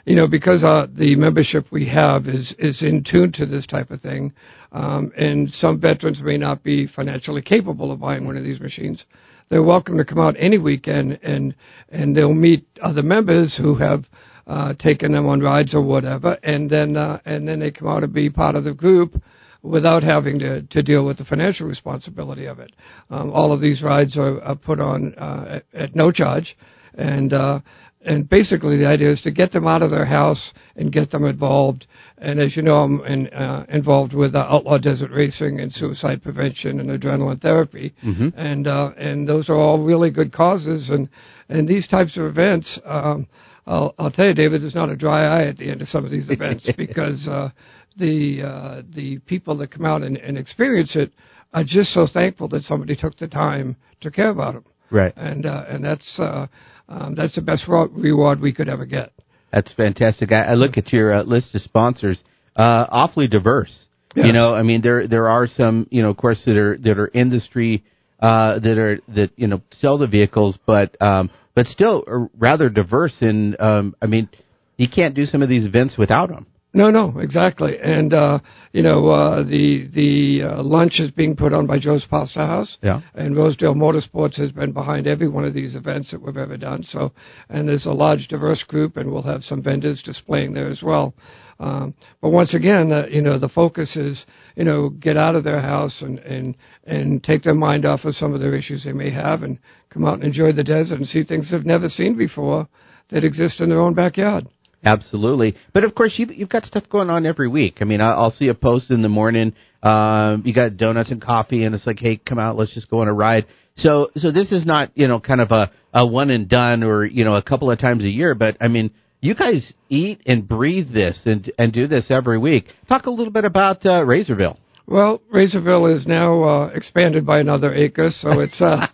you 0.05 0.15
know, 0.15 0.27
because 0.27 0.63
uh, 0.63 0.87
the 0.95 1.15
membership 1.15 1.65
we 1.71 1.87
have 1.87 2.27
is 2.27 2.53
is 2.59 2.81
in 2.83 3.03
tune 3.03 3.31
to 3.33 3.45
this 3.45 3.65
type 3.65 3.89
of 3.89 4.01
thing, 4.01 4.33
um, 4.71 5.11
and 5.17 5.49
some 5.51 5.79
veterans 5.81 6.21
may 6.21 6.37
not 6.37 6.63
be 6.63 6.87
financially 6.87 7.41
capable 7.41 7.91
of 7.91 7.99
buying 7.99 8.25
one 8.25 8.37
of 8.37 8.43
these 8.43 8.59
machines. 8.59 9.03
They're 9.49 9.63
welcome 9.63 9.97
to 9.97 10.05
come 10.05 10.19
out 10.19 10.35
any 10.37 10.59
weekend, 10.59 11.19
and 11.23 11.55
and 11.89 12.15
they'll 12.15 12.33
meet 12.33 12.65
other 12.81 13.01
members 13.01 13.55
who 13.57 13.75
have 13.75 14.05
uh, 14.47 14.73
taken 14.75 15.11
them 15.11 15.27
on 15.27 15.39
rides 15.39 15.73
or 15.73 15.81
whatever, 15.81 16.37
and 16.43 16.69
then 16.69 16.97
uh, 16.97 17.19
and 17.25 17.47
then 17.47 17.59
they 17.59 17.71
come 17.71 17.87
out 17.87 18.03
and 18.03 18.13
be 18.13 18.29
part 18.29 18.55
of 18.55 18.63
the 18.63 18.73
group 18.73 19.21
without 19.63 20.03
having 20.03 20.37
to, 20.37 20.61
to 20.61 20.83
deal 20.83 21.03
with 21.03 21.17
the 21.17 21.25
financial 21.25 21.65
responsibility 21.65 22.45
of 22.45 22.59
it. 22.59 22.71
Um, 23.09 23.31
all 23.31 23.51
of 23.51 23.61
these 23.61 23.81
rides 23.81 24.15
are, 24.15 24.39
are 24.43 24.55
put 24.55 24.79
on 24.79 25.15
uh, 25.15 25.61
at, 25.73 25.81
at 25.81 25.95
no 25.95 26.11
charge, 26.11 26.55
and 26.93 27.33
uh, 27.33 27.59
and 28.05 28.29
basically 28.29 28.77
the 28.77 28.87
idea 28.87 29.11
is 29.11 29.21
to 29.21 29.31
get 29.31 29.51
them 29.51 29.67
out 29.67 29.81
of 29.81 29.91
their 29.91 30.05
house 30.05 30.53
and 30.75 30.91
get 30.91 31.11
them 31.11 31.25
involved. 31.25 31.87
And 32.17 32.39
as 32.39 32.55
you 32.55 32.61
know, 32.61 32.75
I'm 32.77 33.03
in, 33.03 33.27
uh, 33.27 33.65
involved 33.69 34.13
with 34.13 34.35
uh, 34.35 34.47
outlaw 34.49 34.77
desert 34.77 35.11
racing 35.11 35.59
and 35.59 35.73
suicide 35.73 36.23
prevention 36.23 36.79
and 36.79 36.89
adrenaline 36.89 37.41
therapy, 37.41 37.93
mm-hmm. 38.03 38.29
and 38.37 38.67
uh, 38.67 38.91
and 38.97 39.27
those 39.27 39.49
are 39.49 39.55
all 39.55 39.83
really 39.83 40.11
good 40.11 40.31
causes. 40.31 40.89
And 40.89 41.09
and 41.49 41.67
these 41.67 41.87
types 41.87 42.15
of 42.17 42.25
events, 42.25 42.79
um, 42.85 43.27
I'll, 43.67 43.93
I'll 43.97 44.11
tell 44.11 44.27
you, 44.27 44.33
David, 44.33 44.61
there's 44.61 44.75
not 44.75 44.89
a 44.89 44.95
dry 44.95 45.25
eye 45.25 45.47
at 45.47 45.57
the 45.57 45.69
end 45.69 45.81
of 45.81 45.87
some 45.89 46.05
of 46.05 46.11
these 46.11 46.29
events 46.29 46.69
because 46.77 47.27
uh, 47.27 47.49
the 47.97 48.41
uh, 48.43 48.81
the 48.95 49.19
people 49.25 49.57
that 49.57 49.71
come 49.71 49.85
out 49.85 50.03
and, 50.03 50.17
and 50.17 50.37
experience 50.37 50.95
it 50.95 51.11
are 51.53 51.63
just 51.63 51.93
so 51.93 52.07
thankful 52.11 52.47
that 52.49 52.63
somebody 52.63 52.95
took 52.95 53.17
the 53.17 53.27
time 53.27 53.75
to 54.01 54.11
care 54.11 54.29
about 54.29 54.53
them. 54.53 54.65
Right. 54.91 55.13
And 55.17 55.45
uh, 55.45 55.65
and 55.67 55.83
that's 55.83 56.19
uh, 56.19 56.47
um, 56.87 57.15
that's 57.15 57.35
the 57.35 57.41
best 57.41 57.65
reward 57.67 58.39
we 58.39 58.53
could 58.53 58.69
ever 58.69 58.85
get. 58.85 59.11
That's 59.51 59.71
fantastic. 59.73 60.31
I, 60.31 60.51
I 60.51 60.53
look 60.53 60.77
at 60.77 60.91
your 60.91 61.13
uh, 61.13 61.23
list 61.23 61.55
of 61.55 61.61
sponsors. 61.61 62.21
uh, 62.55 62.85
awfully 62.89 63.27
diverse. 63.27 63.85
Yes. 64.15 64.27
You 64.27 64.33
know, 64.33 64.53
I 64.55 64.63
mean, 64.63 64.81
there 64.81 65.07
there 65.07 65.27
are 65.27 65.45
some, 65.47 65.87
you 65.91 66.01
know, 66.01 66.09
of 66.09 66.17
course, 66.17 66.41
that 66.45 66.55
are 66.55 66.77
that 66.77 66.97
are 66.97 67.09
industry 67.13 67.83
uh, 68.21 68.59
that 68.59 68.77
are 68.77 68.99
that 69.09 69.31
you 69.35 69.47
know 69.47 69.61
sell 69.79 69.97
the 69.97 70.07
vehicles, 70.07 70.57
but 70.65 70.95
um, 71.01 71.29
but 71.53 71.67
still 71.67 72.03
are 72.07 72.29
rather 72.37 72.69
diverse. 72.69 73.15
And 73.19 73.59
um, 73.59 73.95
I 74.01 74.05
mean, 74.05 74.29
you 74.77 74.87
can't 74.93 75.15
do 75.15 75.25
some 75.25 75.41
of 75.41 75.49
these 75.49 75.65
events 75.65 75.97
without 75.97 76.29
them. 76.29 76.47
No, 76.75 76.91
no, 76.91 77.19
exactly. 77.19 77.79
And 77.81 78.13
uh, 78.13 78.39
you 78.73 78.83
know, 78.83 79.07
uh, 79.07 79.43
the 79.43 79.87
the 79.95 80.41
uh, 80.43 80.61
lunch 80.61 80.99
is 80.99 81.09
being 81.09 81.33
put 81.33 81.53
on 81.53 81.65
by 81.65 81.79
Joe's 81.79 82.05
Pasta 82.09 82.39
House. 82.39 82.77
Yeah. 82.83 82.99
And 83.13 83.33
Rosedale 83.33 83.75
Motorsports 83.75 84.35
has 84.35 84.51
been 84.51 84.73
behind 84.73 85.07
every 85.07 85.29
one 85.29 85.45
of 85.45 85.53
these 85.53 85.73
events 85.73 86.11
that 86.11 86.21
we've 86.21 86.35
ever 86.35 86.57
done. 86.57 86.83
So, 86.83 87.13
and 87.47 87.65
there's 87.65 87.85
a 87.85 87.91
large, 87.91 88.27
diverse 88.27 88.61
group, 88.63 88.97
and 88.97 89.09
we'll 89.09 89.23
have 89.23 89.41
some 89.43 89.63
vendors 89.63 90.03
displaying 90.03 90.53
there 90.53 90.67
as 90.67 90.81
well. 90.83 91.13
Um, 91.61 91.93
but 92.21 92.31
once 92.31 92.53
again, 92.53 92.91
uh, 92.91 93.05
you 93.09 93.21
know, 93.21 93.39
the 93.39 93.47
focus 93.47 93.95
is, 93.95 94.25
you 94.57 94.65
know, 94.65 94.89
get 94.89 95.15
out 95.15 95.35
of 95.35 95.45
their 95.45 95.61
house 95.61 95.95
and, 96.01 96.19
and, 96.19 96.57
and 96.85 97.23
take 97.23 97.43
their 97.43 97.53
mind 97.53 97.85
off 97.85 98.03
of 98.03 98.15
some 98.15 98.33
of 98.33 98.41
their 98.41 98.53
issues 98.53 98.83
they 98.83 98.91
may 98.91 99.09
have 99.09 99.43
and 99.43 99.59
come 99.89 100.03
out 100.03 100.15
and 100.15 100.25
enjoy 100.25 100.51
the 100.51 100.65
desert 100.65 100.97
and 100.97 101.07
see 101.07 101.23
things 101.23 101.49
they've 101.49 101.65
never 101.65 101.87
seen 101.87 102.17
before 102.17 102.67
that 103.11 103.23
exist 103.23 103.61
in 103.61 103.69
their 103.69 103.79
own 103.79 103.93
backyard. 103.93 104.45
Absolutely, 104.85 105.55
but 105.73 105.83
of 105.83 105.95
course 105.95 106.13
you've 106.17 106.31
you've 106.31 106.49
got 106.49 106.63
stuff 106.63 106.83
going 106.89 107.09
on 107.09 107.25
every 107.25 107.47
week. 107.47 107.77
I 107.81 107.85
mean, 107.85 108.01
I- 108.01 108.13
I'll 108.13 108.31
see 108.31 108.49
a 108.49 108.53
post 108.53 108.91
in 108.91 109.01
the 109.01 109.09
morning. 109.09 109.53
Um, 109.81 110.43
you 110.45 110.53
got 110.53 110.77
donuts 110.77 111.09
and 111.11 111.21
coffee, 111.21 111.63
and 111.63 111.73
it's 111.73 111.87
like, 111.87 111.99
hey, 111.99 112.17
come 112.17 112.37
out, 112.39 112.55
let's 112.55 112.73
just 112.73 112.89
go 112.89 112.99
on 113.01 113.07
a 113.07 113.13
ride. 113.13 113.45
So, 113.77 114.09
so 114.15 114.31
this 114.31 114.51
is 114.51 114.65
not 114.65 114.91
you 114.95 115.07
know 115.07 115.19
kind 115.19 115.41
of 115.41 115.51
a 115.51 115.71
a 115.93 116.05
one 116.05 116.29
and 116.29 116.47
done 116.47 116.83
or 116.83 117.03
you 117.03 117.25
know 117.25 117.35
a 117.35 117.41
couple 117.41 117.71
of 117.71 117.79
times 117.79 118.03
a 118.03 118.09
year, 118.09 118.35
but 118.35 118.57
I 118.61 118.67
mean, 118.67 118.91
you 119.21 119.33
guys 119.33 119.73
eat 119.89 120.21
and 120.27 120.47
breathe 120.47 120.93
this 120.93 121.19
and 121.25 121.51
and 121.57 121.73
do 121.73 121.87
this 121.87 122.11
every 122.11 122.37
week. 122.37 122.65
Talk 122.87 123.07
a 123.07 123.11
little 123.11 123.33
bit 123.33 123.43
about 123.45 123.85
uh, 123.85 124.03
Razorville. 124.05 124.57
Well, 124.87 125.21
Razorville 125.33 125.95
is 125.97 126.05
now 126.05 126.43
uh, 126.43 126.65
expanded 126.75 127.25
by 127.25 127.39
another 127.39 127.73
acre, 127.73 128.11
so 128.11 128.39
it's 128.39 128.61
uh, 128.61 128.85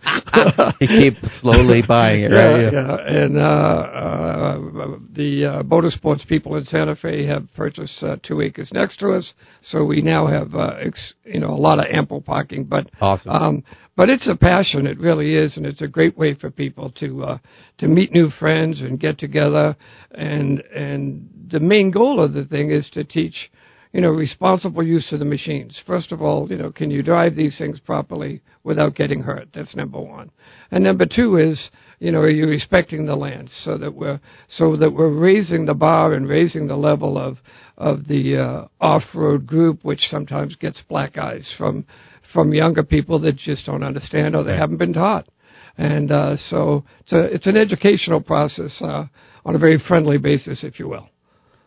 You 0.80 0.88
keep 0.88 1.14
slowly 1.42 1.82
buying 1.86 2.22
it, 2.22 2.30
yeah, 2.32 2.44
right? 2.44 2.72
yeah. 2.72 2.96
And 3.24 3.36
uh, 3.36 3.40
uh, 3.40 4.98
the 5.14 5.44
uh, 5.44 5.62
motorsports 5.64 6.26
people 6.26 6.56
in 6.56 6.64
Santa 6.64 6.96
Fe 6.96 7.26
have 7.26 7.46
purchased 7.54 8.02
uh, 8.02 8.16
two 8.22 8.40
acres 8.40 8.70
next 8.72 8.98
to 9.00 9.10
us, 9.12 9.34
so 9.62 9.84
we 9.84 10.00
now 10.00 10.26
have 10.26 10.54
uh, 10.54 10.76
ex- 10.80 11.12
you 11.24 11.40
know 11.40 11.50
a 11.50 11.60
lot 11.60 11.78
of 11.78 11.84
ample 11.92 12.22
parking. 12.22 12.64
But 12.64 12.88
Awesome. 13.00 13.30
um, 13.30 13.64
but 13.94 14.08
it's 14.08 14.26
a 14.28 14.34
passion, 14.36 14.86
it 14.86 14.98
really 14.98 15.34
is, 15.34 15.58
and 15.58 15.66
it's 15.66 15.82
a 15.82 15.88
great 15.88 16.16
way 16.16 16.32
for 16.32 16.50
people 16.50 16.90
to 17.00 17.22
uh, 17.22 17.38
to 17.78 17.86
meet 17.88 18.12
new 18.12 18.30
friends 18.30 18.80
and 18.80 18.98
get 18.98 19.18
together. 19.18 19.76
And 20.12 20.60
and 20.74 21.28
the 21.50 21.60
main 21.60 21.90
goal 21.90 22.18
of 22.18 22.32
the 22.32 22.44
thing 22.44 22.70
is 22.70 22.88
to 22.94 23.04
teach 23.04 23.50
you 23.92 24.00
know, 24.00 24.10
responsible 24.10 24.82
use 24.82 25.12
of 25.12 25.18
the 25.18 25.24
machines. 25.24 25.80
First 25.86 26.12
of 26.12 26.22
all, 26.22 26.50
you 26.50 26.56
know, 26.56 26.72
can 26.72 26.90
you 26.90 27.02
drive 27.02 27.36
these 27.36 27.56
things 27.58 27.78
properly 27.78 28.40
without 28.64 28.94
getting 28.94 29.20
hurt? 29.20 29.48
That's 29.54 29.76
number 29.76 30.00
one. 30.00 30.30
And 30.70 30.82
number 30.82 31.04
two 31.04 31.36
is, 31.36 31.70
you 31.98 32.10
know, 32.10 32.20
are 32.20 32.30
you 32.30 32.46
respecting 32.46 33.04
the 33.04 33.16
land 33.16 33.50
so 33.64 33.76
that 33.76 33.94
we're 33.94 34.18
so 34.48 34.76
that 34.76 34.92
we're 34.92 35.12
raising 35.16 35.66
the 35.66 35.74
bar 35.74 36.14
and 36.14 36.26
raising 36.26 36.66
the 36.66 36.76
level 36.76 37.18
of 37.18 37.36
of 37.76 38.08
the 38.08 38.38
uh, 38.38 38.68
off-road 38.80 39.46
group, 39.46 39.84
which 39.84 40.00
sometimes 40.10 40.56
gets 40.56 40.80
black 40.88 41.18
eyes 41.18 41.52
from 41.58 41.84
from 42.32 42.54
younger 42.54 42.82
people 42.82 43.20
that 43.20 43.36
just 43.36 43.66
don't 43.66 43.82
understand 43.82 44.34
or 44.34 44.42
they 44.42 44.56
haven't 44.56 44.78
been 44.78 44.94
taught. 44.94 45.28
And 45.76 46.10
uh, 46.10 46.36
so 46.48 46.84
it's 47.00 47.12
a 47.12 47.34
it's 47.34 47.46
an 47.46 47.58
educational 47.58 48.22
process 48.22 48.74
uh, 48.80 49.04
on 49.44 49.54
a 49.54 49.58
very 49.58 49.78
friendly 49.86 50.16
basis, 50.16 50.64
if 50.64 50.78
you 50.78 50.88
will. 50.88 51.11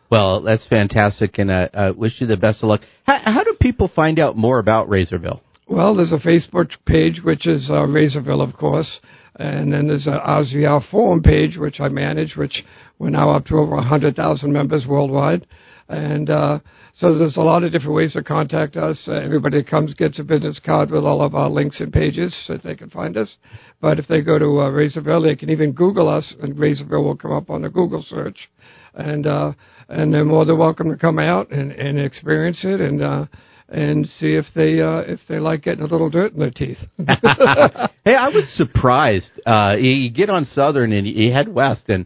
Well, 0.09 0.41
that's 0.41 0.65
fantastic, 0.67 1.39
and 1.39 1.49
uh, 1.49 1.69
uh, 1.73 1.93
wish 1.95 2.13
you 2.19 2.27
the 2.27 2.37
best 2.37 2.61
of 2.61 2.69
luck. 2.69 2.81
How, 3.05 3.19
how 3.23 3.43
do 3.43 3.55
people 3.59 3.89
find 3.95 4.19
out 4.19 4.37
more 4.37 4.59
about 4.59 4.87
Razorville? 4.87 5.41
Well, 5.67 5.95
there's 5.95 6.11
a 6.11 6.19
Facebook 6.19 6.69
page, 6.85 7.21
which 7.23 7.47
is 7.47 7.67
uh, 7.69 7.87
Razorville, 7.87 8.47
of 8.47 8.55
course, 8.55 8.99
and 9.37 9.73
then 9.73 9.87
there's 9.87 10.05
a 10.05 10.21
RZR 10.25 10.89
forum 10.91 11.23
page, 11.23 11.57
which 11.57 11.79
I 11.79 11.89
manage, 11.89 12.35
which 12.35 12.63
we're 12.99 13.09
now 13.09 13.31
up 13.31 13.45
to 13.47 13.55
over 13.55 13.75
100,000 13.75 14.53
members 14.53 14.85
worldwide. 14.87 15.47
And 15.89 16.29
uh, 16.29 16.59
so 16.93 17.17
there's 17.17 17.37
a 17.37 17.41
lot 17.41 17.63
of 17.63 17.71
different 17.71 17.95
ways 17.95 18.13
to 18.13 18.23
contact 18.23 18.75
us. 18.75 19.03
Uh, 19.07 19.13
everybody 19.13 19.57
that 19.57 19.67
comes 19.67 19.93
gets 19.93 20.19
a 20.19 20.23
business 20.23 20.59
card 20.63 20.91
with 20.91 21.03
all 21.03 21.21
of 21.21 21.35
our 21.35 21.49
links 21.49 21.79
and 21.79 21.91
pages 21.91 22.35
so 22.45 22.57
they 22.57 22.75
can 22.75 22.89
find 22.89 23.17
us. 23.17 23.35
But 23.81 23.99
if 23.99 24.07
they 24.07 24.21
go 24.21 24.39
to 24.39 24.45
uh, 24.45 24.71
Razorville, 24.71 25.23
they 25.23 25.35
can 25.35 25.49
even 25.49 25.73
Google 25.73 26.09
us, 26.09 26.33
and 26.41 26.55
Razorville 26.55 27.03
will 27.03 27.17
come 27.17 27.33
up 27.33 27.49
on 27.49 27.63
the 27.63 27.69
Google 27.69 28.03
search. 28.07 28.49
And 28.95 29.27
uh, 29.27 29.53
and 29.89 30.13
they're 30.13 30.25
more 30.25 30.45
than 30.45 30.57
welcome 30.57 30.89
to 30.89 30.97
come 30.97 31.19
out 31.19 31.51
and, 31.51 31.71
and 31.71 31.99
experience 31.99 32.61
it 32.63 32.81
and 32.81 33.01
uh, 33.01 33.25
and 33.69 34.07
see 34.07 34.33
if 34.33 34.45
they 34.55 34.79
uh, 34.81 34.99
if 34.99 35.19
they 35.27 35.39
like 35.39 35.63
getting 35.63 35.83
a 35.83 35.87
little 35.87 36.09
dirt 36.09 36.33
in 36.33 36.39
their 36.39 36.51
teeth. 36.51 36.77
hey, 36.97 38.15
I 38.15 38.29
was 38.29 38.45
surprised. 38.55 39.31
Uh, 39.45 39.75
you, 39.79 40.09
get 40.11 40.29
on 40.29 40.45
Southern 40.45 40.91
and 40.91 41.07
you, 41.07 41.31
head 41.31 41.47
west, 41.47 41.89
and 41.89 42.05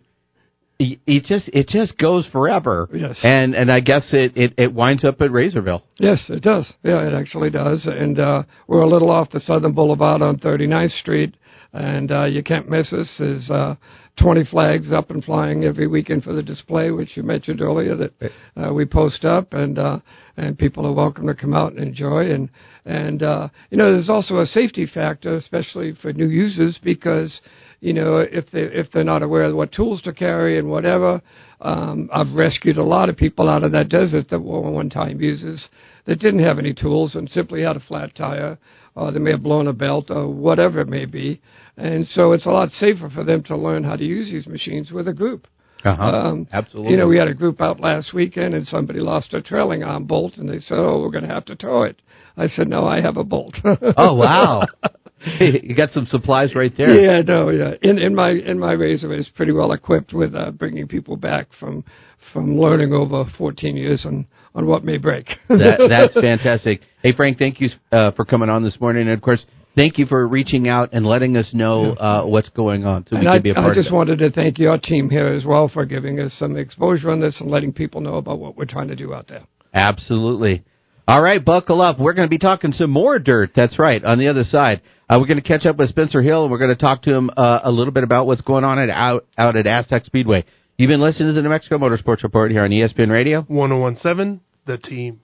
it 0.79 1.25
just 1.25 1.49
it 1.49 1.67
just 1.67 1.97
goes 1.97 2.25
forever. 2.27 2.89
Yes. 2.93 3.19
And 3.23 3.53
and 3.53 3.71
I 3.71 3.81
guess 3.81 4.09
it, 4.13 4.37
it, 4.37 4.53
it 4.57 4.73
winds 4.73 5.03
up 5.03 5.19
at 5.21 5.29
Razorville. 5.29 5.81
Yes, 5.97 6.23
it 6.29 6.41
does. 6.41 6.71
Yeah, 6.83 7.05
it 7.07 7.13
actually 7.13 7.49
does. 7.49 7.85
And 7.85 8.19
uh, 8.19 8.43
we're 8.67 8.81
a 8.81 8.87
little 8.87 9.11
off 9.11 9.29
the 9.31 9.41
Southern 9.41 9.73
Boulevard 9.73 10.21
on 10.21 10.37
39th 10.37 10.97
Street, 10.99 11.35
and 11.73 12.11
uh, 12.11 12.25
you 12.25 12.43
can't 12.43 12.69
miss 12.69 12.93
us. 12.93 13.19
is 13.19 13.49
uh, 13.49 13.75
20 14.21 14.45
flags 14.45 14.91
up 14.91 15.11
and 15.11 15.23
flying 15.23 15.63
every 15.63 15.87
weekend 15.87 16.23
for 16.23 16.33
the 16.33 16.43
display, 16.43 16.91
which 16.91 17.15
you 17.15 17.23
mentioned 17.23 17.61
earlier 17.61 17.95
that 17.95 18.13
uh, 18.55 18.73
we 18.73 18.85
post 18.85 19.25
up, 19.25 19.53
and 19.53 19.77
uh, 19.79 19.99
and 20.37 20.57
people 20.57 20.85
are 20.85 20.93
welcome 20.93 21.27
to 21.27 21.35
come 21.35 21.53
out 21.53 21.73
and 21.73 21.81
enjoy. 21.81 22.31
And 22.31 22.49
and 22.85 23.23
uh, 23.23 23.49
you 23.69 23.77
know, 23.77 23.91
there's 23.91 24.09
also 24.09 24.39
a 24.39 24.45
safety 24.45 24.85
factor, 24.85 25.35
especially 25.35 25.93
for 26.01 26.13
new 26.13 26.27
users, 26.27 26.79
because 26.83 27.41
you 27.79 27.93
know 27.93 28.17
if 28.17 28.49
they 28.51 28.61
if 28.61 28.91
they're 28.91 29.03
not 29.03 29.23
aware 29.23 29.43
of 29.43 29.55
what 29.55 29.71
tools 29.71 30.01
to 30.03 30.13
carry 30.13 30.59
and 30.59 30.69
whatever. 30.69 31.21
Um, 31.61 32.09
I've 32.13 32.33
rescued 32.33 32.77
a 32.77 32.83
lot 32.83 33.09
of 33.09 33.17
people 33.17 33.49
out 33.49 33.63
of 33.63 33.73
that 33.73 33.89
desert 33.89 34.29
that 34.29 34.39
were 34.39 34.61
one 34.61 34.89
time 34.89 35.19
users 35.19 35.67
that 36.05 36.19
didn't 36.19 36.43
have 36.43 36.57
any 36.57 36.73
tools 36.73 37.15
and 37.15 37.29
simply 37.29 37.63
had 37.63 37.75
a 37.75 37.81
flat 37.81 38.15
tire, 38.15 38.57
or 38.95 39.11
they 39.11 39.19
may 39.19 39.31
have 39.31 39.43
blown 39.43 39.67
a 39.67 39.73
belt, 39.73 40.09
or 40.09 40.27
whatever 40.27 40.79
it 40.79 40.87
may 40.87 41.05
be. 41.05 41.41
And 41.79 42.05
so 42.07 42.33
it's 42.33 42.45
a 42.45 42.49
lot 42.49 42.69
safer 42.69 43.09
for 43.09 43.23
them 43.23 43.43
to 43.43 43.55
learn 43.55 43.83
how 43.83 43.95
to 43.95 44.03
use 44.03 44.29
these 44.29 44.47
machines 44.47 44.91
with 44.91 45.07
a 45.07 45.13
group. 45.13 45.47
Uh-huh. 45.85 46.03
Um, 46.03 46.47
Absolutely. 46.51 46.91
You 46.91 46.97
know, 46.97 47.07
we 47.07 47.17
had 47.17 47.29
a 47.29 47.33
group 47.33 47.61
out 47.61 47.79
last 47.79 48.13
weekend, 48.13 48.53
and 48.53 48.65
somebody 48.67 48.99
lost 48.99 49.33
a 49.33 49.41
trailing 49.41 49.83
arm 49.83 50.05
bolt, 50.05 50.37
and 50.37 50.49
they 50.49 50.59
said, 50.59 50.77
"Oh, 50.77 50.99
we're 51.01 51.11
going 51.11 51.27
to 51.27 51.33
have 51.33 51.45
to 51.45 51.55
tow 51.55 51.83
it." 51.83 52.01
I 52.35 52.47
said, 52.47 52.67
"No, 52.67 52.85
I 52.85 53.01
have 53.01 53.15
a 53.15 53.23
bolt." 53.23 53.55
oh 53.63 54.13
wow, 54.13 54.65
you 55.39 55.73
got 55.75 55.91
some 55.91 56.05
supplies 56.05 56.53
right 56.53 56.73
there. 56.75 57.01
Yeah, 57.01 57.21
no, 57.21 57.49
yeah. 57.49 57.75
In 57.81 57.97
in 57.97 58.13
my 58.13 58.31
in 58.31 58.59
my 58.59 58.73
razor 58.73 59.13
is 59.13 59.29
pretty 59.29 59.53
well 59.53 59.71
equipped 59.71 60.13
with 60.13 60.35
uh, 60.35 60.51
bringing 60.51 60.87
people 60.87 61.15
back 61.15 61.47
from 61.57 61.85
from 62.33 62.59
learning 62.59 62.91
over 62.93 63.23
14 63.37 63.77
years 63.77 64.05
on 64.05 64.27
on 64.55 64.65
what 64.65 64.83
may 64.83 64.97
break. 64.97 65.27
that, 65.47 65.87
that's 65.89 66.13
fantastic. 66.21 66.81
Hey 67.01 67.13
Frank, 67.13 67.37
thank 67.37 67.61
you 67.61 67.69
uh, 67.93 68.11
for 68.11 68.25
coming 68.25 68.49
on 68.49 68.63
this 68.63 68.79
morning, 68.81 69.03
and 69.03 69.11
of 69.11 69.21
course, 69.21 69.45
thank 69.75 69.97
you 69.97 70.05
for 70.05 70.27
reaching 70.27 70.67
out 70.67 70.89
and 70.93 71.05
letting 71.05 71.37
us 71.37 71.49
know 71.53 71.93
uh, 71.93 72.25
what's 72.25 72.49
going 72.49 72.85
on, 72.85 73.05
so 73.07 73.15
we 73.15 73.19
and 73.19 73.27
can 73.27 73.37
I, 73.37 73.39
be 73.41 73.49
a 73.51 73.53
part 73.53 73.67
I 73.67 73.69
of 73.69 73.75
just 73.75 73.89
it. 73.89 73.93
wanted 73.93 74.19
to 74.19 74.31
thank 74.31 74.57
your 74.59 74.77
team 74.77 75.09
here 75.09 75.27
as 75.27 75.45
well 75.45 75.69
for 75.69 75.85
giving 75.85 76.19
us 76.19 76.33
some 76.37 76.57
exposure 76.57 77.09
on 77.11 77.19
this 77.19 77.39
and 77.39 77.49
letting 77.49 77.73
people 77.73 78.01
know 78.01 78.15
about 78.15 78.39
what 78.39 78.55
we're 78.57 78.65
trying 78.65 78.87
to 78.89 78.95
do 78.95 79.13
out 79.13 79.27
there. 79.27 79.43
Absolutely. 79.73 80.63
All 81.07 81.23
right, 81.23 81.43
buckle 81.43 81.81
up. 81.81 81.99
We're 81.99 82.13
going 82.13 82.27
to 82.27 82.29
be 82.29 82.37
talking 82.37 82.71
some 82.71 82.91
more 82.91 83.17
dirt. 83.17 83.51
That's 83.55 83.79
right. 83.79 84.03
On 84.03 84.19
the 84.19 84.27
other 84.27 84.43
side, 84.43 84.81
uh, 85.09 85.17
we're 85.19 85.25
going 85.25 85.41
to 85.41 85.47
catch 85.47 85.65
up 85.65 85.77
with 85.77 85.89
Spencer 85.89 86.21
Hill, 86.21 86.43
and 86.43 86.51
we're 86.51 86.59
going 86.59 86.69
to 86.69 86.75
talk 86.75 87.01
to 87.03 87.13
him 87.13 87.31
uh, 87.35 87.61
a 87.63 87.71
little 87.71 87.91
bit 87.91 88.03
about 88.03 88.27
what's 88.27 88.41
going 88.41 88.63
on 88.63 88.77
at 88.77 88.91
out 88.91 89.25
out 89.37 89.55
at 89.55 89.65
Aztec 89.65 90.05
Speedway. 90.05 90.45
You've 90.77 90.89
been 90.89 91.01
listening 91.01 91.29
to 91.29 91.33
the 91.33 91.41
New 91.41 91.49
Mexico 91.49 91.77
Motorsports 91.77 92.21
Report 92.23 92.51
here 92.51 92.63
on 92.63 92.69
ESPN 92.69 93.09
Radio. 93.09 93.41
1017, 93.41 94.39
the 94.65 94.77
team. 94.77 95.19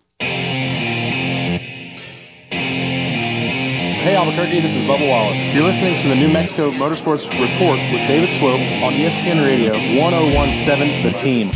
Hey 4.05 4.13
Albuquerque, 4.13 4.61
this 4.61 4.69
is 4.69 4.85
Bubba 4.85 5.01
Wallace. 5.01 5.33
You're 5.57 5.65
listening 5.65 5.97
to 6.05 6.09
the 6.13 6.19
New 6.21 6.29
Mexico 6.29 6.69
Motorsports 6.69 7.25
Report 7.25 7.81
with 7.89 8.05
David 8.05 8.29
Swope 8.37 8.61
on 8.85 8.93
ESPN 8.93 9.41
Radio 9.41 9.73
1017 9.97 11.09
The 11.09 11.13
Team. 11.25 11.49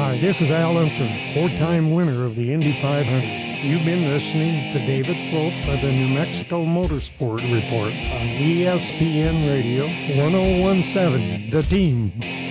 Hi, 0.00 0.16
this 0.24 0.40
is 0.40 0.48
Al 0.48 0.78
Unser, 0.78 1.34
four-time 1.36 1.92
winner 1.92 2.24
of 2.24 2.34
the 2.34 2.48
Indy 2.48 2.72
500. 2.80 3.04
You've 3.60 3.84
been 3.84 4.08
listening 4.08 4.72
to 4.72 4.86
David 4.88 5.20
Swope 5.28 5.68
of 5.68 5.84
the 5.84 5.92
New 5.92 6.08
Mexico 6.08 6.64
Motorsport 6.64 7.44
Report 7.44 7.92
on 7.92 8.24
ESPN 8.40 9.52
Radio 9.52 9.84
1017, 10.16 11.50
The 11.52 11.62
Team. 11.68 12.41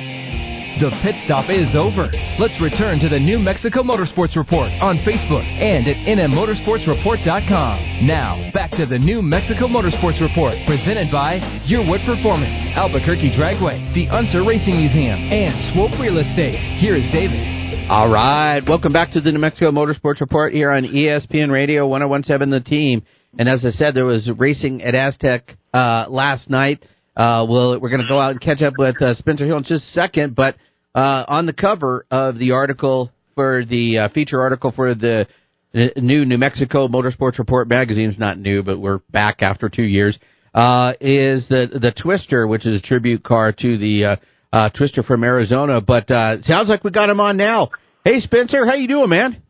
The 0.81 0.89
pit 1.05 1.13
stop 1.29 1.45
is 1.53 1.77
over. 1.77 2.09
Let's 2.41 2.57
return 2.57 2.97
to 3.05 3.07
the 3.07 3.21
New 3.21 3.37
Mexico 3.37 3.85
Motorsports 3.85 4.35
Report 4.35 4.73
on 4.81 4.97
Facebook 5.05 5.45
and 5.45 5.85
at 5.85 5.93
nmmotorsportsreport.com. 6.09 8.07
Now, 8.07 8.49
back 8.51 8.71
to 8.81 8.87
the 8.87 8.97
New 8.97 9.21
Mexico 9.21 9.67
Motorsports 9.67 10.19
Report, 10.19 10.57
presented 10.65 11.11
by 11.13 11.37
Yearwood 11.69 12.01
Performance, 12.09 12.73
Albuquerque 12.73 13.29
Dragway, 13.37 13.93
the 13.93 14.09
Unser 14.09 14.41
Racing 14.41 14.73
Museum, 14.73 15.21
and 15.29 15.53
Swope 15.69 16.01
Real 16.01 16.17
Estate. 16.17 16.57
Here 16.81 16.95
is 16.95 17.05
David. 17.13 17.85
All 17.91 18.09
right. 18.09 18.61
Welcome 18.67 18.91
back 18.91 19.11
to 19.11 19.21
the 19.21 19.31
New 19.31 19.37
Mexico 19.37 19.69
Motorsports 19.69 20.19
Report 20.19 20.51
here 20.51 20.71
on 20.71 20.81
ESPN 20.85 21.51
Radio 21.51 21.85
1017 21.85 22.49
The 22.49 22.59
Team. 22.59 23.05
And 23.37 23.47
as 23.47 23.63
I 23.63 23.69
said, 23.69 23.93
there 23.93 24.05
was 24.05 24.31
racing 24.35 24.81
at 24.81 24.95
Aztec 24.95 25.57
uh, 25.75 26.05
last 26.09 26.49
night. 26.49 26.83
Uh, 27.15 27.45
we'll, 27.47 27.79
we're 27.79 27.89
going 27.89 28.01
to 28.01 28.07
go 28.07 28.19
out 28.19 28.31
and 28.31 28.41
catch 28.41 28.63
up 28.63 28.73
with 28.79 28.99
uh, 28.99 29.13
Spencer 29.13 29.45
Hill 29.45 29.57
in 29.57 29.63
just 29.63 29.83
a 29.83 29.91
second. 29.91 30.35
But 30.35 30.55
uh, 30.95 31.25
on 31.27 31.45
the 31.45 31.53
cover 31.53 32.05
of 32.11 32.37
the 32.37 32.51
article 32.51 33.11
for 33.35 33.63
the 33.65 33.97
uh, 33.97 34.09
feature 34.09 34.41
article 34.41 34.71
for 34.71 34.93
the 34.93 35.27
new 35.73 36.25
New 36.25 36.37
Mexico 36.37 36.87
Motorsports 36.87 37.39
Report 37.39 37.67
magazine 37.67 38.09
is 38.09 38.19
not 38.19 38.37
new, 38.37 38.61
but 38.61 38.79
we're 38.79 38.99
back 39.09 39.41
after 39.41 39.69
two 39.69 39.83
years. 39.83 40.17
Uh, 40.53 40.93
is 40.99 41.47
the 41.47 41.67
the 41.71 41.93
Twister, 42.01 42.45
which 42.45 42.65
is 42.65 42.81
a 42.81 42.85
tribute 42.85 43.23
car 43.23 43.53
to 43.53 43.77
the 43.77 44.03
uh, 44.03 44.15
uh, 44.51 44.69
Twister 44.69 45.01
from 45.01 45.23
Arizona. 45.23 45.79
But 45.79 46.11
uh, 46.11 46.41
sounds 46.43 46.67
like 46.67 46.83
we 46.83 46.91
got 46.91 47.09
him 47.09 47.21
on 47.21 47.37
now. 47.37 47.69
Hey 48.03 48.19
Spencer, 48.19 48.65
how 48.65 48.73
you 48.73 48.87
doing, 48.87 49.09
man? 49.09 49.41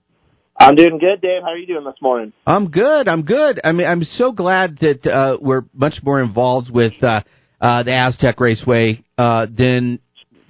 I'm 0.60 0.76
doing 0.76 1.00
good, 1.00 1.22
Dave. 1.22 1.42
How 1.42 1.50
are 1.50 1.58
you 1.58 1.66
doing 1.66 1.86
this 1.86 1.96
morning? 2.02 2.34
I'm 2.46 2.70
good. 2.70 3.08
I'm 3.08 3.24
good. 3.24 3.60
I 3.64 3.72
mean, 3.72 3.88
I'm 3.88 4.04
so 4.04 4.32
glad 4.32 4.78
that 4.82 5.08
uh, 5.08 5.38
we're 5.42 5.64
much 5.74 5.96
more 6.04 6.22
involved 6.22 6.70
with 6.70 6.94
uh, 7.02 7.22
uh, 7.60 7.82
the 7.82 7.94
Aztec 7.94 8.40
Raceway 8.40 9.04
uh, 9.18 9.48
than 9.50 10.00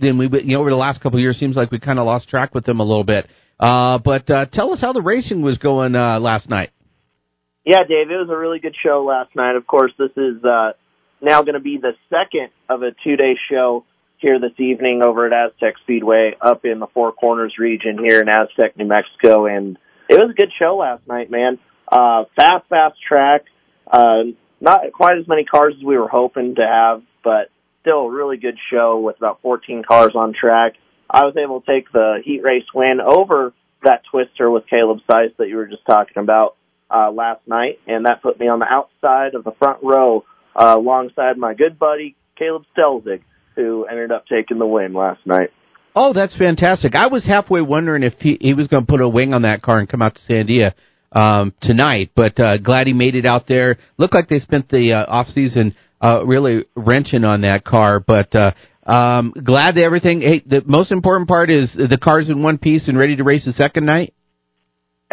than 0.01 0.17
we 0.17 0.29
you 0.43 0.55
know 0.55 0.61
over 0.61 0.69
the 0.69 0.75
last 0.75 1.01
couple 1.01 1.17
of 1.17 1.21
years. 1.21 1.37
Seems 1.37 1.55
like 1.55 1.71
we 1.71 1.79
kind 1.79 1.99
of 1.99 2.05
lost 2.05 2.27
track 2.27 2.53
with 2.53 2.65
them 2.65 2.79
a 2.79 2.83
little 2.83 3.03
bit. 3.03 3.27
Uh, 3.59 3.99
but 3.99 4.29
uh, 4.29 4.47
tell 4.51 4.73
us 4.73 4.81
how 4.81 4.91
the 4.91 5.01
racing 5.01 5.41
was 5.41 5.57
going 5.59 5.95
uh, 5.95 6.19
last 6.19 6.49
night. 6.49 6.71
Yeah, 7.63 7.83
Dave, 7.87 8.09
it 8.09 8.17
was 8.17 8.29
a 8.31 8.35
really 8.35 8.59
good 8.59 8.75
show 8.83 9.05
last 9.07 9.35
night. 9.35 9.55
Of 9.55 9.67
course, 9.67 9.91
this 9.97 10.09
is 10.17 10.43
uh, 10.43 10.71
now 11.21 11.41
going 11.43 11.53
to 11.53 11.59
be 11.59 11.77
the 11.77 11.93
second 12.09 12.49
of 12.67 12.81
a 12.81 12.89
two-day 13.03 13.35
show 13.51 13.85
here 14.17 14.39
this 14.39 14.59
evening 14.59 15.01
over 15.05 15.27
at 15.27 15.33
Aztec 15.33 15.75
Speedway 15.83 16.35
up 16.41 16.65
in 16.65 16.79
the 16.79 16.87
Four 16.87 17.11
Corners 17.11 17.55
region 17.59 17.99
here 18.03 18.19
in 18.19 18.29
Aztec, 18.29 18.77
New 18.77 18.87
Mexico, 18.87 19.45
and 19.45 19.77
it 20.09 20.15
was 20.15 20.31
a 20.31 20.33
good 20.33 20.51
show 20.57 20.77
last 20.77 21.07
night, 21.07 21.29
man. 21.29 21.59
Uh, 21.87 22.23
fast, 22.35 22.67
fast 22.67 22.95
track. 23.07 23.43
Uh, 23.85 24.23
not 24.59 24.81
quite 24.93 25.17
as 25.17 25.27
many 25.27 25.43
cars 25.43 25.75
as 25.77 25.83
we 25.83 25.97
were 25.97 26.07
hoping 26.07 26.55
to 26.55 26.61
have, 26.61 27.03
but 27.23 27.49
still 27.81 28.07
a 28.07 28.11
really 28.11 28.37
good 28.37 28.57
show 28.71 28.99
with 28.99 29.17
about 29.17 29.41
14 29.41 29.83
cars 29.87 30.11
on 30.15 30.33
track. 30.39 30.73
I 31.09 31.25
was 31.25 31.35
able 31.35 31.61
to 31.61 31.71
take 31.71 31.91
the 31.91 32.21
heat 32.23 32.41
race 32.41 32.65
win 32.73 32.99
over 33.01 33.53
that 33.83 34.03
twister 34.09 34.49
with 34.49 34.63
Caleb 34.69 34.99
Sice 35.11 35.31
that 35.37 35.49
you 35.49 35.57
were 35.57 35.67
just 35.67 35.85
talking 35.85 36.21
about 36.21 36.55
uh, 36.89 37.11
last 37.11 37.41
night, 37.47 37.79
and 37.87 38.05
that 38.05 38.21
put 38.21 38.39
me 38.39 38.47
on 38.47 38.59
the 38.59 38.65
outside 38.65 39.35
of 39.35 39.43
the 39.43 39.51
front 39.59 39.79
row 39.83 40.23
uh, 40.55 40.75
alongside 40.77 41.37
my 41.37 41.53
good 41.53 41.79
buddy 41.79 42.15
Caleb 42.37 42.63
Stelzig, 42.77 43.21
who 43.55 43.85
ended 43.85 44.11
up 44.11 44.25
taking 44.27 44.59
the 44.59 44.65
win 44.65 44.93
last 44.93 45.25
night. 45.25 45.49
Oh, 45.95 46.13
that's 46.13 46.35
fantastic! 46.37 46.95
I 46.95 47.07
was 47.07 47.25
halfway 47.25 47.61
wondering 47.61 48.03
if 48.03 48.13
he, 48.19 48.37
he 48.39 48.53
was 48.53 48.67
going 48.67 48.85
to 48.85 48.89
put 48.89 49.01
a 49.01 49.09
wing 49.09 49.33
on 49.33 49.41
that 49.41 49.61
car 49.61 49.79
and 49.79 49.89
come 49.89 50.01
out 50.01 50.15
to 50.15 50.33
Sandia 50.33 50.73
um, 51.11 51.53
tonight, 51.61 52.11
but 52.15 52.39
uh, 52.39 52.57
glad 52.57 52.87
he 52.87 52.93
made 52.93 53.15
it 53.15 53.25
out 53.25 53.47
there. 53.47 53.77
Looked 53.97 54.13
like 54.13 54.29
they 54.29 54.39
spent 54.39 54.69
the 54.69 54.93
uh, 54.93 55.11
off 55.11 55.27
season 55.27 55.75
uh, 56.01 56.25
really 56.25 56.65
wrenching 56.75 57.23
on 57.23 57.41
that 57.41 57.63
car, 57.63 57.99
but 57.99 58.33
uh, 58.35 58.51
um, 58.85 59.33
glad 59.43 59.75
that 59.75 59.83
everything. 59.83 60.21
Hey, 60.21 60.43
the 60.45 60.63
most 60.65 60.91
important 60.91 61.27
part 61.27 61.49
is 61.49 61.73
the 61.73 61.99
car's 62.01 62.29
in 62.29 62.41
one 62.41 62.57
piece 62.57 62.87
and 62.87 62.97
ready 62.97 63.15
to 63.15 63.23
race 63.23 63.45
the 63.45 63.53
second 63.53 63.85
night. 63.85 64.13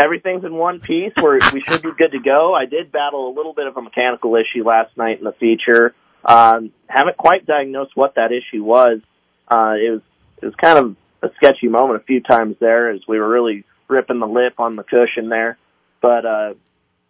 Everything's 0.00 0.44
in 0.44 0.54
one 0.54 0.80
piece. 0.80 1.12
We're, 1.20 1.40
we 1.52 1.62
should 1.66 1.82
be 1.82 1.90
good 1.98 2.12
to 2.12 2.20
go. 2.20 2.54
I 2.54 2.66
did 2.66 2.92
battle 2.92 3.28
a 3.28 3.34
little 3.34 3.52
bit 3.52 3.66
of 3.66 3.76
a 3.76 3.82
mechanical 3.82 4.36
issue 4.36 4.64
last 4.64 4.96
night 4.96 5.18
in 5.18 5.24
the 5.24 5.32
feature. 5.32 5.94
Um, 6.24 6.72
haven't 6.86 7.16
quite 7.16 7.46
diagnosed 7.46 7.92
what 7.94 8.14
that 8.14 8.30
issue 8.32 8.62
was. 8.62 9.00
Uh, 9.48 9.74
it 9.74 9.90
was 9.90 10.00
it 10.40 10.46
was 10.46 10.54
kind 10.54 10.78
of 10.78 10.96
a 11.22 11.34
sketchy 11.36 11.68
moment 11.68 12.00
a 12.00 12.04
few 12.04 12.20
times 12.20 12.56
there 12.60 12.90
as 12.90 13.00
we 13.08 13.18
were 13.18 13.28
really 13.28 13.64
ripping 13.88 14.20
the 14.20 14.26
lip 14.26 14.54
on 14.58 14.76
the 14.76 14.84
cushion 14.84 15.28
there. 15.28 15.58
But 16.00 16.24
uh, 16.24 16.54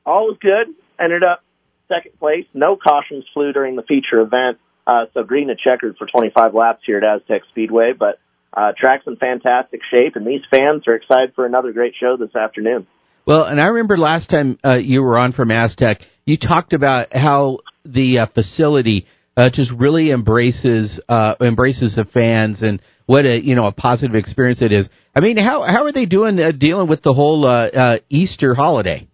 all 0.06 0.28
was 0.28 0.38
good. 0.40 0.74
Ended 0.98 1.22
up 1.22 1.42
second 1.88 2.18
place. 2.18 2.44
No 2.54 2.76
cautions 2.76 3.24
flew 3.34 3.52
during 3.52 3.76
the 3.76 3.82
feature 3.82 4.20
event. 4.20 4.58
Uh, 4.86 5.04
so 5.12 5.22
green 5.22 5.50
and 5.50 5.58
checkered 5.58 5.96
for 5.96 6.06
25 6.06 6.54
laps 6.54 6.80
here 6.86 6.98
at 6.98 7.04
Aztec 7.04 7.42
Speedway, 7.50 7.92
but 7.98 8.18
uh, 8.54 8.72
track's 8.78 9.06
in 9.06 9.16
fantastic 9.16 9.80
shape, 9.90 10.16
and 10.16 10.26
these 10.26 10.40
fans 10.50 10.84
are 10.86 10.94
excited 10.94 11.32
for 11.34 11.44
another 11.44 11.72
great 11.72 11.94
show 12.00 12.16
this 12.16 12.34
afternoon. 12.34 12.86
Well, 13.26 13.44
and 13.44 13.60
I 13.60 13.66
remember 13.66 13.98
last 13.98 14.30
time 14.30 14.58
uh, 14.64 14.76
you 14.76 15.02
were 15.02 15.18
on 15.18 15.32
from 15.32 15.50
Aztec, 15.50 15.98
you 16.24 16.38
talked 16.38 16.72
about 16.72 17.08
how 17.12 17.58
the 17.84 18.20
uh, 18.20 18.26
facility 18.34 19.06
uh, 19.36 19.50
just 19.52 19.70
really 19.72 20.10
embraces 20.10 21.00
uh, 21.08 21.34
embraces 21.40 21.94
the 21.94 22.04
fans 22.06 22.60
and 22.62 22.80
what 23.06 23.24
a 23.24 23.40
you 23.42 23.54
know 23.54 23.66
a 23.66 23.72
positive 23.72 24.14
experience 24.14 24.60
it 24.60 24.72
is. 24.72 24.88
I 25.14 25.20
mean, 25.20 25.38
how 25.38 25.64
how 25.66 25.84
are 25.84 25.92
they 25.92 26.06
doing 26.06 26.38
uh, 26.38 26.52
dealing 26.52 26.88
with 26.88 27.02
the 27.02 27.14
whole 27.14 27.46
uh, 27.46 27.68
uh, 27.68 27.98
Easter 28.10 28.54
holiday? 28.54 29.07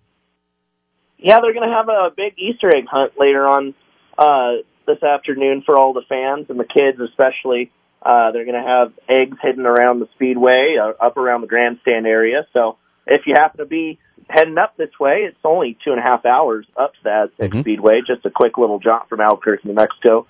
Yeah, 1.25 1.41
they're 1.41 1.55
going 1.55 1.67
to 1.67 1.75
have 1.75 1.89
a 1.89 2.11
big 2.15 2.35
Easter 2.37 2.69
egg 2.69 2.85
hunt 2.87 3.15
later 3.19 3.49
on 3.49 3.75
uh, 4.19 4.61
this 4.87 5.03
afternoon 5.03 5.63
for 5.65 5.81
all 5.81 5.95
the 5.95 6.05
fans 6.07 6.51
and 6.51 6.61
the 6.61 6.69
kids, 6.69 7.01
especially. 7.01 7.73
Uh, 8.03 8.31
they're 8.33 8.45
going 8.45 8.63
to 8.63 8.69
have 8.69 8.93
eggs 9.09 9.39
hidden 9.41 9.65
around 9.65 10.01
the 10.01 10.09
speedway, 10.15 10.77
uh, 10.77 10.93
up 11.03 11.17
around 11.17 11.41
the 11.41 11.47
grandstand 11.47 12.07
area. 12.07 12.47
So 12.53 12.77
if 13.07 13.23
you 13.27 13.33
happen 13.35 13.61
to 13.61 13.65
be 13.65 13.99
heading 14.29 14.59
up 14.59 14.77
this 14.77 14.91
way, 15.01 15.25
it's 15.27 15.39
only 15.45 15.79
two 15.83 15.93
and 15.93 15.99
a 15.99 16.03
half 16.03 16.27
hours 16.27 16.67
up 16.77 16.93
to 16.93 16.99
the 17.03 17.11
Aztec 17.11 17.51
mm-hmm. 17.51 17.61
Speedway, 17.61 18.03
just 18.07 18.27
a 18.27 18.31
quick 18.31 18.59
little 18.59 18.79
jaunt 18.79 19.09
from 19.09 19.23
Albuquerque, 19.23 19.67
New 19.67 19.75
Mexico. 19.75 20.27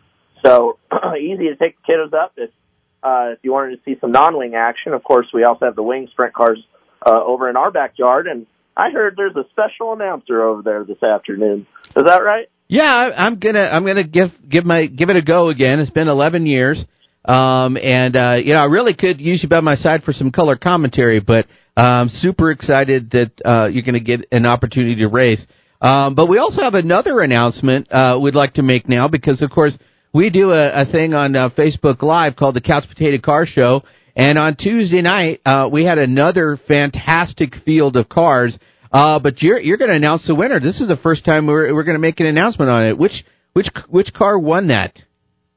So 0.46 0.78
easy 1.20 1.48
to 1.48 1.56
take 1.56 1.74
the 1.84 1.92
kiddos 1.92 2.14
up 2.14 2.34
if 2.36 2.50
uh, 3.02 3.32
if 3.32 3.40
you 3.42 3.52
wanted 3.52 3.76
to 3.76 3.82
see 3.84 3.98
some 4.00 4.12
non-wing 4.12 4.54
action. 4.54 4.92
Of 4.92 5.02
course, 5.02 5.26
we 5.34 5.42
also 5.42 5.66
have 5.66 5.74
the 5.74 5.82
wing 5.82 6.06
sprint 6.12 6.34
cars 6.34 6.64
uh, 7.04 7.20
over 7.20 7.50
in 7.50 7.56
our 7.56 7.72
backyard, 7.72 8.28
and 8.28 8.46
I 8.76 8.90
heard 8.90 9.14
there's 9.16 9.36
a 9.36 9.44
special 9.50 9.92
announcer 9.92 10.42
over 10.42 10.62
there 10.62 10.84
this 10.84 11.02
afternoon. 11.02 11.66
Is 11.96 12.02
that 12.06 12.22
right? 12.22 12.48
Yeah, 12.68 13.10
I'm 13.16 13.38
gonna 13.38 13.64
I'm 13.64 13.86
gonna 13.86 14.04
give 14.04 14.30
give 14.48 14.64
my 14.64 14.86
give 14.86 15.10
it 15.10 15.16
a 15.16 15.22
go 15.22 15.48
again. 15.48 15.80
It's 15.80 15.90
been 15.90 16.08
11 16.08 16.46
years, 16.46 16.82
um, 17.24 17.76
and 17.76 18.16
uh, 18.16 18.36
you 18.42 18.54
know 18.54 18.60
I 18.60 18.64
really 18.64 18.94
could 18.94 19.20
use 19.20 19.42
you 19.42 19.48
by 19.48 19.60
my 19.60 19.76
side 19.76 20.02
for 20.02 20.12
some 20.12 20.32
color 20.32 20.56
commentary, 20.56 21.20
but 21.20 21.46
I'm 21.76 22.08
super 22.08 22.50
excited 22.50 23.10
that 23.10 23.32
uh, 23.44 23.66
you're 23.66 23.82
to 23.94 24.00
get 24.00 24.26
an 24.32 24.46
opportunity 24.46 24.96
to 24.96 25.08
race. 25.08 25.44
Um, 25.80 26.14
but 26.14 26.28
we 26.28 26.38
also 26.38 26.62
have 26.62 26.74
another 26.74 27.20
announcement 27.20 27.88
uh, 27.90 28.18
we'd 28.20 28.34
like 28.34 28.54
to 28.54 28.62
make 28.62 28.88
now 28.88 29.08
because, 29.08 29.42
of 29.42 29.50
course, 29.50 29.76
we 30.12 30.30
do 30.30 30.52
a, 30.52 30.82
a 30.82 30.86
thing 30.86 31.14
on 31.14 31.34
uh, 31.34 31.50
Facebook 31.50 32.02
Live 32.02 32.36
called 32.36 32.54
the 32.54 32.60
Couch 32.60 32.84
Potato 32.88 33.18
Car 33.20 33.44
Show. 33.44 33.82
And 34.16 34.38
on 34.38 34.56
Tuesday 34.56 35.02
night, 35.02 35.40
uh, 35.44 35.68
we 35.70 35.84
had 35.84 35.98
another 35.98 36.58
fantastic 36.68 37.54
field 37.64 37.96
of 37.96 38.08
cars. 38.08 38.56
Uh, 38.92 39.18
but 39.18 39.42
you're 39.42 39.58
you're 39.58 39.76
going 39.76 39.90
to 39.90 39.96
announce 39.96 40.24
the 40.26 40.36
winner. 40.36 40.60
This 40.60 40.80
is 40.80 40.86
the 40.86 40.96
first 40.96 41.24
time 41.24 41.46
we're 41.46 41.74
we're 41.74 41.82
going 41.82 41.96
to 41.96 42.00
make 42.00 42.20
an 42.20 42.26
announcement 42.26 42.70
on 42.70 42.86
it. 42.86 42.96
Which 42.96 43.24
which 43.52 43.66
which 43.88 44.12
car 44.12 44.38
won 44.38 44.68
that? 44.68 44.96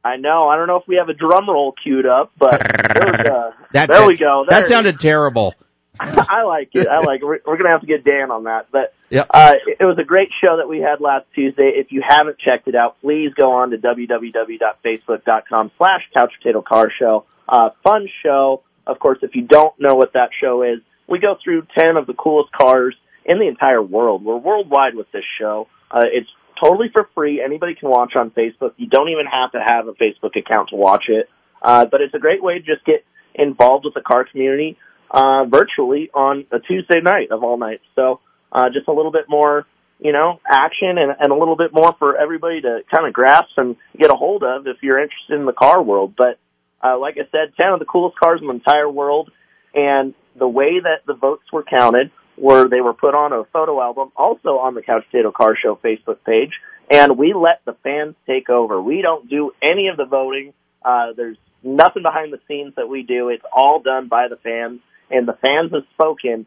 I 0.03 0.17
know. 0.17 0.47
I 0.47 0.55
don't 0.55 0.67
know 0.67 0.77
if 0.77 0.87
we 0.87 0.95
have 0.95 1.09
a 1.09 1.13
drum 1.13 1.47
roll 1.49 1.73
queued 1.83 2.07
up, 2.07 2.31
but 2.39 2.55
uh, 2.55 3.51
that, 3.73 3.89
there 3.89 4.07
we 4.07 4.17
go. 4.17 4.45
There 4.49 4.61
that 4.61 4.69
sounded 4.69 4.99
terrible. 4.99 5.53
I 5.99 6.43
like 6.43 6.69
it. 6.73 6.87
I 6.87 6.99
like 6.99 7.21
it. 7.21 7.25
We're, 7.25 7.39
we're 7.45 7.57
going 7.57 7.65
to 7.65 7.71
have 7.71 7.81
to 7.81 7.87
get 7.87 8.03
Dan 8.03 8.31
on 8.31 8.43
that. 8.45 8.67
But 8.71 8.93
yep. 9.09 9.27
uh, 9.31 9.53
it, 9.65 9.77
it 9.81 9.83
was 9.83 9.97
a 9.99 10.03
great 10.03 10.29
show 10.41 10.57
that 10.57 10.69
we 10.69 10.79
had 10.79 11.01
last 11.01 11.25
Tuesday. 11.33 11.71
If 11.75 11.91
you 11.91 12.03
haven't 12.07 12.37
checked 12.39 12.67
it 12.67 12.75
out, 12.75 12.97
please 13.01 13.33
go 13.39 13.51
on 13.53 13.71
to 13.71 13.77
www.facebook.com 13.77 15.71
slash 15.77 16.01
Couch 16.15 16.31
Potato 16.37 16.61
Car 16.61 16.91
Show. 16.97 17.25
Uh, 17.47 17.69
fun 17.83 18.07
show. 18.23 18.63
Of 18.85 18.99
course, 18.99 19.19
if 19.21 19.35
you 19.35 19.43
don't 19.43 19.73
know 19.79 19.95
what 19.95 20.13
that 20.13 20.29
show 20.41 20.63
is, 20.63 20.79
we 21.07 21.19
go 21.19 21.37
through 21.43 21.67
10 21.77 21.97
of 21.97 22.07
the 22.07 22.13
coolest 22.13 22.51
cars 22.51 22.95
in 23.25 23.39
the 23.39 23.47
entire 23.47 23.81
world. 23.81 24.23
We're 24.23 24.37
worldwide 24.37 24.95
with 24.95 25.11
this 25.11 25.23
show. 25.39 25.67
Uh, 25.91 26.01
it's 26.03 26.29
totally 26.61 26.87
for 26.91 27.09
free. 27.15 27.41
Anybody 27.41 27.75
can 27.75 27.89
watch 27.89 28.15
on 28.15 28.31
Facebook. 28.31 28.73
You 28.77 28.87
don't 28.87 29.09
even 29.09 29.25
have 29.25 29.51
to 29.51 29.59
have 29.65 29.87
a 29.87 29.93
Facebook 29.93 30.35
account 30.35 30.69
to 30.69 30.75
watch 30.75 31.05
it. 31.07 31.29
Uh, 31.61 31.85
but 31.85 32.01
it's 32.01 32.13
a 32.13 32.19
great 32.19 32.43
way 32.43 32.59
to 32.59 32.59
just 32.59 32.85
get 32.85 33.05
involved 33.33 33.85
with 33.85 33.93
the 33.93 34.01
car 34.01 34.25
community 34.25 34.77
uh, 35.11 35.45
virtually 35.45 36.09
on 36.13 36.45
a 36.51 36.59
Tuesday 36.59 37.01
night 37.01 37.31
of 37.31 37.43
all 37.43 37.57
nights. 37.57 37.83
So 37.95 38.19
uh, 38.51 38.69
just 38.69 38.87
a 38.87 38.93
little 38.93 39.11
bit 39.11 39.25
more, 39.27 39.65
you 39.99 40.11
know, 40.11 40.39
action 40.47 40.97
and, 40.97 41.15
and 41.19 41.31
a 41.31 41.35
little 41.35 41.55
bit 41.55 41.73
more 41.73 41.95
for 41.97 42.17
everybody 42.17 42.61
to 42.61 42.81
kind 42.93 43.07
of 43.07 43.13
grasp 43.13 43.57
and 43.57 43.75
get 43.97 44.11
a 44.11 44.15
hold 44.15 44.43
of 44.43 44.67
if 44.67 44.77
you're 44.81 44.99
interested 44.99 45.39
in 45.39 45.45
the 45.45 45.53
car 45.53 45.81
world. 45.81 46.13
But 46.15 46.39
uh, 46.83 46.99
like 46.99 47.15
I 47.15 47.29
said, 47.31 47.55
10 47.57 47.73
of 47.73 47.79
the 47.79 47.85
coolest 47.85 48.17
cars 48.19 48.39
in 48.41 48.47
the 48.47 48.53
entire 48.53 48.89
world. 48.89 49.31
And 49.73 50.13
the 50.37 50.47
way 50.47 50.79
that 50.81 51.05
the 51.05 51.13
votes 51.13 51.43
were 51.51 51.63
counted 51.63 52.11
were 52.37 52.69
they 52.69 52.81
were 52.81 52.93
put 52.93 53.15
on 53.15 53.33
a 53.33 53.43
photo 53.51 53.81
album 53.81 54.11
also 54.15 54.59
on 54.59 54.75
the 54.75 54.81
Couch 54.81 55.03
Potato 55.11 55.31
Car 55.31 55.57
Show 55.61 55.79
Facebook 55.83 56.23
page. 56.25 56.51
And 56.89 57.17
we 57.17 57.33
let 57.33 57.61
the 57.65 57.75
fans 57.83 58.15
take 58.25 58.49
over. 58.49 58.81
We 58.81 59.01
don't 59.01 59.29
do 59.29 59.51
any 59.61 59.87
of 59.89 59.97
the 59.97 60.05
voting. 60.05 60.53
Uh, 60.83 61.13
there's 61.15 61.37
nothing 61.63 62.03
behind 62.03 62.31
the 62.31 62.39
scenes 62.47 62.73
that 62.77 62.87
we 62.87 63.03
do. 63.03 63.29
It's 63.29 63.43
all 63.51 63.81
done 63.81 64.07
by 64.07 64.27
the 64.29 64.37
fans, 64.37 64.79
and 65.09 65.27
the 65.27 65.37
fans 65.45 65.71
have 65.73 65.83
spoken. 65.93 66.45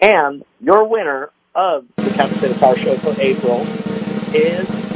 And 0.00 0.44
your 0.60 0.88
winner 0.88 1.30
of 1.54 1.84
the 1.96 2.10
Couch 2.16 2.32
Potato 2.34 2.58
Car 2.58 2.76
Show 2.78 2.96
for 3.02 3.20
April 3.20 3.66
is 4.34 4.91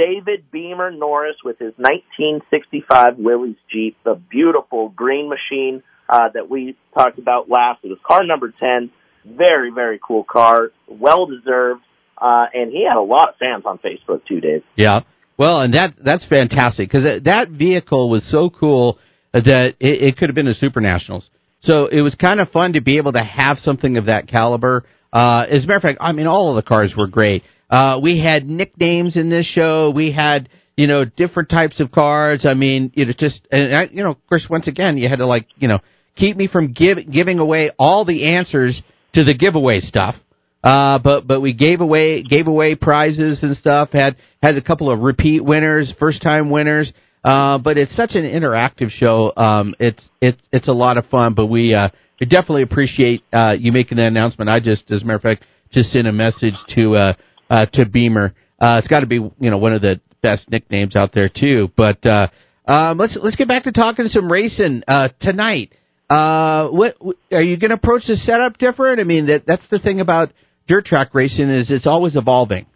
David 0.00 0.50
Beamer 0.50 0.90
Norris 0.90 1.36
with 1.44 1.58
his 1.58 1.74
1965 1.76 3.18
Willys 3.18 3.56
Jeep, 3.70 3.98
the 4.02 4.14
beautiful 4.14 4.88
green 4.88 5.28
machine 5.28 5.82
uh, 6.08 6.30
that 6.32 6.48
we 6.48 6.74
talked 6.94 7.18
about 7.18 7.50
last. 7.50 7.80
It 7.82 7.88
was 7.88 7.98
car 8.06 8.24
number 8.24 8.50
10. 8.58 8.90
Very, 9.26 9.70
very 9.70 10.00
cool 10.02 10.24
car. 10.24 10.70
Well 10.88 11.26
deserved. 11.26 11.82
Uh, 12.16 12.46
and 12.54 12.72
he 12.72 12.86
had 12.88 12.96
a 12.96 13.02
lot 13.02 13.28
of 13.28 13.34
fans 13.36 13.64
on 13.66 13.78
Facebook 13.78 14.26
too, 14.26 14.40
Dave. 14.40 14.62
Yeah. 14.74 15.00
Well, 15.36 15.60
and 15.60 15.74
that 15.74 15.94
that's 16.02 16.26
fantastic 16.26 16.90
because 16.90 17.22
that 17.24 17.48
vehicle 17.50 18.08
was 18.10 18.26
so 18.30 18.48
cool 18.48 18.98
that 19.32 19.74
it, 19.80 20.02
it 20.02 20.16
could 20.16 20.30
have 20.30 20.34
been 20.34 20.48
a 20.48 20.54
Super 20.54 20.80
Nationals. 20.80 21.28
So 21.60 21.86
it 21.86 22.00
was 22.00 22.14
kind 22.14 22.40
of 22.40 22.48
fun 22.50 22.72
to 22.72 22.80
be 22.80 22.96
able 22.96 23.12
to 23.12 23.22
have 23.22 23.58
something 23.58 23.98
of 23.98 24.06
that 24.06 24.28
caliber. 24.28 24.84
Uh, 25.12 25.44
as 25.50 25.64
a 25.64 25.66
matter 25.66 25.76
of 25.76 25.82
fact, 25.82 25.98
I 26.00 26.12
mean, 26.12 26.26
all 26.26 26.50
of 26.50 26.62
the 26.62 26.66
cars 26.66 26.94
were 26.96 27.06
great. 27.06 27.42
Uh, 27.70 28.00
we 28.02 28.18
had 28.18 28.46
nicknames 28.46 29.16
in 29.16 29.30
this 29.30 29.46
show. 29.46 29.92
We 29.94 30.12
had, 30.12 30.48
you 30.76 30.86
know, 30.86 31.04
different 31.04 31.48
types 31.48 31.80
of 31.80 31.92
cards. 31.92 32.44
I 32.44 32.54
mean, 32.54 32.92
it 32.94 33.16
just, 33.18 33.40
and 33.50 33.74
I, 33.74 33.84
you 33.84 34.02
know, 34.02 34.10
of 34.10 34.26
course, 34.28 34.46
once 34.50 34.66
again, 34.66 34.98
you 34.98 35.08
had 35.08 35.20
to 35.20 35.26
like, 35.26 35.46
you 35.56 35.68
know, 35.68 35.78
keep 36.16 36.36
me 36.36 36.48
from 36.48 36.72
give, 36.72 36.98
giving 37.10 37.38
away 37.38 37.70
all 37.78 38.04
the 38.04 38.34
answers 38.34 38.82
to 39.14 39.24
the 39.24 39.34
giveaway 39.34 39.80
stuff. 39.80 40.16
Uh, 40.62 40.98
but 41.02 41.26
but 41.26 41.40
we 41.40 41.54
gave 41.54 41.80
away 41.80 42.22
gave 42.22 42.46
away 42.46 42.74
prizes 42.74 43.42
and 43.42 43.56
stuff. 43.56 43.88
Had 43.92 44.16
had 44.42 44.56
a 44.56 44.62
couple 44.62 44.90
of 44.90 45.00
repeat 45.00 45.42
winners, 45.42 45.94
first 45.98 46.20
time 46.20 46.50
winners. 46.50 46.92
Uh, 47.24 47.58
but 47.58 47.76
it's 47.78 47.94
such 47.96 48.10
an 48.14 48.24
interactive 48.24 48.90
show. 48.90 49.32
Um, 49.36 49.74
it's 49.78 50.02
it's 50.20 50.40
it's 50.52 50.68
a 50.68 50.72
lot 50.72 50.98
of 50.98 51.06
fun. 51.06 51.32
But 51.32 51.46
we 51.46 51.72
uh, 51.72 51.88
we 52.18 52.26
definitely 52.26 52.62
appreciate 52.62 53.22
uh, 53.32 53.54
you 53.58 53.72
making 53.72 53.96
that 53.96 54.06
announcement. 54.06 54.50
I 54.50 54.60
just, 54.60 54.90
as 54.90 55.02
a 55.02 55.04
matter 55.04 55.16
of 55.16 55.22
fact, 55.22 55.44
just 55.72 55.92
sent 55.92 56.06
a 56.06 56.12
message 56.12 56.54
to 56.74 56.94
uh, 56.94 57.14
uh, 57.50 57.66
to 57.74 57.86
Beamer. 57.86 58.34
Uh, 58.60 58.76
it's 58.78 58.88
got 58.88 59.00
to 59.00 59.06
be 59.06 59.16
you 59.16 59.50
know 59.50 59.58
one 59.58 59.74
of 59.74 59.82
the 59.82 60.00
best 60.22 60.50
nicknames 60.50 60.96
out 60.96 61.12
there 61.12 61.28
too. 61.28 61.70
But 61.76 62.04
uh, 62.06 62.28
um, 62.66 62.98
let's 62.98 63.18
let's 63.22 63.36
get 63.36 63.48
back 63.48 63.64
to 63.64 63.72
talking 63.72 64.06
some 64.08 64.30
racing 64.30 64.84
uh, 64.86 65.08
tonight. 65.20 65.72
Uh, 66.08 66.68
what 66.68 66.96
are 67.32 67.42
you 67.42 67.56
going 67.56 67.70
to 67.70 67.76
approach 67.76 68.02
the 68.06 68.16
setup 68.16 68.58
different? 68.58 69.00
I 69.00 69.04
mean, 69.04 69.26
that 69.26 69.44
that's 69.46 69.68
the 69.70 69.78
thing 69.78 70.00
about 70.00 70.32
dirt 70.66 70.84
track 70.84 71.14
racing 71.14 71.50
is 71.50 71.70
it's 71.70 71.86
always 71.86 72.16
evolving. 72.16 72.66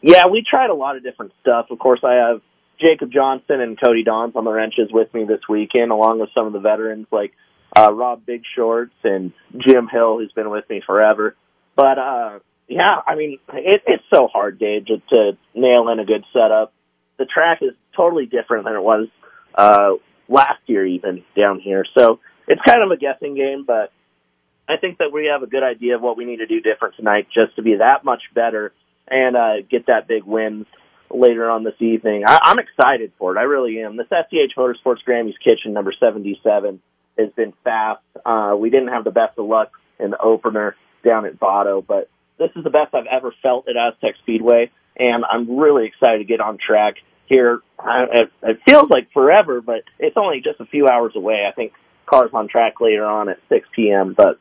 Yeah, 0.00 0.26
we 0.30 0.44
tried 0.48 0.70
a 0.70 0.74
lot 0.74 0.96
of 0.96 1.02
different 1.02 1.32
stuff. 1.40 1.66
Of 1.70 1.78
course, 1.78 2.00
I 2.04 2.14
have 2.14 2.40
Jacob 2.80 3.10
Johnson 3.12 3.60
and 3.60 3.78
Cody 3.80 4.04
Dons 4.04 4.34
on 4.36 4.44
the 4.44 4.52
wrenches 4.52 4.90
with 4.92 5.12
me 5.12 5.24
this 5.24 5.40
weekend, 5.48 5.90
along 5.90 6.20
with 6.20 6.30
some 6.34 6.46
of 6.46 6.52
the 6.52 6.60
veterans 6.60 7.06
like 7.10 7.32
uh, 7.76 7.92
Rob 7.92 8.24
Big 8.24 8.42
Shorts 8.54 8.94
and 9.02 9.32
Jim 9.58 9.88
Hill, 9.88 10.18
who's 10.18 10.32
been 10.32 10.50
with 10.50 10.68
me 10.70 10.80
forever. 10.86 11.36
But 11.74 11.98
uh, 11.98 12.38
yeah, 12.68 12.96
I 13.06 13.14
mean, 13.16 13.38
it, 13.52 13.82
it's 13.86 14.04
so 14.14 14.28
hard, 14.28 14.58
Dave, 14.58 14.86
to, 14.86 14.96
to 15.10 15.36
nail 15.54 15.88
in 15.88 15.98
a 15.98 16.04
good 16.04 16.24
setup. 16.32 16.72
The 17.18 17.26
track 17.26 17.58
is 17.62 17.72
totally 17.96 18.26
different 18.26 18.64
than 18.64 18.74
it 18.74 18.82
was 18.82 19.08
uh, 19.54 19.90
last 20.28 20.60
year, 20.66 20.86
even 20.86 21.24
down 21.36 21.60
here. 21.60 21.84
So 21.96 22.20
it's 22.48 22.60
kind 22.66 22.82
of 22.82 22.90
a 22.90 22.96
guessing 22.96 23.34
game, 23.34 23.64
but 23.66 23.92
I 24.68 24.76
think 24.76 24.98
that 24.98 25.12
we 25.12 25.30
have 25.32 25.42
a 25.42 25.46
good 25.46 25.62
idea 25.62 25.96
of 25.96 26.02
what 26.02 26.16
we 26.16 26.24
need 26.24 26.38
to 26.38 26.46
do 26.46 26.60
different 26.60 26.96
tonight 26.96 27.28
just 27.32 27.56
to 27.56 27.62
be 27.62 27.76
that 27.76 28.04
much 28.04 28.22
better 28.34 28.72
and 29.08 29.36
uh, 29.36 29.54
get 29.70 29.86
that 29.86 30.08
big 30.08 30.24
win 30.24 30.66
later 31.10 31.50
on 31.50 31.64
this 31.64 31.74
evening. 31.80 32.24
I, 32.26 32.38
I'm 32.42 32.58
excited 32.58 33.12
for 33.18 33.36
it. 33.36 33.38
I 33.38 33.42
really 33.42 33.80
am. 33.82 33.96
This 33.96 34.06
SCH 34.06 34.56
Motorsports 34.56 35.04
Grammy's 35.04 35.36
Kitchen 35.42 35.72
number 35.72 35.92
77 35.98 36.80
has 37.18 37.30
been 37.36 37.52
fast. 37.64 38.00
Uh, 38.24 38.54
we 38.58 38.70
didn't 38.70 38.88
have 38.88 39.04
the 39.04 39.10
best 39.10 39.38
of 39.38 39.46
luck 39.46 39.72
in 39.98 40.10
the 40.10 40.18
opener 40.18 40.76
down 41.04 41.26
at 41.26 41.38
Vado, 41.38 41.82
but 41.82 42.08
this 42.38 42.50
is 42.56 42.64
the 42.64 42.70
best 42.70 42.94
I've 42.94 43.06
ever 43.06 43.32
felt 43.42 43.68
at 43.68 43.76
Aztec 43.76 44.14
Speedway, 44.22 44.70
and 44.96 45.24
I'm 45.24 45.58
really 45.58 45.86
excited 45.86 46.18
to 46.18 46.24
get 46.24 46.40
on 46.40 46.58
track 46.58 46.94
here. 47.26 47.60
I, 47.78 48.04
it, 48.12 48.32
it 48.42 48.60
feels 48.68 48.90
like 48.90 49.12
forever, 49.12 49.60
but 49.60 49.82
it's 49.98 50.16
only 50.16 50.40
just 50.40 50.60
a 50.60 50.66
few 50.66 50.88
hours 50.88 51.12
away. 51.16 51.46
I 51.48 51.52
think 51.52 51.72
cars 52.06 52.30
on 52.34 52.48
track 52.48 52.80
later 52.80 53.04
on 53.04 53.28
at 53.28 53.38
6 53.48 53.68
p.m. 53.74 54.14
But 54.16 54.38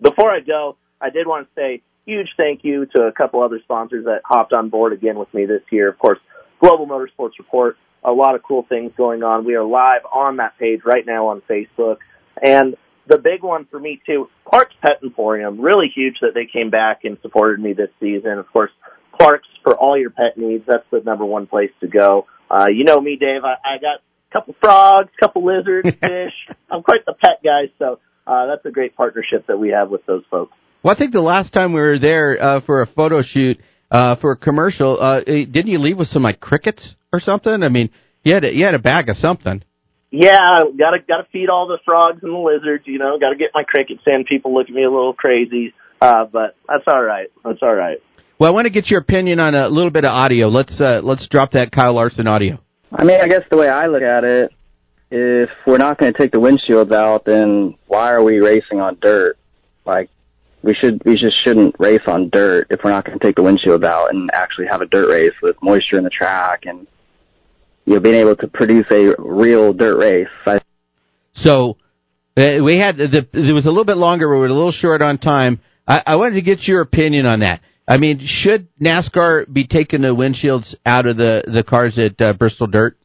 before 0.00 0.30
I 0.30 0.40
go, 0.40 0.76
I 1.00 1.10
did 1.10 1.26
want 1.26 1.48
to 1.48 1.60
say 1.60 1.82
huge 2.06 2.28
thank 2.36 2.64
you 2.64 2.86
to 2.96 3.02
a 3.02 3.12
couple 3.12 3.42
other 3.42 3.60
sponsors 3.62 4.04
that 4.04 4.22
hopped 4.24 4.52
on 4.52 4.68
board 4.68 4.92
again 4.92 5.18
with 5.18 5.32
me 5.34 5.46
this 5.46 5.62
year. 5.70 5.88
Of 5.88 5.98
course, 5.98 6.18
Global 6.60 6.86
Motorsports 6.86 7.38
Report, 7.38 7.76
a 8.04 8.12
lot 8.12 8.34
of 8.34 8.42
cool 8.42 8.64
things 8.68 8.92
going 8.96 9.22
on. 9.22 9.44
We 9.44 9.54
are 9.54 9.64
live 9.64 10.02
on 10.12 10.36
that 10.36 10.58
page 10.58 10.80
right 10.84 11.04
now 11.06 11.28
on 11.28 11.42
Facebook. 11.42 11.98
And 12.40 12.76
the 13.06 13.18
big 13.18 13.42
one 13.42 13.66
for 13.70 13.78
me 13.78 14.00
too, 14.06 14.28
Clark's 14.44 14.74
Pet 14.80 14.98
Emporium, 15.02 15.60
really 15.60 15.86
huge 15.94 16.16
that 16.20 16.32
they 16.34 16.46
came 16.46 16.70
back 16.70 17.00
and 17.04 17.18
supported 17.22 17.60
me 17.60 17.72
this 17.72 17.90
season. 18.00 18.38
Of 18.38 18.46
course, 18.52 18.70
Clark's 19.18 19.48
for 19.62 19.76
all 19.76 19.98
your 19.98 20.10
pet 20.10 20.36
needs. 20.36 20.64
That's 20.66 20.86
the 20.90 21.00
number 21.04 21.24
one 21.24 21.46
place 21.46 21.70
to 21.80 21.88
go. 21.88 22.26
Uh, 22.50 22.66
you 22.68 22.84
know 22.84 23.00
me, 23.00 23.16
Dave. 23.16 23.44
I, 23.44 23.54
I 23.64 23.78
got 23.80 24.00
a 24.00 24.32
couple 24.32 24.54
frogs, 24.60 25.10
a 25.16 25.20
couple 25.20 25.44
lizards, 25.44 25.88
fish. 26.00 26.34
I'm 26.70 26.82
quite 26.82 27.04
the 27.06 27.14
pet 27.14 27.40
guy, 27.42 27.72
so 27.78 27.98
uh, 28.26 28.46
that's 28.46 28.64
a 28.66 28.70
great 28.70 28.96
partnership 28.96 29.46
that 29.46 29.58
we 29.58 29.70
have 29.70 29.90
with 29.90 30.04
those 30.06 30.22
folks. 30.30 30.52
Well, 30.82 30.94
I 30.94 30.98
think 30.98 31.12
the 31.12 31.20
last 31.20 31.52
time 31.52 31.72
we 31.72 31.80
were 31.80 31.98
there 31.98 32.42
uh, 32.42 32.60
for 32.60 32.82
a 32.82 32.86
photo 32.86 33.22
shoot 33.22 33.58
uh, 33.90 34.16
for 34.16 34.32
a 34.32 34.36
commercial, 34.36 35.00
uh, 35.00 35.20
didn't 35.24 35.68
you 35.68 35.78
leave 35.78 35.96
with 35.96 36.08
some 36.08 36.22
like 36.22 36.40
crickets 36.40 36.94
or 37.12 37.20
something? 37.20 37.62
I 37.62 37.68
mean, 37.68 37.90
you 38.24 38.34
had 38.34 38.44
a, 38.44 38.52
you 38.52 38.64
had 38.64 38.74
a 38.74 38.80
bag 38.80 39.08
of 39.08 39.16
something. 39.16 39.62
Yeah, 40.12 40.62
gotta 40.78 40.98
gotta 41.08 41.26
feed 41.32 41.48
all 41.48 41.66
the 41.66 41.78
frogs 41.86 42.22
and 42.22 42.32
the 42.32 42.38
lizards. 42.38 42.84
You 42.86 42.98
know, 42.98 43.18
gotta 43.18 43.36
get 43.36 43.50
my 43.54 43.64
crickets 43.64 44.02
in. 44.06 44.24
People 44.24 44.54
look 44.54 44.68
at 44.68 44.74
me 44.74 44.84
a 44.84 44.90
little 44.90 45.14
crazy, 45.14 45.72
uh, 46.02 46.26
but 46.26 46.54
that's 46.68 46.84
all 46.86 47.02
right. 47.02 47.28
That's 47.42 47.60
all 47.62 47.74
right. 47.74 47.96
Well, 48.38 48.50
I 48.50 48.54
want 48.54 48.64
to 48.64 48.70
get 48.70 48.90
your 48.90 49.00
opinion 49.00 49.40
on 49.40 49.54
a 49.54 49.68
little 49.68 49.90
bit 49.90 50.04
of 50.04 50.10
audio. 50.10 50.48
Let's 50.48 50.78
uh, 50.78 51.00
let's 51.02 51.26
drop 51.30 51.52
that 51.52 51.72
Kyle 51.72 51.94
Larson 51.94 52.26
audio. 52.26 52.58
I 52.92 53.04
mean, 53.04 53.20
I 53.22 53.26
guess 53.26 53.42
the 53.50 53.56
way 53.56 53.70
I 53.70 53.86
look 53.86 54.02
at 54.02 54.24
it, 54.24 54.52
if 55.10 55.48
we're 55.66 55.78
not 55.78 55.98
going 55.98 56.12
to 56.12 56.18
take 56.18 56.32
the 56.32 56.40
windshields 56.40 56.92
out, 56.92 57.24
then 57.24 57.76
why 57.86 58.12
are 58.12 58.22
we 58.22 58.38
racing 58.38 58.80
on 58.80 58.98
dirt? 59.00 59.38
Like, 59.86 60.10
we 60.62 60.74
should 60.74 61.02
we 61.06 61.14
just 61.14 61.36
shouldn't 61.42 61.76
race 61.78 62.02
on 62.06 62.28
dirt 62.28 62.66
if 62.68 62.80
we're 62.84 62.90
not 62.90 63.06
going 63.06 63.18
to 63.18 63.24
take 63.24 63.36
the 63.36 63.42
windshields 63.42 63.84
out 63.84 64.12
and 64.12 64.30
actually 64.34 64.66
have 64.66 64.82
a 64.82 64.86
dirt 64.86 65.08
race 65.08 65.34
with 65.40 65.56
moisture 65.62 65.96
in 65.96 66.04
the 66.04 66.10
track 66.10 66.64
and 66.66 66.86
you 67.84 67.94
know 67.94 68.00
being 68.00 68.14
able 68.14 68.36
to 68.36 68.48
produce 68.48 68.86
a 68.90 69.14
real 69.18 69.72
dirt 69.72 69.98
race. 69.98 70.28
I, 70.46 70.60
So 71.34 71.76
uh, 72.36 72.62
we 72.62 72.78
had 72.78 72.96
the 72.96 73.26
it 73.32 73.52
was 73.52 73.66
a 73.66 73.70
little 73.70 73.84
bit 73.84 73.96
longer. 73.96 74.32
We 74.32 74.38
were 74.40 74.46
a 74.46 74.52
little 74.52 74.72
short 74.72 75.02
on 75.02 75.18
time. 75.18 75.60
I, 75.86 76.02
I 76.06 76.16
wanted 76.16 76.34
to 76.34 76.42
get 76.42 76.66
your 76.66 76.80
opinion 76.80 77.26
on 77.26 77.40
that. 77.40 77.60
I 77.88 77.98
mean, 77.98 78.20
should 78.24 78.68
NASCAR 78.80 79.52
be 79.52 79.66
taking 79.66 80.02
the 80.02 80.14
windshields 80.14 80.74
out 80.86 81.06
of 81.06 81.16
the 81.16 81.42
the 81.46 81.64
cars 81.64 81.98
at 81.98 82.20
uh, 82.20 82.32
Bristol 82.34 82.66
Dirt? 82.68 82.96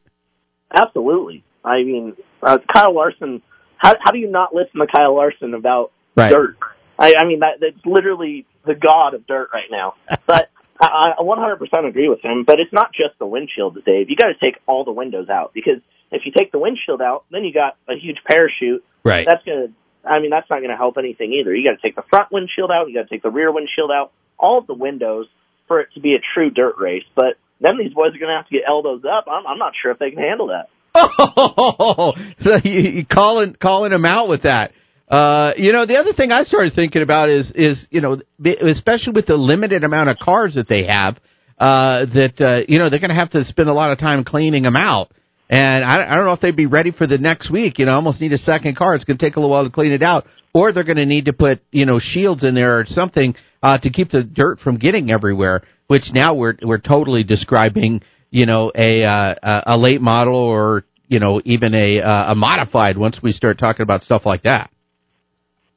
Absolutely. 0.74 1.44
I 1.64 1.82
mean, 1.82 2.16
uh, 2.42 2.58
Kyle 2.72 2.94
Larson. 2.94 3.42
How 3.76 3.94
how 4.00 4.10
do 4.12 4.18
you 4.18 4.30
not 4.30 4.54
listen 4.54 4.80
to 4.80 4.86
Kyle 4.86 5.14
Larson 5.14 5.54
about 5.54 5.92
Right. 6.16 6.32
dirt? 6.32 6.56
I, 6.98 7.14
I 7.16 7.24
mean, 7.26 7.40
that 7.40 7.60
that's 7.60 7.84
literally 7.86 8.44
the 8.66 8.74
god 8.74 9.14
of 9.14 9.26
dirt 9.26 9.50
right 9.52 9.70
now. 9.70 9.94
But 10.26 10.50
I, 10.80 11.14
I 11.18 11.22
100% 11.22 11.88
agree 11.88 12.08
with 12.08 12.20
him. 12.22 12.44
But 12.46 12.60
it's 12.60 12.72
not 12.72 12.92
just 12.92 13.18
the 13.18 13.26
windshield, 13.26 13.78
Dave. 13.84 14.10
You 14.10 14.16
got 14.16 14.28
to 14.28 14.38
take 14.40 14.60
all 14.66 14.84
the 14.84 14.92
windows 14.92 15.28
out 15.28 15.52
because 15.54 15.80
if 16.10 16.22
you 16.24 16.32
take 16.36 16.52
the 16.52 16.58
windshield 16.58 17.02
out, 17.02 17.24
then 17.30 17.44
you 17.44 17.52
got 17.52 17.76
a 17.88 17.98
huge 17.98 18.18
parachute. 18.28 18.84
Right. 19.04 19.26
That's 19.28 19.44
gonna. 19.44 19.68
I 20.04 20.20
mean, 20.20 20.30
that's 20.30 20.48
not 20.48 20.60
going 20.60 20.70
to 20.70 20.76
help 20.76 20.96
anything 20.96 21.34
either. 21.34 21.54
You 21.54 21.68
got 21.68 21.76
to 21.76 21.82
take 21.82 21.96
the 21.96 22.04
front 22.08 22.30
windshield 22.30 22.70
out. 22.70 22.88
You 22.88 22.94
got 22.94 23.08
to 23.08 23.14
take 23.14 23.22
the 23.22 23.30
rear 23.30 23.52
windshield 23.52 23.90
out. 23.90 24.12
All 24.38 24.58
of 24.58 24.66
the 24.66 24.74
windows 24.74 25.26
for 25.66 25.80
it 25.80 25.88
to 25.94 26.00
be 26.00 26.14
a 26.14 26.22
true 26.34 26.50
dirt 26.50 26.76
race. 26.78 27.04
But 27.14 27.34
then 27.60 27.76
these 27.78 27.92
boys 27.92 28.14
are 28.14 28.18
going 28.18 28.30
to 28.30 28.36
have 28.36 28.46
to 28.46 28.52
get 28.54 28.62
elbows 28.66 29.02
up. 29.04 29.26
I'm, 29.28 29.46
I'm 29.46 29.58
not 29.58 29.72
sure 29.80 29.90
if 29.90 29.98
they 29.98 30.10
can 30.10 30.20
handle 30.20 30.48
that. 30.48 30.70
Oh, 30.94 32.14
so 32.42 32.56
you, 32.64 32.80
you 32.80 33.06
calling 33.06 33.54
calling 33.60 33.92
him 33.92 34.04
out 34.04 34.28
with 34.28 34.42
that. 34.42 34.72
Uh, 35.10 35.52
you 35.56 35.72
know, 35.72 35.86
the 35.86 35.96
other 35.96 36.12
thing 36.12 36.32
I 36.32 36.42
started 36.44 36.74
thinking 36.74 37.02
about 37.02 37.30
is 37.30 37.50
is 37.54 37.86
you 37.90 38.00
know, 38.00 38.20
especially 38.44 39.14
with 39.14 39.26
the 39.26 39.36
limited 39.36 39.82
amount 39.82 40.10
of 40.10 40.18
cars 40.18 40.54
that 40.54 40.68
they 40.68 40.84
have, 40.86 41.16
uh, 41.58 42.04
that 42.06 42.34
uh, 42.40 42.64
you 42.68 42.78
know 42.78 42.90
they're 42.90 43.00
going 43.00 43.10
to 43.10 43.16
have 43.16 43.30
to 43.30 43.44
spend 43.46 43.70
a 43.70 43.72
lot 43.72 43.90
of 43.90 43.98
time 43.98 44.22
cleaning 44.24 44.64
them 44.64 44.76
out. 44.76 45.10
And 45.50 45.82
I, 45.82 46.12
I 46.12 46.14
don't 46.14 46.26
know 46.26 46.32
if 46.32 46.40
they'd 46.40 46.54
be 46.54 46.66
ready 46.66 46.90
for 46.90 47.06
the 47.06 47.16
next 47.16 47.50
week. 47.50 47.78
You 47.78 47.86
know, 47.86 47.92
almost 47.92 48.20
need 48.20 48.34
a 48.34 48.38
second 48.38 48.76
car. 48.76 48.94
It's 48.94 49.04
going 49.04 49.16
to 49.16 49.24
take 49.24 49.36
a 49.36 49.40
little 49.40 49.50
while 49.50 49.64
to 49.64 49.70
clean 49.70 49.92
it 49.92 50.02
out, 50.02 50.26
or 50.52 50.72
they're 50.72 50.84
going 50.84 50.96
to 50.96 51.06
need 51.06 51.24
to 51.24 51.32
put 51.32 51.60
you 51.70 51.86
know 51.86 51.98
shields 51.98 52.44
in 52.44 52.54
there 52.54 52.78
or 52.78 52.84
something 52.86 53.34
uh, 53.62 53.78
to 53.78 53.90
keep 53.90 54.10
the 54.10 54.22
dirt 54.22 54.60
from 54.60 54.76
getting 54.76 55.10
everywhere. 55.10 55.62
Which 55.86 56.04
now 56.12 56.34
we're 56.34 56.56
we're 56.62 56.76
totally 56.76 57.24
describing 57.24 58.02
you 58.30 58.44
know 58.44 58.70
a 58.74 59.04
uh, 59.04 59.34
a 59.66 59.78
late 59.78 60.02
model 60.02 60.36
or 60.36 60.84
you 61.08 61.18
know 61.18 61.40
even 61.46 61.74
a 61.74 62.00
uh, 62.00 62.32
a 62.32 62.34
modified 62.34 62.98
once 62.98 63.20
we 63.22 63.32
start 63.32 63.58
talking 63.58 63.84
about 63.84 64.02
stuff 64.02 64.26
like 64.26 64.42
that. 64.42 64.70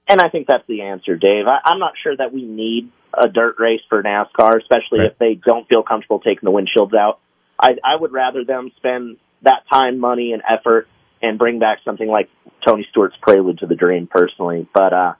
And 0.07 0.19
I 0.21 0.29
think 0.29 0.47
that's 0.47 0.65
the 0.67 0.81
answer, 0.81 1.15
Dave. 1.15 1.45
I, 1.47 1.59
I'm 1.63 1.79
not 1.79 1.93
sure 2.01 2.15
that 2.15 2.33
we 2.33 2.43
need 2.43 2.91
a 3.13 3.27
dirt 3.29 3.55
race 3.59 3.81
for 3.89 4.01
NASCAR, 4.01 4.57
especially 4.61 4.99
Right. 4.99 5.11
if 5.11 5.17
they 5.19 5.35
don't 5.35 5.67
feel 5.67 5.83
comfortable 5.83 6.19
taking 6.19 6.41
the 6.43 6.51
windshields 6.51 6.93
out. 6.95 7.19
I, 7.59 7.71
I 7.83 7.95
would 7.99 8.11
rather 8.11 8.43
them 8.43 8.71
spend 8.77 9.17
that 9.43 9.63
time, 9.71 9.99
money, 9.99 10.33
and 10.33 10.41
effort 10.49 10.87
and 11.21 11.37
bring 11.37 11.59
back 11.59 11.79
something 11.85 12.07
like 12.07 12.29
Tony 12.67 12.85
Stewart's 12.89 13.15
Prelude 13.21 13.59
to 13.59 13.67
the 13.67 13.75
Dream 13.75 14.07
personally. 14.07 14.67
But 14.73 14.93
uh, 14.93 15.13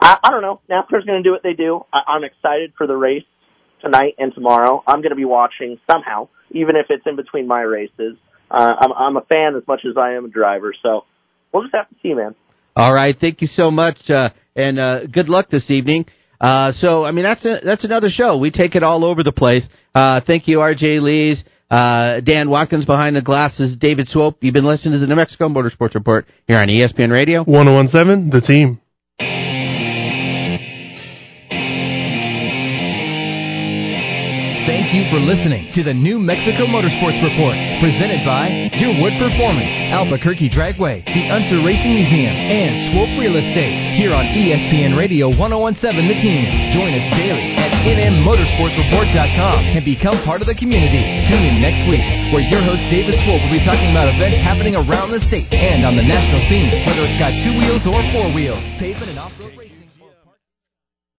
I, 0.00 0.18
I 0.22 0.30
don't 0.30 0.42
know. 0.42 0.60
NASCAR's 0.68 1.04
going 1.04 1.22
to 1.22 1.26
do 1.26 1.32
what 1.32 1.42
they 1.42 1.54
do. 1.54 1.84
I, 1.92 2.00
I'm 2.08 2.24
excited 2.24 2.72
for 2.76 2.86
the 2.86 2.96
race 2.96 3.24
tonight 3.82 4.14
and 4.18 4.34
tomorrow. 4.34 4.82
I'm 4.86 5.00
going 5.00 5.10
to 5.10 5.16
be 5.16 5.24
watching 5.24 5.78
somehow, 5.90 6.28
even 6.50 6.76
if 6.76 6.86
it's 6.90 7.06
in 7.06 7.16
between 7.16 7.46
my 7.46 7.62
races. 7.62 8.16
Uh, 8.50 8.72
I'm, 8.80 8.92
I'm 8.92 9.16
a 9.16 9.22
fan 9.22 9.54
as 9.56 9.66
much 9.66 9.80
as 9.88 9.96
I 9.96 10.14
am 10.14 10.26
a 10.26 10.28
driver, 10.28 10.74
so 10.82 11.04
we'll 11.52 11.62
just 11.62 11.74
have 11.74 11.88
to 11.88 11.94
see, 12.02 12.12
man. 12.14 12.34
All 12.80 12.94
right, 12.94 13.14
thank 13.20 13.42
you 13.42 13.46
so 13.46 13.70
much, 13.70 13.98
uh, 14.08 14.30
and 14.56 14.78
uh, 14.78 15.04
good 15.04 15.28
luck 15.28 15.50
this 15.50 15.70
evening. 15.70 16.06
Uh, 16.40 16.72
so, 16.72 17.04
I 17.04 17.10
mean, 17.10 17.24
that's 17.24 17.44
a, 17.44 17.58
that's 17.62 17.84
another 17.84 18.08
show. 18.08 18.38
We 18.38 18.50
take 18.50 18.74
it 18.74 18.82
all 18.82 19.04
over 19.04 19.22
the 19.22 19.32
place. 19.32 19.68
Uh, 19.94 20.22
thank 20.26 20.48
you, 20.48 20.62
R.J. 20.62 21.00
Lees, 21.00 21.44
uh, 21.70 22.20
Dan 22.20 22.48
Watkins 22.48 22.86
behind 22.86 23.16
the 23.16 23.20
glasses, 23.20 23.76
David 23.78 24.08
Swope. 24.08 24.38
You've 24.40 24.54
been 24.54 24.64
listening 24.64 24.92
to 24.94 24.98
the 24.98 25.06
New 25.06 25.16
Mexico 25.16 25.50
Motorsports 25.50 25.94
Report 25.94 26.26
here 26.48 26.56
on 26.56 26.68
ESPN 26.68 27.12
Radio. 27.12 27.44
1017, 27.44 28.30
the 28.30 28.40
team. 28.40 28.79
Thank 34.90 35.06
you 35.06 35.14
for 35.14 35.22
listening 35.22 35.70
to 35.78 35.86
the 35.86 35.94
New 35.94 36.18
Mexico 36.18 36.66
Motorsports 36.66 37.22
Report, 37.22 37.54
presented 37.78 38.26
by 38.26 38.50
Wood 38.98 39.14
Performance, 39.22 39.70
Albuquerque 39.94 40.50
Dragway, 40.50 41.06
the 41.06 41.30
Unser 41.30 41.62
Racing 41.62 41.94
Museum, 41.94 42.34
and 42.34 42.90
Swope 42.90 43.14
Real 43.14 43.38
Estate, 43.38 43.94
here 43.94 44.10
on 44.10 44.26
ESPN 44.34 44.98
Radio 44.98 45.30
1017 45.30 45.94
The 45.94 46.18
Team. 46.18 46.42
Join 46.74 46.90
us 46.90 47.06
daily 47.14 47.54
at 47.54 47.70
nmmotorsportsreport.com 47.86 49.78
and 49.78 49.86
become 49.86 50.26
part 50.26 50.42
of 50.42 50.50
the 50.50 50.58
community. 50.58 51.06
Tune 51.30 51.46
in 51.46 51.62
next 51.62 51.86
week, 51.86 52.02
where 52.34 52.42
your 52.42 52.66
host 52.66 52.82
David 52.90 53.14
Swope 53.22 53.46
will 53.46 53.54
be 53.54 53.62
talking 53.62 53.94
about 53.94 54.10
events 54.10 54.42
happening 54.42 54.74
around 54.74 55.14
the 55.14 55.22
state 55.30 55.46
and 55.54 55.86
on 55.86 55.94
the 55.94 56.02
national 56.02 56.42
scene, 56.50 56.66
whether 56.82 57.06
it's 57.06 57.14
got 57.22 57.30
two 57.46 57.54
wheels 57.54 57.86
or 57.86 58.02
four 58.10 58.26
wheels, 58.34 58.58
pavement 58.82 59.14
and 59.14 59.22
off 59.22 59.30